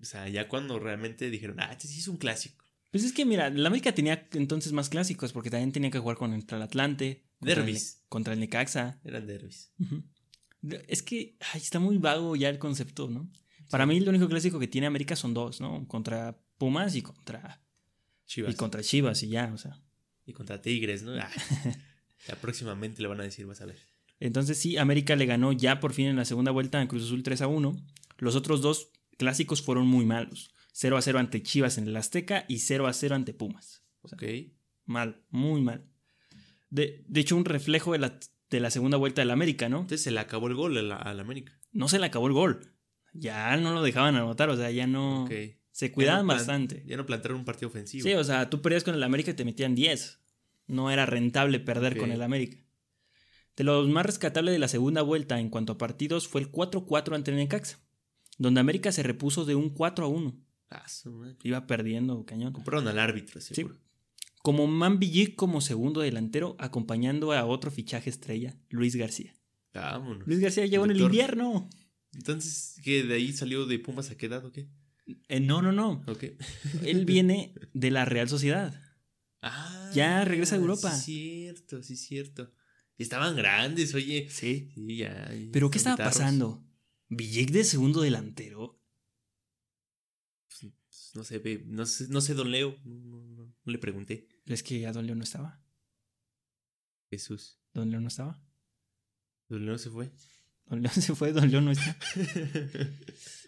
O 0.00 0.04
sea, 0.04 0.28
ya 0.28 0.48
cuando 0.48 0.78
realmente 0.78 1.28
dijeron, 1.30 1.58
ah, 1.60 1.72
este 1.72 1.88
sí 1.88 1.98
es 1.98 2.08
un 2.08 2.16
clásico. 2.18 2.64
Pues 2.90 3.04
es 3.04 3.12
que 3.12 3.26
mira, 3.26 3.50
la 3.50 3.66
América 3.68 3.92
tenía 3.94 4.28
entonces 4.32 4.72
más 4.72 4.88
clásicos 4.88 5.32
porque 5.32 5.50
también 5.50 5.72
tenía 5.72 5.90
que 5.90 5.98
jugar 5.98 6.16
contra 6.16 6.56
el 6.56 6.62
Atlante, 6.62 7.26
contra, 7.38 7.54
el, 7.60 7.66
Derbis. 7.66 8.02
contra 8.08 8.32
el 8.32 8.40
Necaxa. 8.40 8.98
Eran 9.04 9.26
derbis. 9.26 9.72
Es 10.88 11.02
que 11.02 11.36
ay, 11.52 11.60
está 11.60 11.78
muy 11.80 11.98
vago 11.98 12.34
ya 12.34 12.48
el 12.48 12.58
concepto, 12.58 13.08
¿no? 13.10 13.30
Para 13.70 13.86
mí 13.86 13.96
el 13.98 14.08
único 14.08 14.28
clásico 14.28 14.58
que 14.58 14.68
tiene 14.68 14.86
América 14.86 15.16
son 15.16 15.34
dos, 15.34 15.60
¿no? 15.60 15.86
Contra 15.88 16.38
Pumas 16.58 16.94
y 16.96 17.02
contra, 17.02 17.62
Chivas. 18.26 18.52
y 18.52 18.56
contra 18.56 18.82
Chivas 18.82 19.22
y 19.22 19.28
ya, 19.28 19.50
o 19.52 19.58
sea. 19.58 19.80
Y 20.26 20.32
contra 20.32 20.60
Tigres, 20.60 21.02
¿no? 21.02 21.14
Ah, 21.14 21.30
ya 22.26 22.36
próximamente 22.36 23.00
le 23.02 23.08
van 23.08 23.20
a 23.20 23.24
decir, 23.24 23.46
vas 23.46 23.60
a 23.60 23.66
ver. 23.66 23.78
Entonces 24.20 24.58
sí, 24.58 24.76
América 24.76 25.14
le 25.16 25.26
ganó 25.26 25.52
ya 25.52 25.80
por 25.80 25.92
fin 25.92 26.06
en 26.08 26.16
la 26.16 26.24
segunda 26.24 26.50
vuelta 26.50 26.80
a 26.80 26.88
Cruz 26.88 27.04
Azul 27.04 27.22
3 27.22 27.42
a 27.42 27.46
1. 27.46 27.76
Los 28.18 28.34
otros 28.36 28.60
dos 28.60 28.90
clásicos 29.16 29.62
fueron 29.62 29.86
muy 29.86 30.04
malos. 30.04 30.50
0 30.72 30.96
a 30.96 31.02
0 31.02 31.18
ante 31.18 31.42
Chivas 31.42 31.78
en 31.78 31.86
el 31.88 31.96
Azteca 31.96 32.44
y 32.48 32.58
0 32.58 32.86
a 32.86 32.92
0 32.92 33.14
ante 33.14 33.32
Pumas. 33.34 33.82
O 34.02 34.08
sea, 34.08 34.16
Ok. 34.16 34.24
Mal, 34.86 35.22
muy 35.30 35.60
mal. 35.60 35.84
De, 36.70 37.04
de 37.08 37.20
hecho, 37.20 37.36
un 37.36 37.44
reflejo 37.44 37.92
de 37.92 37.98
la, 37.98 38.18
de 38.50 38.60
la 38.60 38.70
segunda 38.70 38.96
vuelta 38.96 39.20
del 39.20 39.30
América, 39.30 39.68
¿no? 39.68 39.80
Entonces 39.80 40.02
se 40.02 40.10
le 40.10 40.20
acabó 40.20 40.48
el 40.48 40.54
gol 40.54 40.76
a 40.78 40.82
la, 40.82 40.96
a 40.96 41.12
la 41.14 41.22
América. 41.22 41.58
No 41.72 41.88
se 41.88 41.98
le 41.98 42.06
acabó 42.06 42.26
el 42.26 42.32
gol. 42.32 42.72
Ya 43.18 43.56
no 43.56 43.72
lo 43.74 43.82
dejaban 43.82 44.16
anotar, 44.16 44.48
o 44.50 44.56
sea, 44.56 44.70
ya 44.70 44.86
no... 44.86 45.26
Se 45.70 45.92
cuidaban 45.92 46.20
Ya 46.20 46.22
no 46.22 46.26
plan- 46.26 46.38
bastante. 46.38 46.82
Ya 46.86 46.96
no 46.96 47.06
plantearon 47.06 47.38
un 47.38 47.44
partido 47.44 47.68
ofensivo. 47.68 48.02
Sí, 48.02 48.12
o 48.14 48.24
sea, 48.24 48.50
tú 48.50 48.60
perdías 48.60 48.82
con 48.82 48.94
el 48.96 49.02
América 49.02 49.30
y 49.30 49.34
te 49.34 49.44
metían 49.44 49.74
10. 49.76 50.18
No 50.66 50.90
era 50.90 51.06
rentable 51.06 51.60
perder 51.60 51.96
con 51.96 52.10
el 52.10 52.20
América. 52.22 52.58
De 53.56 53.64
los 53.64 53.88
más 53.88 54.04
rescatables 54.04 54.52
de 54.52 54.58
la 54.58 54.68
segunda 54.68 55.02
vuelta 55.02 55.38
en 55.38 55.50
cuanto 55.50 55.74
a 55.74 55.78
partidos 55.78 56.26
fue 56.28 56.40
el 56.40 56.50
4-4 56.50 57.14
ante 57.14 57.32
Necaxa, 57.32 57.78
donde 58.38 58.60
América 58.60 58.90
se 58.92 59.02
repuso 59.02 59.44
de 59.44 59.54
un 59.54 59.72
4-1. 59.74 60.34
Ah. 60.70 60.84
Iba 61.44 61.66
perdiendo, 61.66 62.24
cañón. 62.26 62.52
Compraron 62.52 62.86
al 62.88 62.98
árbitro, 62.98 63.40
Sí. 63.40 63.54
seguro. 63.54 63.76
Como 64.42 64.66
Man 64.66 64.98
Villic 64.98 65.34
como 65.36 65.60
segundo 65.60 66.00
delantero, 66.00 66.56
acompañando 66.58 67.32
a 67.32 67.44
otro 67.44 67.70
fichaje 67.70 68.10
estrella, 68.10 68.56
Luis 68.68 68.94
García. 68.96 69.34
Vámonos. 69.74 70.26
Luis 70.26 70.40
García 70.40 70.66
llegó 70.66 70.84
en 70.84 70.90
el 70.92 71.00
invierno. 71.00 71.68
Entonces, 72.12 72.80
¿qué? 72.82 73.02
¿De 73.02 73.14
ahí 73.14 73.32
salió 73.32 73.66
de 73.66 73.78
Pumas 73.78 74.10
a 74.10 74.16
qué 74.16 74.26
edad 74.26 74.44
o 74.44 74.52
qué? 74.52 74.68
Eh, 75.28 75.40
no, 75.40 75.62
no, 75.62 75.72
no. 75.72 76.02
Ok. 76.06 76.24
Él 76.84 77.04
viene 77.04 77.54
de 77.72 77.90
la 77.90 78.04
Real 78.04 78.28
Sociedad. 78.28 78.82
Ah. 79.40 79.90
Ya 79.94 80.24
regresa 80.24 80.56
a 80.56 80.58
Europa. 80.58 80.90
Sí, 80.92 81.42
cierto, 81.44 81.82
sí, 81.82 81.96
cierto. 81.96 82.52
Estaban 82.98 83.36
grandes, 83.36 83.94
oye. 83.94 84.28
Sí. 84.28 84.70
Sí, 84.74 84.96
ya. 84.96 85.32
ya 85.32 85.48
¿Pero 85.52 85.70
qué 85.70 85.78
estaba 85.78 85.96
guitarros. 85.96 86.18
pasando? 86.18 86.64
Villic 87.08 87.50
de 87.50 87.64
segundo 87.64 88.02
delantero. 88.02 88.82
Pues, 90.48 90.72
no 91.14 91.24
sé, 91.24 91.64
no 91.66 91.86
sé, 91.86 92.08
no 92.08 92.20
sé, 92.20 92.34
don 92.34 92.50
Leo. 92.50 92.76
No, 92.84 93.22
no, 93.22 93.54
le 93.64 93.78
pregunté. 93.78 94.28
Es 94.46 94.62
que 94.62 94.80
ya 94.80 94.92
Don 94.92 95.06
León 95.06 95.18
no 95.18 95.24
estaba. 95.24 95.62
Jesús. 97.10 97.58
Don 97.72 97.90
León 97.90 98.02
no 98.02 98.08
estaba. 98.08 98.42
Don 99.48 99.64
Leo 99.64 99.78
se 99.78 99.90
fue. 99.90 100.12
Don 100.68 100.82
León 100.82 100.94
se 101.00 101.14
fue, 101.14 101.32
Don 101.32 101.50
León 101.50 101.64
no 101.66 101.70
está. 101.72 101.96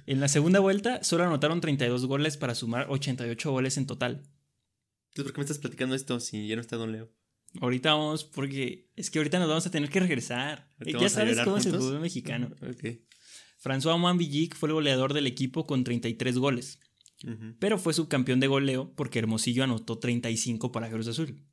En 0.06 0.20
la 0.20 0.28
segunda 0.28 0.60
vuelta 0.60 1.02
solo 1.04 1.24
anotaron 1.24 1.60
32 1.60 2.06
goles 2.06 2.36
para 2.36 2.54
sumar 2.54 2.86
88 2.88 3.50
goles 3.50 3.76
en 3.76 3.86
total. 3.86 4.22
Entonces, 5.10 5.24
¿por 5.24 5.32
qué 5.32 5.38
me 5.38 5.44
estás 5.44 5.58
platicando 5.58 5.94
esto 5.94 6.20
si 6.20 6.46
ya 6.48 6.54
no 6.56 6.60
está 6.62 6.76
Don 6.76 6.92
Leo? 6.92 7.10
Ahorita 7.60 7.92
vamos, 7.94 8.24
porque 8.24 8.90
es 8.94 9.10
que 9.10 9.18
ahorita 9.18 9.38
nos 9.40 9.48
vamos 9.48 9.66
a 9.66 9.70
tener 9.70 9.90
que 9.90 10.00
regresar. 10.00 10.68
¿Ahorita 10.78 10.98
Eh, 10.98 11.02
Ya 11.02 11.08
sabes 11.08 11.38
cómo 11.40 11.56
es 11.56 11.66
el 11.66 11.72
juntos? 11.72 11.88
fútbol 11.88 12.00
mexicano. 12.00 12.50
Ok. 12.62 13.00
François 13.62 13.98
Moimbillic 13.98 14.54
fue 14.56 14.68
el 14.68 14.74
goleador 14.74 15.12
del 15.12 15.26
equipo 15.26 15.66
con 15.66 15.84
33 15.84 16.38
goles, 16.38 16.78
Ujú. 17.24 17.56
pero 17.58 17.76
fue 17.76 17.92
subcampeón 17.92 18.40
de 18.40 18.46
goleo 18.46 18.94
porque 18.94 19.18
Hermosillo 19.18 19.64
anotó 19.64 19.98
35 19.98 20.72
para 20.72 20.88
Cruz 20.90 21.08
Azul. 21.08 21.44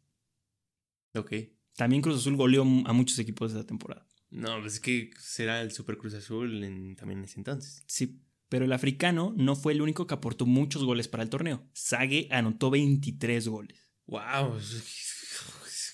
Ok. 1.16 1.34
También 1.76 2.02
Cruz 2.02 2.18
Azul 2.20 2.38
goleó 2.38 2.62
a 2.62 2.94
muchos 2.94 3.20
equipos 3.20 3.52
esa 3.52 3.66
temporada. 3.66 4.07
No, 4.30 4.60
pues 4.60 4.74
es 4.74 4.80
que 4.80 5.12
será 5.20 5.62
el 5.62 5.72
Super 5.72 5.98
Cruz 5.98 6.14
Azul 6.14 6.64
en, 6.64 6.96
también 6.96 7.20
en 7.20 7.26
ese 7.26 7.40
entonces. 7.40 7.84
Sí, 7.88 8.22
pero 8.50 8.66
el 8.66 8.74
africano 8.74 9.34
no 9.36 9.56
fue 9.56 9.74
el 9.74 9.82
único 9.82 10.08
que 10.08 10.14
aportó 10.14 10.46
muchos 10.46 10.84
goles 10.84 11.08
para 11.08 11.24
el 11.24 11.30
torneo. 11.30 11.68
Sage 11.74 12.28
anotó 12.32 12.70
23 12.70 13.48
goles. 13.48 13.88
¡Wow! 14.06 14.58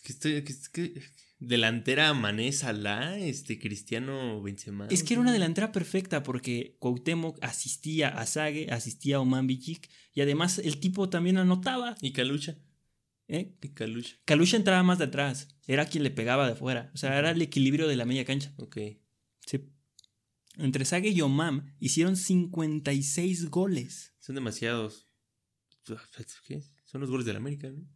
Estoy, 0.06 0.44
delantera 1.40 2.14
Mané 2.14 2.52
Salah, 2.52 3.18
este 3.18 3.60
Cristiano 3.60 4.42
Benzema. 4.42 4.88
Es 4.90 5.04
que 5.04 5.14
era 5.14 5.22
una 5.22 5.34
delantera 5.34 5.72
perfecta 5.72 6.24
porque 6.24 6.76
Cuauhtémoc 6.80 7.38
asistía 7.42 8.10
a 8.10 8.26
Sage, 8.26 8.68
asistía 8.72 9.18
a 9.18 9.20
Oman 9.20 9.48
Bijik 9.48 9.90
y 10.14 10.22
además 10.22 10.60
el 10.60 10.80
tipo 10.80 11.10
también 11.10 11.38
anotaba. 11.38 11.96
¿Y 12.02 12.12
Calucha? 12.12 12.58
¿Eh? 13.28 13.56
¿Y 13.62 13.70
Calucha? 13.70 14.18
Calucha 14.26 14.58
entraba 14.58 14.84
más 14.84 15.00
de 15.00 15.06
atrás, 15.06 15.48
era 15.68 15.86
quien 15.86 16.04
le 16.04 16.12
pegaba 16.12 16.46
de 16.46 16.54
afuera, 16.54 16.92
o 16.94 16.98
sea, 16.98 17.18
era 17.18 17.32
el 17.32 17.42
equilibrio 17.42 17.88
de 17.88 17.96
la 17.96 18.06
media 18.06 18.26
cancha. 18.26 18.54
Ok. 18.58 18.78
Sí. 19.46 19.70
Entre 20.58 20.86
Sage 20.86 21.10
y 21.10 21.22
Omam 21.22 21.74
hicieron 21.80 22.16
56 22.16 23.50
goles. 23.50 24.14
Son 24.20 24.36
demasiados. 24.36 25.08
¿Qué? 26.46 26.64
Son 26.86 27.02
los 27.02 27.10
goles 27.10 27.26
del 27.26 27.38
América, 27.38 27.70
¿no? 27.70 27.88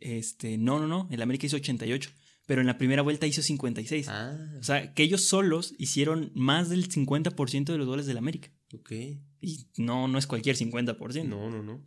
Este, 0.00 0.58
no, 0.58 0.78
no, 0.78 0.86
no, 0.86 1.08
el 1.10 1.22
América 1.22 1.46
hizo 1.46 1.56
88 1.56 2.10
pero 2.46 2.60
en 2.60 2.66
la 2.66 2.78
primera 2.78 3.02
vuelta 3.02 3.26
hizo 3.26 3.42
56. 3.42 4.08
Ah. 4.08 4.36
O 4.58 4.62
sea, 4.62 4.92
que 4.92 5.02
ellos 5.02 5.22
solos 5.22 5.74
hicieron 5.78 6.30
más 6.34 6.68
del 6.68 6.88
50% 6.88 7.64
de 7.64 7.78
los 7.78 7.86
goles 7.86 8.06
del 8.06 8.18
América. 8.18 8.50
Ok. 8.74 8.92
Y 9.40 9.66
no, 9.76 10.08
no 10.08 10.18
es 10.18 10.26
cualquier 10.26 10.56
50%. 10.56 11.24
No, 11.24 11.50
no, 11.50 11.62
no. 11.62 11.82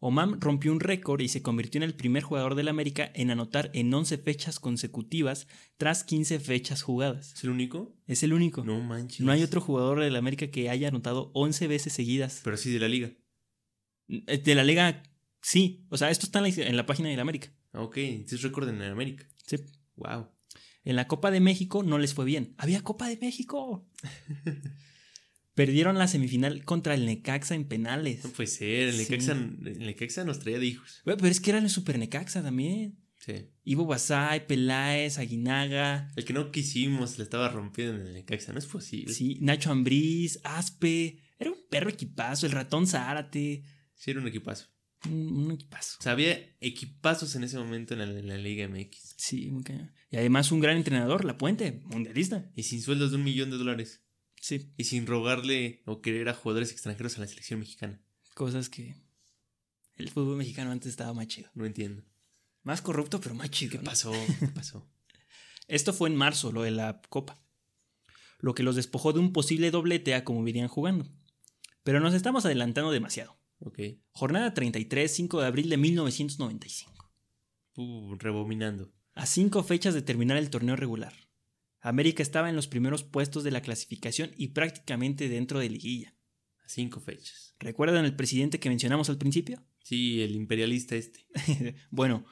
Omam 0.00 0.38
rompió 0.40 0.70
un 0.70 0.80
récord 0.80 1.20
y 1.20 1.28
se 1.28 1.42
convirtió 1.42 1.80
en 1.80 1.82
el 1.82 1.94
primer 1.94 2.22
jugador 2.22 2.54
del 2.54 2.68
América 2.68 3.10
en 3.14 3.30
anotar 3.30 3.70
en 3.74 3.92
11 3.92 4.18
fechas 4.18 4.60
consecutivas 4.60 5.48
tras 5.76 6.04
15 6.04 6.38
fechas 6.38 6.82
jugadas. 6.82 7.32
¿Es 7.34 7.44
el 7.44 7.50
único? 7.50 7.96
Es 8.06 8.22
el 8.22 8.32
único. 8.32 8.64
No 8.64 8.80
manches. 8.80 9.20
No 9.20 9.32
hay 9.32 9.42
otro 9.42 9.60
jugador 9.60 10.00
del 10.00 10.14
América 10.14 10.48
que 10.48 10.70
haya 10.70 10.88
anotado 10.88 11.32
11 11.34 11.66
veces 11.66 11.92
seguidas. 11.92 12.40
Pero 12.44 12.56
sí 12.56 12.72
de 12.72 12.78
la 12.78 12.88
liga. 12.88 13.10
De 14.06 14.54
la 14.54 14.62
liga, 14.62 15.02
sí. 15.42 15.84
O 15.90 15.96
sea, 15.96 16.10
esto 16.10 16.26
está 16.26 16.38
en 16.38 16.44
la, 16.44 16.68
en 16.68 16.76
la 16.76 16.86
página 16.86 17.08
del 17.08 17.20
América. 17.20 17.52
Ah, 17.72 17.82
ok. 17.82 17.96
Entonces 17.98 18.42
récord 18.42 18.68
en 18.68 18.80
el 18.80 18.92
América. 18.92 19.26
Sí. 19.46 19.56
Wow. 19.96 20.28
En 20.84 20.94
la 20.94 21.08
Copa 21.08 21.32
de 21.32 21.40
México 21.40 21.82
no 21.82 21.98
les 21.98 22.14
fue 22.14 22.24
bien. 22.24 22.54
Había 22.56 22.82
Copa 22.82 23.08
de 23.08 23.16
México. 23.16 23.84
Perdieron 25.58 25.98
la 25.98 26.06
semifinal 26.06 26.64
contra 26.64 26.94
el 26.94 27.04
Necaxa 27.04 27.56
en 27.56 27.64
penales. 27.64 28.22
No 28.22 28.30
puede 28.30 28.46
ser. 28.46 28.90
El 28.90 28.96
Necaxa, 28.96 29.32
el 29.32 29.78
Necaxa 29.80 30.22
nos 30.22 30.38
traía 30.38 30.60
de 30.60 30.66
hijos. 30.66 31.02
Pero 31.04 31.26
es 31.26 31.40
que 31.40 31.50
era 31.50 31.58
el 31.58 31.68
Super 31.68 31.98
Necaxa 31.98 32.44
también. 32.44 32.96
Sí. 33.16 33.50
Ivo 33.64 33.84
Basay, 33.84 34.46
Peláez, 34.46 35.18
Aguinaga. 35.18 36.12
El 36.14 36.24
que 36.24 36.32
no 36.32 36.52
quisimos 36.52 37.18
le 37.18 37.24
estaba 37.24 37.48
rompiendo 37.48 38.00
en 38.00 38.06
el 38.06 38.12
Necaxa. 38.12 38.52
No 38.52 38.60
es 38.60 38.66
posible. 38.66 39.12
Sí, 39.12 39.38
Nacho 39.40 39.72
Ambriz, 39.72 40.38
Aspe. 40.44 41.18
Era 41.40 41.50
un 41.50 41.58
perro 41.68 41.90
equipazo. 41.90 42.46
El 42.46 42.52
ratón 42.52 42.86
Zárate. 42.86 43.64
Sí, 43.96 44.12
era 44.12 44.20
un 44.20 44.28
equipazo. 44.28 44.68
Un, 45.06 45.46
un, 45.46 45.50
equipazo. 45.50 45.96
O 45.98 46.02
sea, 46.04 46.12
había 46.12 46.38
equipazos 46.60 47.34
en 47.34 47.42
ese 47.42 47.58
momento 47.58 47.94
en 47.94 47.98
la, 47.98 48.04
en 48.04 48.28
la 48.28 48.38
Liga 48.38 48.68
MX. 48.68 49.14
Sí, 49.16 49.50
muy 49.50 49.64
cañón. 49.64 49.92
Y 50.08 50.18
además 50.18 50.52
un 50.52 50.60
gran 50.60 50.76
entrenador, 50.76 51.24
La 51.24 51.36
Puente, 51.36 51.80
mundialista. 51.86 52.48
Y 52.54 52.62
sin 52.62 52.80
sueldos 52.80 53.10
de 53.10 53.16
un 53.16 53.24
millón 53.24 53.50
de 53.50 53.56
dólares. 53.56 54.04
Sí. 54.48 54.72
Y 54.78 54.84
sin 54.84 55.06
rogarle 55.06 55.82
o 55.84 56.00
querer 56.00 56.30
a 56.30 56.32
jugadores 56.32 56.72
extranjeros 56.72 57.18
a 57.18 57.20
la 57.20 57.26
selección 57.26 57.60
mexicana. 57.60 58.00
Cosas 58.32 58.70
que 58.70 58.94
el 59.96 60.08
fútbol 60.08 60.38
mexicano 60.38 60.70
antes 60.70 60.88
estaba 60.88 61.12
más 61.12 61.26
chido. 61.26 61.50
No 61.52 61.66
entiendo. 61.66 62.02
Más 62.62 62.80
corrupto, 62.80 63.20
pero 63.20 63.34
más 63.34 63.50
chido. 63.50 63.72
¿Qué 63.72 63.76
¿no? 63.76 63.84
pasó? 63.84 64.10
¿Qué 64.40 64.46
pasó? 64.46 64.88
Esto 65.66 65.92
fue 65.92 66.08
en 66.08 66.16
marzo, 66.16 66.50
lo 66.50 66.62
de 66.62 66.70
la 66.70 67.02
Copa. 67.10 67.44
Lo 68.38 68.54
que 68.54 68.62
los 68.62 68.74
despojó 68.74 69.12
de 69.12 69.20
un 69.20 69.34
posible 69.34 69.70
doblete 69.70 70.14
a 70.14 70.24
como 70.24 70.42
vivían 70.42 70.68
jugando. 70.68 71.06
Pero 71.82 72.00
nos 72.00 72.14
estamos 72.14 72.46
adelantando 72.46 72.90
demasiado. 72.90 73.38
Ok. 73.58 73.80
Jornada 74.12 74.54
33, 74.54 75.14
5 75.14 75.42
de 75.42 75.46
abril 75.46 75.68
de 75.68 75.76
1995. 75.76 77.12
Uh, 77.76 78.14
rebominando. 78.14 78.94
A 79.12 79.26
cinco 79.26 79.62
fechas 79.62 79.92
de 79.92 80.00
terminar 80.00 80.38
el 80.38 80.48
torneo 80.48 80.74
regular. 80.74 81.12
América 81.80 82.22
estaba 82.22 82.48
en 82.48 82.56
los 82.56 82.66
primeros 82.66 83.04
puestos 83.04 83.44
de 83.44 83.50
la 83.50 83.62
clasificación 83.62 84.30
y 84.36 84.48
prácticamente 84.48 85.28
dentro 85.28 85.58
de 85.60 85.70
liguilla. 85.70 86.14
A 86.64 86.68
cinco 86.68 87.00
fechas. 87.00 87.54
¿Recuerdan 87.60 88.04
el 88.04 88.16
presidente 88.16 88.60
que 88.60 88.68
mencionamos 88.68 89.08
al 89.08 89.18
principio? 89.18 89.64
Sí, 89.82 90.22
el 90.22 90.34
imperialista 90.34 90.96
este. 90.96 91.26
bueno, 91.90 92.26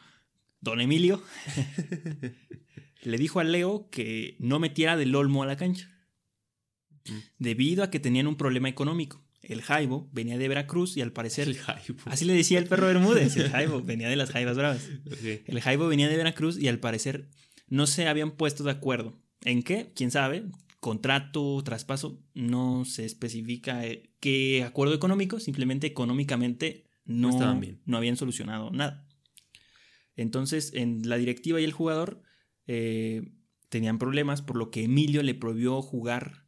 don 0.61 0.80
Emilio 0.80 1.22
le 3.03 3.18
dijo 3.18 3.40
a 3.40 3.44
Leo 3.44 3.88
que 3.90 4.36
no 4.40 4.59
metiera 4.59 4.97
del 4.97 5.14
olmo 5.14 5.42
a 5.42 5.47
la 5.47 5.57
cancha. 5.57 5.90
Mm. 7.07 7.18
Debido 7.38 7.84
a 7.84 7.90
que 7.90 8.01
tenían 8.01 8.26
un 8.26 8.36
problema 8.36 8.68
económico. 8.68 9.24
El 9.42 9.62
Jaibo 9.62 10.11
venía 10.12 10.38
de 10.38 10.49
Veracruz 10.49 10.97
y 10.97 11.03
al 11.03 11.12
parecer. 11.12 11.47
El 11.47 11.57
Jaibo. 11.57 12.01
Así 12.07 12.24
le 12.24 12.34
decía 12.34 12.59
el 12.59 12.66
perro 12.66 12.88
Bermúdez. 12.88 13.36
El 13.36 13.49
Jaibo 13.51 13.80
venía 13.80 14.09
de 14.09 14.16
las 14.16 14.30
Jaivas 14.30 14.57
Bravas. 14.57 14.88
El 15.22 15.61
Jaibo 15.61 15.86
venía 15.86 16.09
de 16.09 16.16
Veracruz 16.16 16.59
y 16.59 16.66
al 16.66 16.80
parecer 16.80 17.28
no 17.68 17.86
se 17.86 18.09
habían 18.09 18.32
puesto 18.32 18.64
de 18.64 18.72
acuerdo. 18.72 19.22
¿En 19.47 19.62
qué? 19.62 19.92
¿Quién 19.94 20.11
sabe? 20.11 20.44
Contrato, 20.80 21.62
traspaso, 21.64 22.22
no 22.34 22.84
se 22.84 23.05
especifica 23.05 23.86
eh, 23.86 24.11
qué 24.20 24.62
acuerdo 24.64 24.94
económico, 24.94 25.40
simplemente 25.40 25.86
económicamente 25.86 26.84
no, 27.05 27.28
No 27.28 27.30
estaban 27.34 27.61
bien. 27.61 27.80
no 27.86 27.97
habían 27.97 28.16
solucionado 28.16 28.70
nada. 28.70 29.09
Entonces, 30.16 30.72
en 30.74 31.09
la 31.09 31.16
directiva 31.16 31.61
y 31.61 31.64
el 31.64 31.72
jugador 31.72 32.22
eh, 32.66 33.22
tenían 33.68 33.99
problemas, 33.99 34.42
por 34.42 34.57
lo 34.57 34.70
que 34.70 34.84
Emilio 34.84 35.22
le 35.22 35.34
prohibió 35.34 35.80
jugar 35.82 36.47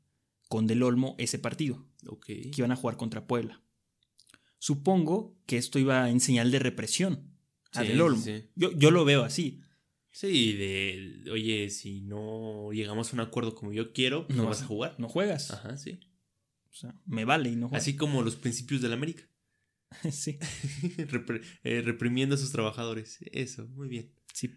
con 0.49 0.67
Del 0.67 0.83
Olmo 0.83 1.15
ese 1.19 1.39
partido, 1.39 1.87
Ok. 2.07 2.27
que 2.27 2.51
iban 2.57 2.73
a 2.73 2.77
jugar 2.77 2.97
contra 2.97 3.27
Puebla. 3.27 3.63
Supongo 4.59 5.37
que 5.47 5.57
esto 5.57 5.79
iba 5.79 6.11
en 6.11 6.21
señal 6.21 6.51
de 6.51 6.59
represión 6.59 7.35
a 7.73 7.83
Sí, 7.83 7.89
Del 7.89 8.01
Olmo. 8.01 8.23
sí. 8.23 8.45
Yo, 8.57 8.73
yo 8.73 8.91
lo 8.91 9.05
veo 9.05 9.23
así. 9.25 9.61
Sí, 10.21 10.53
de. 10.55 11.31
Oye, 11.31 11.71
si 11.71 12.01
no 12.01 12.73
llegamos 12.73 13.13
a 13.13 13.15
un 13.17 13.21
acuerdo 13.21 13.55
como 13.55 13.73
yo 13.73 13.93
quiero, 13.93 14.27
pues 14.27 14.37
No 14.37 14.43
no, 14.43 14.49
vas 14.49 14.63
a- 14.63 14.67
jugar. 14.67 14.97
No 14.99 15.09
juegas. 15.09 15.53
Ajá, 15.53 15.77
sí. 15.77 16.01
O 16.71 16.75
sea, 16.75 16.93
me 17.07 17.25
vale 17.25 17.51
y 17.51 17.55
no 17.57 17.69
juegas. 17.69 17.85
Así 17.85 17.95
como 17.97 18.23
los 18.23 18.35
principios 18.35 18.83
de 18.83 18.89
la 18.89 18.95
América. 18.97 19.23
sí, 20.11 20.39
Repre- 21.09 21.43
eh, 21.63 21.83
reprimiendo 21.83 22.35
a 22.35 22.39
sus 22.39 22.51
trabajadores. 22.51 23.19
Eso, 23.31 23.69
muy 23.69 23.89
bien. 23.89 24.13
sí. 24.35 24.51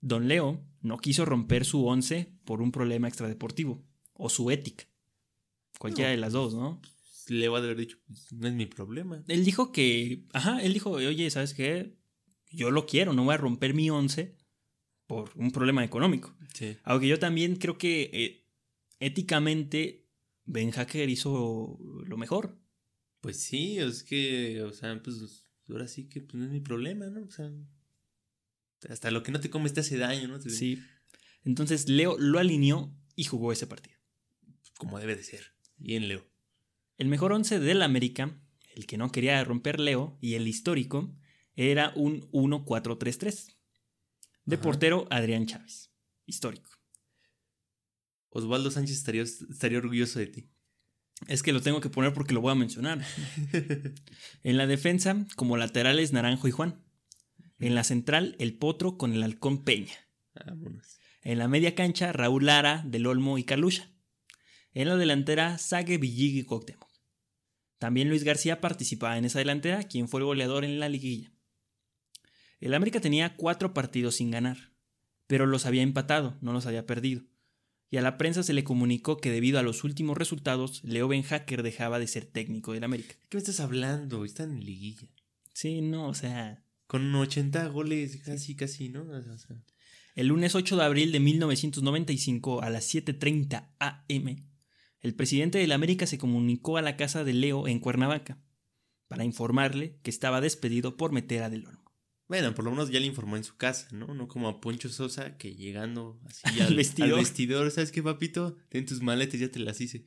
Don 0.00 0.28
Leo 0.28 0.64
no 0.82 0.98
quiso 0.98 1.24
romper 1.24 1.64
su 1.64 1.84
once 1.84 2.32
por 2.44 2.60
un 2.62 2.70
problema 2.70 3.08
extradeportivo 3.08 3.84
o 4.14 4.28
su 4.28 4.50
ética. 4.52 4.84
Cualquiera 5.80 6.10
No. 6.10 6.14
de 6.16 6.20
las 6.20 6.32
dos, 6.32 6.54
¿no? 6.54 6.80
Le 7.28 7.48
va 7.48 7.58
a 7.58 7.62
haber 7.62 7.76
dicho, 7.76 7.98
pues, 8.06 8.32
no 8.32 8.46
es 8.48 8.54
mi 8.54 8.66
problema. 8.66 9.24
Él 9.28 9.44
dijo 9.44 9.72
que, 9.72 10.26
ajá, 10.32 10.60
él 10.62 10.72
dijo, 10.72 10.90
oye, 10.90 11.28
¿sabes 11.30 11.54
qué? 11.54 11.96
Yo 12.50 12.70
lo 12.70 12.86
quiero, 12.86 13.12
no 13.14 13.24
voy 13.24 13.34
a 13.34 13.38
romper 13.38 13.74
mi 13.74 13.90
once 13.90 14.36
por 15.12 15.30
un 15.36 15.50
problema 15.50 15.84
económico. 15.84 16.34
Sí. 16.54 16.78
Aunque 16.84 17.06
yo 17.06 17.18
también 17.18 17.56
creo 17.56 17.76
que 17.76 18.10
eh, 18.14 18.46
éticamente 18.98 20.08
Ben 20.46 20.70
Hacker 20.70 21.10
hizo 21.10 21.78
lo 22.06 22.16
mejor. 22.16 22.58
Pues 23.20 23.36
sí, 23.42 23.78
es 23.78 24.04
que, 24.04 24.62
o 24.62 24.72
sea, 24.72 25.00
pues 25.02 25.46
ahora 25.68 25.86
sí 25.86 26.08
que 26.08 26.22
pues, 26.22 26.34
no 26.34 26.46
es 26.46 26.50
mi 26.50 26.60
problema, 26.60 27.06
¿no? 27.08 27.24
O 27.24 27.30
sea, 27.30 27.52
hasta 28.88 29.10
lo 29.10 29.22
que 29.22 29.32
no 29.32 29.40
te 29.40 29.50
comes 29.50 29.74
te 29.74 29.80
hace 29.80 29.98
daño, 29.98 30.28
¿no? 30.28 30.40
Sí. 30.40 30.82
Entonces 31.44 31.90
Leo 31.90 32.16
lo 32.18 32.38
alineó 32.38 32.96
y 33.14 33.24
jugó 33.24 33.52
ese 33.52 33.66
partido. 33.66 33.98
Como 34.78 34.98
debe 34.98 35.14
de 35.14 35.24
ser. 35.24 35.52
Bien, 35.76 36.08
Leo. 36.08 36.26
El 36.96 37.08
mejor 37.08 37.32
once 37.32 37.60
del 37.60 37.82
América, 37.82 38.40
el 38.74 38.86
que 38.86 38.96
no 38.96 39.12
quería 39.12 39.44
romper 39.44 39.78
Leo, 39.78 40.16
y 40.22 40.34
el 40.34 40.48
histórico, 40.48 41.14
era 41.54 41.92
un 41.96 42.22
1-4-3-3. 42.30 43.56
De 44.44 44.56
Ajá. 44.56 44.62
portero, 44.62 45.06
Adrián 45.10 45.46
Chávez. 45.46 45.90
Histórico. 46.26 46.70
Osvaldo 48.30 48.70
Sánchez 48.70 48.96
estaría, 48.96 49.22
estaría 49.22 49.78
orgulloso 49.78 50.18
de 50.18 50.26
ti. 50.26 50.50
Es 51.28 51.42
que 51.42 51.52
lo 51.52 51.60
tengo 51.60 51.80
que 51.80 51.90
poner 51.90 52.12
porque 52.12 52.34
lo 52.34 52.40
voy 52.40 52.52
a 52.52 52.56
mencionar. 52.56 53.04
En 54.42 54.56
la 54.56 54.66
defensa, 54.66 55.26
como 55.36 55.56
laterales, 55.56 56.12
Naranjo 56.12 56.48
y 56.48 56.50
Juan. 56.50 56.82
En 57.58 57.74
la 57.74 57.84
central, 57.84 58.34
el 58.40 58.56
Potro 58.58 58.98
con 58.98 59.12
el 59.12 59.22
Halcón 59.22 59.62
Peña. 59.64 59.94
Vámonos. 60.34 60.98
En 61.22 61.38
la 61.38 61.46
media 61.46 61.76
cancha, 61.76 62.12
Raúl 62.12 62.46
Lara, 62.46 62.82
Del 62.84 63.06
Olmo 63.06 63.38
y 63.38 63.44
Carlucha. 63.44 63.88
En 64.74 64.88
la 64.88 64.96
delantera, 64.96 65.58
Sague, 65.58 65.98
Villig 65.98 66.36
y 66.36 66.42
Cuauhtémoc. 66.42 66.90
También 67.78 68.08
Luis 68.08 68.24
García 68.24 68.60
participaba 68.60 69.18
en 69.18 69.26
esa 69.26 69.38
delantera, 69.38 69.84
quien 69.84 70.08
fue 70.08 70.20
el 70.20 70.26
goleador 70.26 70.64
en 70.64 70.80
la 70.80 70.88
liguilla. 70.88 71.32
El 72.62 72.74
América 72.74 73.00
tenía 73.00 73.34
cuatro 73.34 73.74
partidos 73.74 74.14
sin 74.14 74.30
ganar, 74.30 74.70
pero 75.26 75.46
los 75.46 75.66
había 75.66 75.82
empatado, 75.82 76.38
no 76.40 76.52
los 76.52 76.64
había 76.64 76.86
perdido. 76.86 77.22
Y 77.90 77.96
a 77.96 78.02
la 78.02 78.16
prensa 78.16 78.44
se 78.44 78.52
le 78.52 78.62
comunicó 78.62 79.16
que 79.16 79.32
debido 79.32 79.58
a 79.58 79.64
los 79.64 79.82
últimos 79.82 80.16
resultados, 80.16 80.80
Leo 80.84 81.08
Ben 81.08 81.24
Hacker 81.24 81.64
dejaba 81.64 81.98
de 81.98 82.06
ser 82.06 82.24
técnico 82.24 82.72
del 82.72 82.84
América. 82.84 83.16
¿Qué 83.28 83.36
me 83.36 83.40
estás 83.40 83.58
hablando? 83.58 84.24
Están 84.24 84.52
en 84.52 84.64
liguilla. 84.64 85.08
Sí, 85.52 85.80
no, 85.80 86.06
o 86.06 86.14
sea, 86.14 86.62
Con 86.86 87.12
80 87.12 87.66
goles, 87.66 88.18
casi, 88.24 88.54
casi, 88.54 88.88
¿no? 88.88 89.02
O 89.10 89.38
sea, 89.38 89.56
El 90.14 90.28
lunes 90.28 90.54
8 90.54 90.76
de 90.76 90.84
abril 90.84 91.10
de 91.10 91.18
1995 91.18 92.62
a 92.62 92.70
las 92.70 92.94
7.30 92.94 93.70
am, 93.80 94.46
el 95.00 95.14
presidente 95.16 95.58
de 95.58 95.66
la 95.66 95.74
América 95.74 96.06
se 96.06 96.16
comunicó 96.16 96.76
a 96.76 96.82
la 96.82 96.96
casa 96.96 97.24
de 97.24 97.32
Leo 97.32 97.66
en 97.66 97.80
Cuernavaca 97.80 98.38
para 99.08 99.24
informarle 99.24 99.98
que 100.04 100.10
estaba 100.10 100.40
despedido 100.40 100.96
por 100.96 101.10
meter 101.10 101.42
a 101.42 101.50
Del 101.50 101.66
Olmo. 101.66 101.81
Bueno, 102.32 102.54
por 102.54 102.64
lo 102.64 102.70
menos 102.70 102.88
ya 102.88 102.98
le 102.98 103.04
informó 103.04 103.36
en 103.36 103.44
su 103.44 103.58
casa, 103.58 103.88
¿no? 103.92 104.14
No 104.14 104.26
como 104.26 104.48
a 104.48 104.58
Poncho 104.58 104.88
Sosa 104.88 105.36
que 105.36 105.54
llegando 105.54 106.18
así 106.24 106.44
Al 106.62 106.68
al, 106.68 106.76
vestidor. 106.76 107.10
al 107.10 107.18
vestidor, 107.18 107.70
¿sabes 107.70 107.92
qué, 107.92 108.02
papito? 108.02 108.56
Ten 108.70 108.86
tus 108.86 109.02
maletas, 109.02 109.38
ya 109.38 109.50
te 109.50 109.58
las 109.58 109.82
hice. 109.82 110.06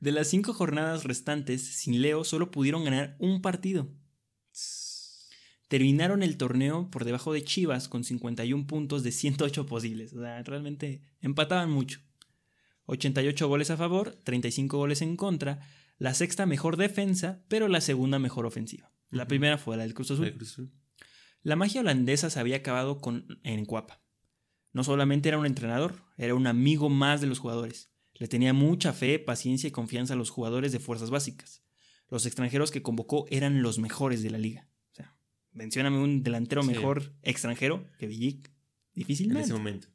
De 0.00 0.10
las 0.10 0.26
cinco 0.26 0.52
jornadas 0.52 1.04
restantes, 1.04 1.62
sin 1.62 2.02
Leo 2.02 2.24
solo 2.24 2.50
pudieron 2.50 2.82
ganar 2.82 3.14
un 3.20 3.40
partido. 3.40 3.88
Terminaron 5.68 6.24
el 6.24 6.36
torneo 6.36 6.90
por 6.90 7.04
debajo 7.04 7.32
de 7.32 7.44
Chivas 7.44 7.88
con 7.88 8.02
51 8.02 8.66
puntos 8.66 9.04
de 9.04 9.12
108 9.12 9.64
posibles. 9.64 10.12
O 10.12 10.20
sea, 10.20 10.42
realmente 10.42 11.02
empataban 11.20 11.70
mucho. 11.70 12.00
88 12.86 13.46
goles 13.46 13.70
a 13.70 13.76
favor, 13.76 14.18
35 14.24 14.76
goles 14.76 15.02
en 15.02 15.16
contra. 15.16 15.60
La 15.98 16.14
sexta 16.14 16.46
mejor 16.46 16.76
defensa, 16.76 17.44
pero 17.46 17.68
la 17.68 17.80
segunda 17.80 18.18
mejor 18.18 18.44
ofensiva. 18.44 18.90
La 19.10 19.28
primera 19.28 19.56
fue 19.56 19.76
la 19.76 19.84
del 19.84 19.94
Cruz 19.94 20.10
Azul. 20.10 20.34
La 21.46 21.54
magia 21.54 21.80
holandesa 21.80 22.28
se 22.28 22.40
había 22.40 22.56
acabado 22.56 23.00
con, 23.00 23.38
en 23.44 23.66
Cuapa. 23.66 24.02
No 24.72 24.82
solamente 24.82 25.28
era 25.28 25.38
un 25.38 25.46
entrenador, 25.46 26.02
era 26.16 26.34
un 26.34 26.48
amigo 26.48 26.88
más 26.88 27.20
de 27.20 27.28
los 27.28 27.38
jugadores. 27.38 27.92
Le 28.14 28.26
tenía 28.26 28.52
mucha 28.52 28.92
fe, 28.92 29.20
paciencia 29.20 29.68
y 29.68 29.70
confianza 29.70 30.14
a 30.14 30.16
los 30.16 30.30
jugadores 30.30 30.72
de 30.72 30.80
fuerzas 30.80 31.10
básicas. 31.10 31.62
Los 32.08 32.26
extranjeros 32.26 32.72
que 32.72 32.82
convocó 32.82 33.26
eran 33.30 33.62
los 33.62 33.78
mejores 33.78 34.24
de 34.24 34.30
la 34.30 34.38
liga. 34.38 34.68
O 34.90 34.94
sea, 34.96 35.16
mencióname 35.52 35.98
un 35.98 36.24
delantero 36.24 36.64
Sí. 36.64 36.68
mejor 36.70 37.14
extranjero 37.22 37.86
que 38.00 38.08
Villic. 38.08 38.48
En 38.48 38.54
Difícilmente. 38.94 39.44
ese 39.44 39.52
momento. 39.52 39.86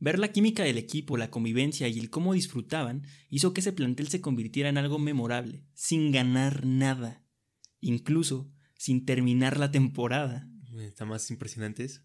Ver 0.00 0.18
la 0.18 0.32
química 0.32 0.64
del 0.64 0.78
equipo, 0.78 1.16
la 1.16 1.30
convivencia 1.30 1.86
y 1.86 2.00
el 2.00 2.10
cómo 2.10 2.32
disfrutaban 2.32 3.04
hizo 3.30 3.54
que 3.54 3.60
ese 3.60 3.72
plantel 3.72 4.08
se 4.08 4.20
convirtiera 4.20 4.68
en 4.68 4.78
algo 4.78 4.98
memorable, 4.98 5.62
sin 5.74 6.10
ganar 6.10 6.66
nada, 6.66 7.22
incluso 7.80 8.50
sin 8.78 9.04
terminar 9.04 9.58
la 9.58 9.70
temporada. 9.70 10.48
Está 10.78 11.04
más 11.04 11.30
impresionante 11.30 11.84
eso. 11.84 12.00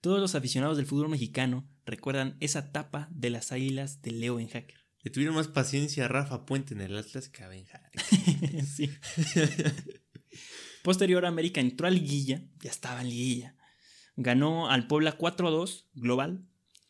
Todos 0.00 0.20
los 0.20 0.34
aficionados 0.34 0.76
del 0.76 0.86
fútbol 0.86 1.08
mexicano 1.08 1.66
recuerdan 1.86 2.36
esa 2.40 2.70
tapa 2.70 3.08
de 3.10 3.30
las 3.30 3.52
águilas 3.52 4.02
de 4.02 4.10
Leo 4.10 4.38
en 4.38 4.48
Hacker. 4.48 4.78
Le 5.02 5.10
tuvieron 5.10 5.36
más 5.36 5.48
paciencia 5.48 6.04
a 6.04 6.08
Rafa 6.08 6.44
Puente 6.44 6.74
en 6.74 6.80
el 6.80 6.96
Atlas 6.96 7.28
que 7.28 7.42
a 7.42 7.48
Ben 7.48 7.64
Hacker. 7.64 8.02
sí. 8.66 8.90
Posterior, 10.82 11.24
América 11.24 11.60
entró 11.60 11.86
a 11.86 11.90
liguilla, 11.90 12.42
ya 12.60 12.70
estaba 12.70 13.00
en 13.00 13.08
liguilla. 13.08 13.56
Ganó 14.16 14.68
al 14.68 14.86
Puebla 14.88 15.16
4-2 15.16 15.86
global 15.94 16.44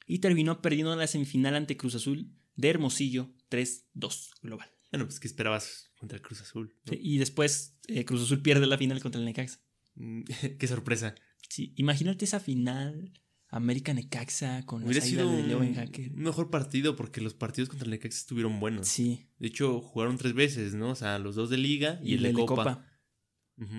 y 0.06 0.20
terminó 0.20 0.62
perdiendo 0.62 0.96
la 0.96 1.06
semifinal 1.06 1.54
ante 1.54 1.76
Cruz 1.76 1.94
Azul 1.94 2.32
de 2.56 2.70
Hermosillo 2.70 3.30
3-2 3.50 4.30
global. 4.42 4.70
Bueno, 4.90 5.04
pues, 5.06 5.20
¿qué 5.20 5.28
esperabas 5.28 5.87
contra 5.98 6.16
el 6.16 6.22
Cruz 6.22 6.40
Azul? 6.40 6.74
no? 6.84 6.92
Sí, 6.92 6.98
y 7.02 7.18
después 7.18 7.76
eh, 7.88 8.04
Cruz 8.04 8.22
Azul 8.22 8.40
pierde 8.42 8.66
la 8.66 8.78
final 8.78 9.00
contra 9.00 9.18
el 9.18 9.24
Necaxa. 9.24 9.60
Mm, 9.94 10.22
Qué 10.58 10.66
sorpresa. 10.66 11.14
Sí, 11.48 11.72
imagínate 11.76 12.24
esa 12.24 12.40
final 12.40 13.12
América 13.50 13.94
Necaxa 13.94 14.64
con 14.66 14.84
Hubiera 14.84 15.02
águilas 15.02 15.26
sido 15.26 15.36
de 15.36 15.42
Leo 15.42 15.60
Hacker. 15.74 16.12
un 16.12 16.22
mejor 16.22 16.50
partido 16.50 16.96
porque 16.96 17.20
los 17.20 17.34
partidos 17.34 17.68
contra 17.68 17.86
el 17.86 17.92
Necaxa 17.92 18.18
estuvieron 18.18 18.60
buenos. 18.60 18.88
Sí, 18.88 19.26
De 19.38 19.48
hecho, 19.48 19.80
jugaron 19.80 20.18
tres 20.18 20.34
veces, 20.34 20.74
¿no? 20.74 20.90
O 20.90 20.94
sea, 20.94 21.18
los 21.18 21.34
dos 21.34 21.50
de 21.50 21.56
Liga 21.56 22.00
y, 22.02 22.14
el 22.14 22.22
de, 22.22 22.32
Copa. 22.32 22.84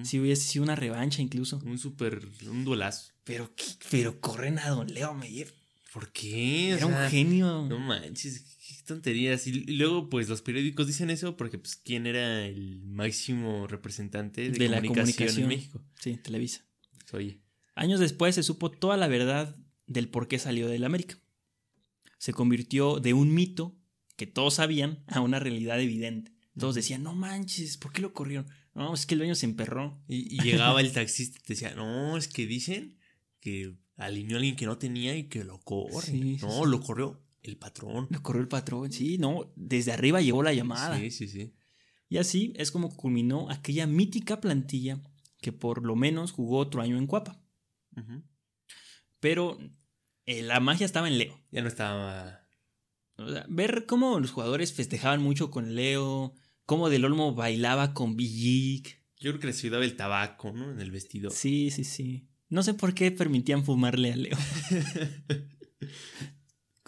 Sí, 0.03 0.19
hubiese 0.19 0.43
sido 0.43 0.63
una 0.63 0.75
revancha 0.75 1.21
incluso. 1.21 1.61
Un 1.65 1.77
súper, 1.77 2.27
un 2.49 2.65
duelazo. 2.65 3.13
Pero, 3.23 3.53
¿qué? 3.55 3.65
pero 3.89 4.19
corren 4.19 4.59
a 4.59 4.69
Don 4.69 4.87
Leo 4.87 5.13
Meyer. 5.13 5.53
¿Por 5.93 6.11
qué? 6.11 6.73
O 6.73 6.77
Era 6.77 6.85
un 6.87 7.09
genio. 7.09 7.65
No 7.67 7.79
manches, 7.79 8.57
tonterías. 8.89 9.47
Y, 9.47 9.51
y 9.51 9.77
luego, 9.77 10.09
pues 10.09 10.27
los 10.27 10.41
periódicos 10.41 10.87
dicen 10.87 11.09
eso 11.09 11.37
porque, 11.37 11.57
pues, 11.57 11.77
¿quién 11.77 12.05
era 12.05 12.45
el 12.45 12.81
máximo 12.83 13.67
representante 13.67 14.51
de, 14.51 14.57
De 14.57 14.69
la 14.69 14.81
comunicación, 14.81 15.43
en 15.43 15.47
México? 15.47 15.81
Sí, 15.99 16.17
Televisa. 16.17 16.65
Oye, 17.13 17.41
Años 17.79 18.01
después 18.01 18.35
se 18.35 18.43
supo 18.43 18.69
toda 18.69 18.97
la 18.97 19.07
verdad 19.07 19.55
del 19.87 20.09
por 20.09 20.27
qué 20.27 20.37
salió 20.37 20.67
del 20.67 20.83
América. 20.83 21.17
Se 22.17 22.33
convirtió 22.33 22.99
de 22.99 23.13
un 23.13 23.33
mito 23.33 23.79
que 24.17 24.27
todos 24.27 24.55
sabían 24.55 25.05
a 25.07 25.21
una 25.21 25.39
realidad 25.39 25.79
evidente. 25.79 26.35
Todos 26.57 26.75
decían, 26.75 27.03
no 27.03 27.15
manches, 27.15 27.77
¿por 27.77 27.93
qué 27.93 28.01
lo 28.01 28.11
corrieron? 28.11 28.47
No, 28.75 28.93
es 28.93 29.05
que 29.05 29.15
el 29.15 29.19
dueño 29.19 29.35
se 29.35 29.45
emperró. 29.45 30.03
Y, 30.09 30.35
y 30.35 30.41
llegaba 30.41 30.81
el 30.81 30.91
taxista 30.91 31.37
y 31.39 31.41
te 31.41 31.53
decía, 31.53 31.73
no, 31.73 32.17
es 32.17 32.27
que 32.27 32.45
dicen 32.45 32.97
que 33.39 33.73
alineó 33.95 34.35
a 34.35 34.39
alguien 34.39 34.57
que 34.57 34.65
no 34.65 34.77
tenía 34.77 35.15
y 35.15 35.29
que 35.29 35.45
lo 35.45 35.61
corre. 35.61 36.05
Sí, 36.05 36.37
no, 36.41 36.65
sí. 36.65 36.69
lo 36.69 36.81
corrió 36.81 37.23
el 37.43 37.57
patrón. 37.57 38.07
Lo 38.09 38.21
corrió 38.21 38.41
el 38.41 38.47
patrón. 38.47 38.91
Sí, 38.91 39.17
no, 39.17 39.51
desde 39.55 39.91
arriba 39.91 40.21
llegó 40.21 40.43
la 40.43 40.53
llamada. 40.53 40.97
Sí, 40.97 41.11
sí, 41.11 41.27
sí. 41.27 41.53
Y 42.09 42.17
así 42.17 42.53
es 42.55 42.71
como 42.71 42.95
culminó 42.95 43.49
aquella 43.49 43.85
mítica 43.87 44.41
plantilla 44.41 44.99
que 45.41 45.51
por 45.51 45.85
lo 45.85 45.95
menos 45.95 46.31
jugó 46.31 46.57
otro 46.57 46.81
año 46.81 46.97
en 46.97 47.07
Cuapa. 47.07 47.41
Pero 49.19 49.57
eh, 50.25 50.41
la 50.41 50.59
magia 50.59 50.85
estaba 50.85 51.07
en 51.07 51.17
Leo. 51.17 51.39
Ya 51.51 51.61
no 51.61 51.67
estaba... 51.67 52.47
O 53.17 53.29
sea, 53.29 53.45
ver 53.49 53.85
cómo 53.85 54.19
los 54.19 54.31
jugadores 54.31 54.73
festejaban 54.73 55.21
mucho 55.21 55.51
con 55.51 55.75
Leo, 55.75 56.33
cómo 56.65 56.89
Del 56.89 57.03
Olmo 57.03 57.35
bailaba 57.35 57.93
con 57.93 58.15
Villic. 58.15 59.03
Yo 59.17 59.31
creo 59.31 59.39
que 59.41 59.47
les 59.47 59.59
ayudaba 59.59 59.83
el 59.83 59.97
tabaco, 59.97 60.53
¿no? 60.53 60.71
En 60.71 60.79
el 60.79 60.91
vestido. 60.91 61.29
Sí, 61.29 61.69
sí, 61.71 61.83
sí. 61.83 62.29
No 62.47 62.63
sé 62.63 62.73
por 62.73 62.93
qué 62.93 63.11
permitían 63.11 63.65
fumarle 63.65 64.13
a 64.13 64.15
Leo. 64.15 64.37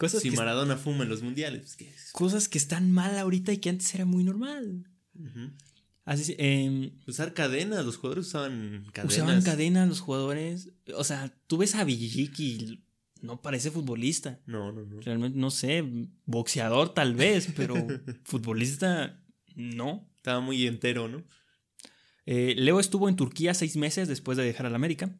Cosas, 0.02 0.22
si 0.22 0.30
que, 0.30 0.36
Maradona 0.36 0.76
fuma 0.76 1.04
en 1.04 1.10
los 1.10 1.22
mundiales, 1.22 1.60
pues 1.60 1.76
qué 1.76 1.88
es. 1.88 2.10
cosas 2.10 2.48
que 2.48 2.58
están 2.58 2.90
mal 2.90 3.16
ahorita 3.16 3.52
y 3.52 3.58
que 3.58 3.70
antes 3.70 3.94
era 3.94 4.04
muy 4.04 4.24
normal. 4.24 4.90
Así, 6.04 6.34
eh, 6.38 6.90
Usar 7.06 7.34
cadenas, 7.34 7.86
los 7.86 7.98
jugadores 7.98 8.26
usaban 8.26 8.84
cadenas. 8.92 9.14
usaban 9.14 9.42
cadenas 9.42 9.88
los 9.88 10.00
jugadores. 10.00 10.70
O 10.96 11.04
sea, 11.04 11.32
tú 11.46 11.58
ves 11.58 11.76
a 11.76 11.84
Villic 11.84 12.36
y 12.40 12.82
no 13.20 13.40
parece 13.42 13.70
futbolista. 13.70 14.40
No, 14.44 14.72
no, 14.72 14.84
no. 14.84 15.00
Realmente, 15.00 15.38
no 15.38 15.52
sé, 15.52 15.84
boxeador 16.26 16.92
tal 16.94 17.14
vez, 17.14 17.50
pero 17.54 17.76
futbolista 18.24 19.22
no. 19.54 20.10
Estaba 20.16 20.40
muy 20.40 20.66
entero, 20.66 21.06
¿no? 21.06 21.22
Eh, 22.26 22.56
Leo 22.56 22.80
estuvo 22.80 23.08
en 23.08 23.14
Turquía 23.14 23.54
seis 23.54 23.76
meses 23.76 24.08
después 24.08 24.36
de 24.36 24.42
dejar 24.42 24.66
a 24.66 24.70
la 24.70 24.76
América. 24.76 25.16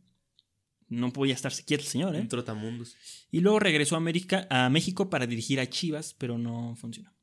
No 0.93 1.13
podía 1.13 1.35
estarse 1.35 1.65
quieto 1.65 1.83
el 1.83 1.89
señor, 1.89 2.15
¿eh? 2.15 2.21
Un 2.21 2.29
trotamundos. 2.29 2.97
Y 3.31 3.41
luego 3.41 3.59
regresó 3.59 3.95
a, 3.95 3.99
América, 3.99 4.47
a 4.51 4.69
México 4.69 5.11
para 5.11 5.27
dirigir 5.27 5.59
a 5.61 5.69
Chivas, 5.69 6.15
pero 6.15 6.39
no 6.39 6.77
funcionó. 6.77 7.15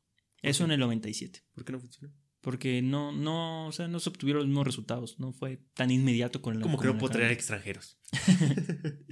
Eso 0.41 0.63
en 0.63 0.71
el 0.71 0.79
97. 0.79 1.43
¿Por 1.53 1.65
qué 1.65 1.71
no 1.71 1.79
funcionó? 1.79 2.13
Porque 2.41 2.81
no, 2.81 3.11
no, 3.11 3.67
o 3.67 3.71
sea, 3.71 3.87
no 3.87 3.99
se 3.99 4.09
obtuvieron 4.09 4.41
los 4.41 4.47
mismos 4.47 4.65
resultados. 4.65 5.19
No 5.19 5.33
fue 5.33 5.57
tan 5.73 5.91
inmediato 5.91 6.41
con 6.41 6.55
el 6.55 6.61
Como 6.61 6.79
que 6.79 6.87
no 6.87 6.97
puedo 6.97 7.13
traer 7.13 7.31
extranjeros. 7.31 7.99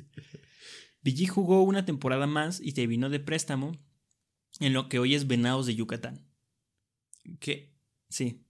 Villig 1.02 1.30
jugó 1.30 1.64
una 1.64 1.86
temporada 1.86 2.26
más 2.26 2.60
y 2.62 2.72
terminó 2.72 3.10
de 3.10 3.20
préstamo 3.20 3.78
en 4.60 4.74
lo 4.74 4.90
que 4.90 5.00
hoy 5.00 5.14
es 5.14 5.28
Venados 5.28 5.66
de 5.66 5.76
Yucatán. 5.76 6.26
¿Qué? 7.40 7.76
Sí. 8.10 8.44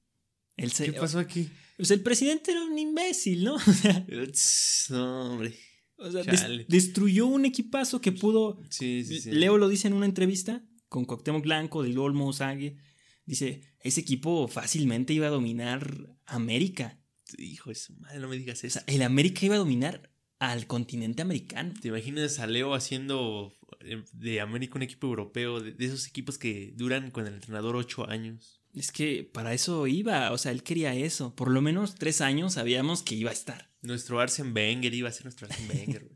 El, 0.55 0.71
¿Qué 0.71 0.93
pasó 0.93 1.19
aquí? 1.19 1.49
Pues 1.77 1.91
el 1.91 2.01
presidente 2.01 2.51
era 2.51 2.63
un 2.63 2.77
imbécil, 2.77 3.43
¿no? 3.43 3.57
No, 4.89 5.33
hombre. 5.33 5.55
O 5.97 6.11
sea, 6.11 6.23
des- 6.23 6.67
destruyó 6.67 7.27
un 7.27 7.45
equipazo 7.45 8.01
que 8.01 8.11
pudo 8.11 8.59
Sí, 8.69 9.03
sí, 9.05 9.19
sí. 9.21 9.31
Leo 9.31 9.57
lo 9.57 9.67
dice 9.69 9.87
en 9.87 9.93
una 9.93 10.05
entrevista 10.05 10.63
con 10.89 11.05
Cuauhtémoc 11.05 11.43
Blanco, 11.43 11.83
del 11.83 11.97
Olmo, 11.97 12.31
Sague. 12.33 12.77
Dice, 13.25 13.61
ese 13.81 13.99
equipo 14.01 14.47
fácilmente 14.47 15.13
iba 15.13 15.27
a 15.27 15.31
dominar 15.31 16.15
América. 16.25 16.99
Hijo 17.37 17.69
de 17.69 17.75
su 17.75 17.93
madre, 17.97 18.19
no 18.19 18.29
me 18.29 18.37
digas 18.37 18.63
O 18.63 18.67
eso. 18.67 18.79
sea, 18.79 18.83
el 18.87 19.01
América 19.01 19.45
iba 19.45 19.55
a 19.55 19.59
dominar 19.59 20.11
al 20.39 20.65
continente 20.67 21.21
americano. 21.21 21.73
¿Te 21.81 21.89
imaginas 21.89 22.39
a 22.39 22.47
Leo 22.47 22.73
haciendo 22.73 23.53
eh, 23.81 24.03
de 24.13 24.39
América 24.39 24.75
un 24.75 24.83
equipo 24.83 25.07
europeo? 25.07 25.59
De, 25.59 25.73
de 25.73 25.85
esos 25.85 26.07
equipos 26.07 26.37
que 26.37 26.73
duran 26.77 27.11
con 27.11 27.27
el 27.27 27.33
entrenador 27.33 27.75
ocho 27.75 28.09
años. 28.09 28.61
Es 28.73 28.91
que 28.91 29.23
para 29.23 29.53
eso 29.53 29.87
iba, 29.87 30.31
o 30.31 30.37
sea, 30.37 30.51
él 30.51 30.63
quería 30.63 30.93
eso. 30.93 31.35
Por 31.35 31.49
lo 31.49 31.61
menos 31.61 31.95
tres 31.95 32.21
años 32.21 32.53
sabíamos 32.53 33.01
que 33.03 33.15
iba 33.15 33.31
a 33.31 33.33
estar. 33.33 33.66
Nuestro 33.81 34.19
Arsen 34.19 34.53
Wenger 34.55 34.93
iba 34.93 35.09
a 35.09 35.11
ser 35.11 35.25
nuestro 35.25 35.47
Arsen 35.47 35.69
Wenger. 35.69 36.11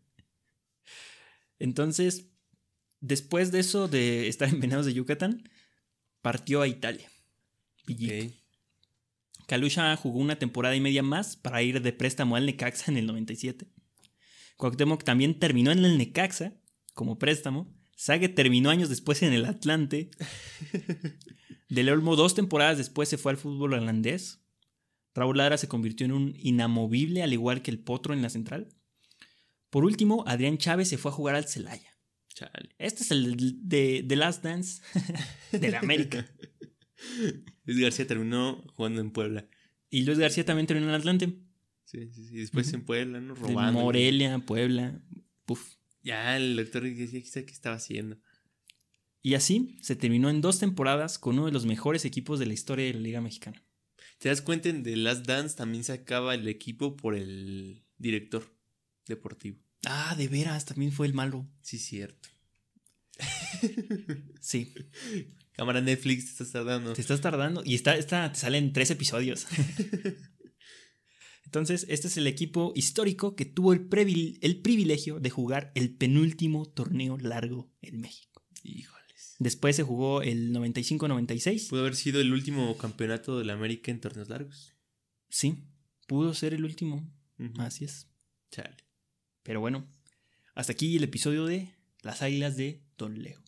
Entonces, 1.59 2.31
después 2.99 3.51
de 3.51 3.59
eso, 3.59 3.87
de 3.87 4.27
estar 4.27 4.49
en 4.49 4.59
Venados 4.59 4.85
de 4.85 4.93
Yucatán, 4.93 5.49
partió 6.21 6.61
a 6.61 6.67
Italia. 6.67 7.09
Villic. 7.85 8.31
Ok. 8.31 8.41
Kalusha 9.47 9.95
jugó 9.97 10.19
una 10.19 10.39
temporada 10.39 10.75
y 10.75 10.79
media 10.79 11.03
más 11.03 11.35
para 11.35 11.61
ir 11.61 11.81
de 11.81 11.91
préstamo 11.91 12.35
al 12.35 12.45
Necaxa 12.45 12.89
en 12.89 12.97
el 12.97 13.05
97. 13.05 13.67
Cuauhtémoc 14.55 15.03
también 15.03 15.39
terminó 15.39 15.71
en 15.71 15.83
el 15.83 15.97
Necaxa 15.97 16.53
como 16.93 17.19
préstamo. 17.19 17.75
Sague 17.95 18.29
terminó 18.29 18.69
años 18.69 18.89
después 18.89 19.21
en 19.23 19.33
el 19.33 19.45
Atlante. 19.45 20.09
Del 21.69 21.89
Olmo 21.89 22.15
dos 22.15 22.33
temporadas 22.33 22.77
después 22.77 23.09
se 23.09 23.17
fue 23.17 23.31
al 23.31 23.37
fútbol 23.37 23.73
holandés. 23.73 24.40
Raúl 25.13 25.37
Lara 25.37 25.57
se 25.57 25.67
convirtió 25.67 26.05
en 26.05 26.13
un 26.13 26.35
inamovible 26.37 27.23
al 27.23 27.33
igual 27.33 27.61
que 27.61 27.71
el 27.71 27.79
Potro 27.79 28.13
en 28.13 28.21
la 28.21 28.29
central. 28.29 28.69
Por 29.69 29.85
último, 29.85 30.23
Adrián 30.27 30.57
Chávez 30.57 30.89
se 30.89 30.97
fue 30.97 31.11
a 31.11 31.13
jugar 31.13 31.35
al 31.35 31.47
Celaya. 31.47 31.97
Chale. 32.29 32.69
Este 32.77 33.03
es 33.03 33.11
el 33.11 33.67
de 33.67 34.05
The 34.07 34.15
Last 34.15 34.43
Dance 34.43 34.81
de 35.51 35.71
la 35.71 35.79
América. 35.79 36.25
Luis 37.65 37.79
García 37.79 38.07
terminó 38.07 38.63
jugando 38.75 39.01
en 39.01 39.11
Puebla. 39.11 39.47
Y 39.89 40.03
Luis 40.03 40.19
García 40.19 40.45
también 40.45 40.67
terminó 40.67 40.89
en 40.89 40.95
Atlante. 40.95 41.33
Sí, 41.85 42.09
sí, 42.13 42.25
sí. 42.25 42.37
Después 42.37 42.71
en 42.73 42.85
Puebla, 42.85 43.19
¿no? 43.19 43.33
De 43.33 43.41
Robando. 43.41 43.81
Morelia, 43.81 44.39
Puebla. 44.39 45.01
Puf. 45.45 45.75
Ya, 46.03 46.37
el 46.37 46.55
doctor 46.55 46.83
decía 46.83 47.45
qué 47.45 47.51
estaba 47.51 47.75
haciendo. 47.75 48.17
Y 49.21 49.35
así 49.35 49.77
se 49.81 49.95
terminó 49.95 50.29
en 50.29 50.41
dos 50.41 50.59
temporadas 50.59 51.19
con 51.19 51.35
uno 51.35 51.45
de 51.45 51.51
los 51.51 51.65
mejores 51.65 52.05
equipos 52.05 52.39
de 52.39 52.45
la 52.45 52.53
historia 52.53 52.85
de 52.85 52.93
la 52.93 53.01
Liga 53.01 53.21
Mexicana. 53.21 53.63
¿Te 54.21 54.29
das 54.29 54.43
cuenta? 54.43 54.69
En 54.69 54.83
The 54.83 54.95
Last 54.97 55.25
Dance 55.25 55.55
también 55.55 55.83
se 55.83 55.93
acaba 55.93 56.35
el 56.35 56.47
equipo 56.47 56.95
por 56.95 57.15
el 57.15 57.83
director 57.97 58.55
deportivo. 59.07 59.57
Ah, 59.83 60.13
de 60.15 60.27
veras, 60.27 60.65
también 60.65 60.91
fue 60.91 61.07
el 61.07 61.15
malo. 61.15 61.49
Sí, 61.61 61.79
cierto. 61.79 62.29
Sí, 64.39 64.73
Cámara 65.53 65.81
Netflix, 65.81 66.25
te 66.25 66.31
estás 66.31 66.51
tardando. 66.51 66.93
te 66.93 67.01
estás 67.01 67.21
tardando. 67.21 67.63
Y 67.65 67.73
está, 67.73 67.95
está, 67.95 68.31
te 68.31 68.39
salen 68.39 68.73
tres 68.73 68.91
episodios. 68.91 69.47
Entonces, 71.45 71.87
este 71.89 72.07
es 72.07 72.17
el 72.17 72.27
equipo 72.27 72.73
histórico 72.75 73.35
que 73.35 73.45
tuvo 73.45 73.73
el, 73.73 73.89
el 74.41 74.61
privilegio 74.61 75.19
de 75.19 75.29
jugar 75.31 75.71
el 75.73 75.95
penúltimo 75.95 76.67
torneo 76.67 77.17
largo 77.17 77.71
en 77.81 78.01
México. 78.01 78.45
Híjoles. 78.63 79.00
Después 79.41 79.75
se 79.75 79.81
jugó 79.81 80.21
el 80.21 80.53
95-96. 80.53 81.69
Pudo 81.69 81.79
haber 81.79 81.95
sido 81.95 82.21
el 82.21 82.31
último 82.31 82.77
campeonato 82.77 83.39
de 83.39 83.45
la 83.45 83.53
América 83.53 83.89
en 83.89 83.99
torneos 83.99 84.29
largos. 84.29 84.75
Sí, 85.29 85.63
pudo 86.05 86.35
ser 86.35 86.53
el 86.53 86.63
último. 86.63 87.11
Así 87.57 87.85
es. 87.85 88.07
Chale. 88.51 88.77
Pero 89.41 89.59
bueno, 89.59 89.87
hasta 90.53 90.73
aquí 90.73 90.95
el 90.95 91.05
episodio 91.05 91.47
de 91.47 91.73
Las 92.03 92.21
Águilas 92.21 92.55
de 92.55 92.83
Don 92.99 93.23
Leo. 93.23 93.43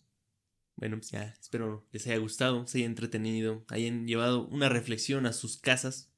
Bueno, 0.74 0.96
pues 0.96 1.12
ya, 1.12 1.32
espero 1.40 1.86
les 1.92 2.08
haya 2.08 2.18
gustado, 2.18 2.66
se 2.66 2.78
hayan 2.78 2.90
entretenido, 2.90 3.64
hayan 3.68 4.08
llevado 4.08 4.48
una 4.48 4.68
reflexión 4.68 5.26
a 5.26 5.32
sus 5.32 5.58
casas 5.58 6.12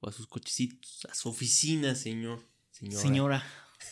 o 0.00 0.08
a 0.08 0.12
sus 0.12 0.26
cochecitos, 0.26 1.06
a 1.08 1.14
su 1.14 1.28
oficina, 1.28 1.94
señor. 1.94 2.44
Señora. 2.72 3.00
Señora, 3.00 3.44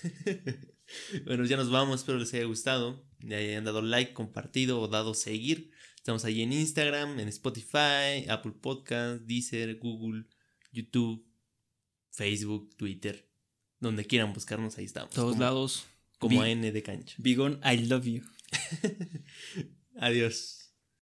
Bueno, 1.26 1.44
ya 1.44 1.56
nos 1.56 1.70
vamos, 1.70 2.00
espero 2.00 2.18
les 2.18 2.34
haya 2.34 2.46
gustado. 2.46 3.07
Le 3.20 3.36
hayan 3.36 3.64
dado 3.64 3.82
like, 3.82 4.12
compartido 4.12 4.80
o 4.80 4.88
dado 4.88 5.14
seguir. 5.14 5.70
Estamos 5.96 6.24
ahí 6.24 6.42
en 6.42 6.52
Instagram, 6.52 7.18
en 7.20 7.28
Spotify, 7.28 8.28
Apple 8.28 8.52
Podcast, 8.60 9.22
Deezer, 9.22 9.76
Google, 9.78 10.24
YouTube, 10.72 11.26
Facebook, 12.10 12.74
Twitter. 12.76 13.28
Donde 13.80 14.04
quieran 14.06 14.32
buscarnos, 14.32 14.78
ahí 14.78 14.84
estamos. 14.84 15.12
todos 15.14 15.32
como, 15.32 15.42
lados. 15.42 15.84
Como 16.18 16.40
Big- 16.40 16.50
N 16.50 16.72
de 16.72 16.82
cancha. 16.82 17.14
Bigón, 17.18 17.60
I 17.64 17.76
love 17.86 18.04
you. 18.06 18.22
Adiós. 19.96 20.67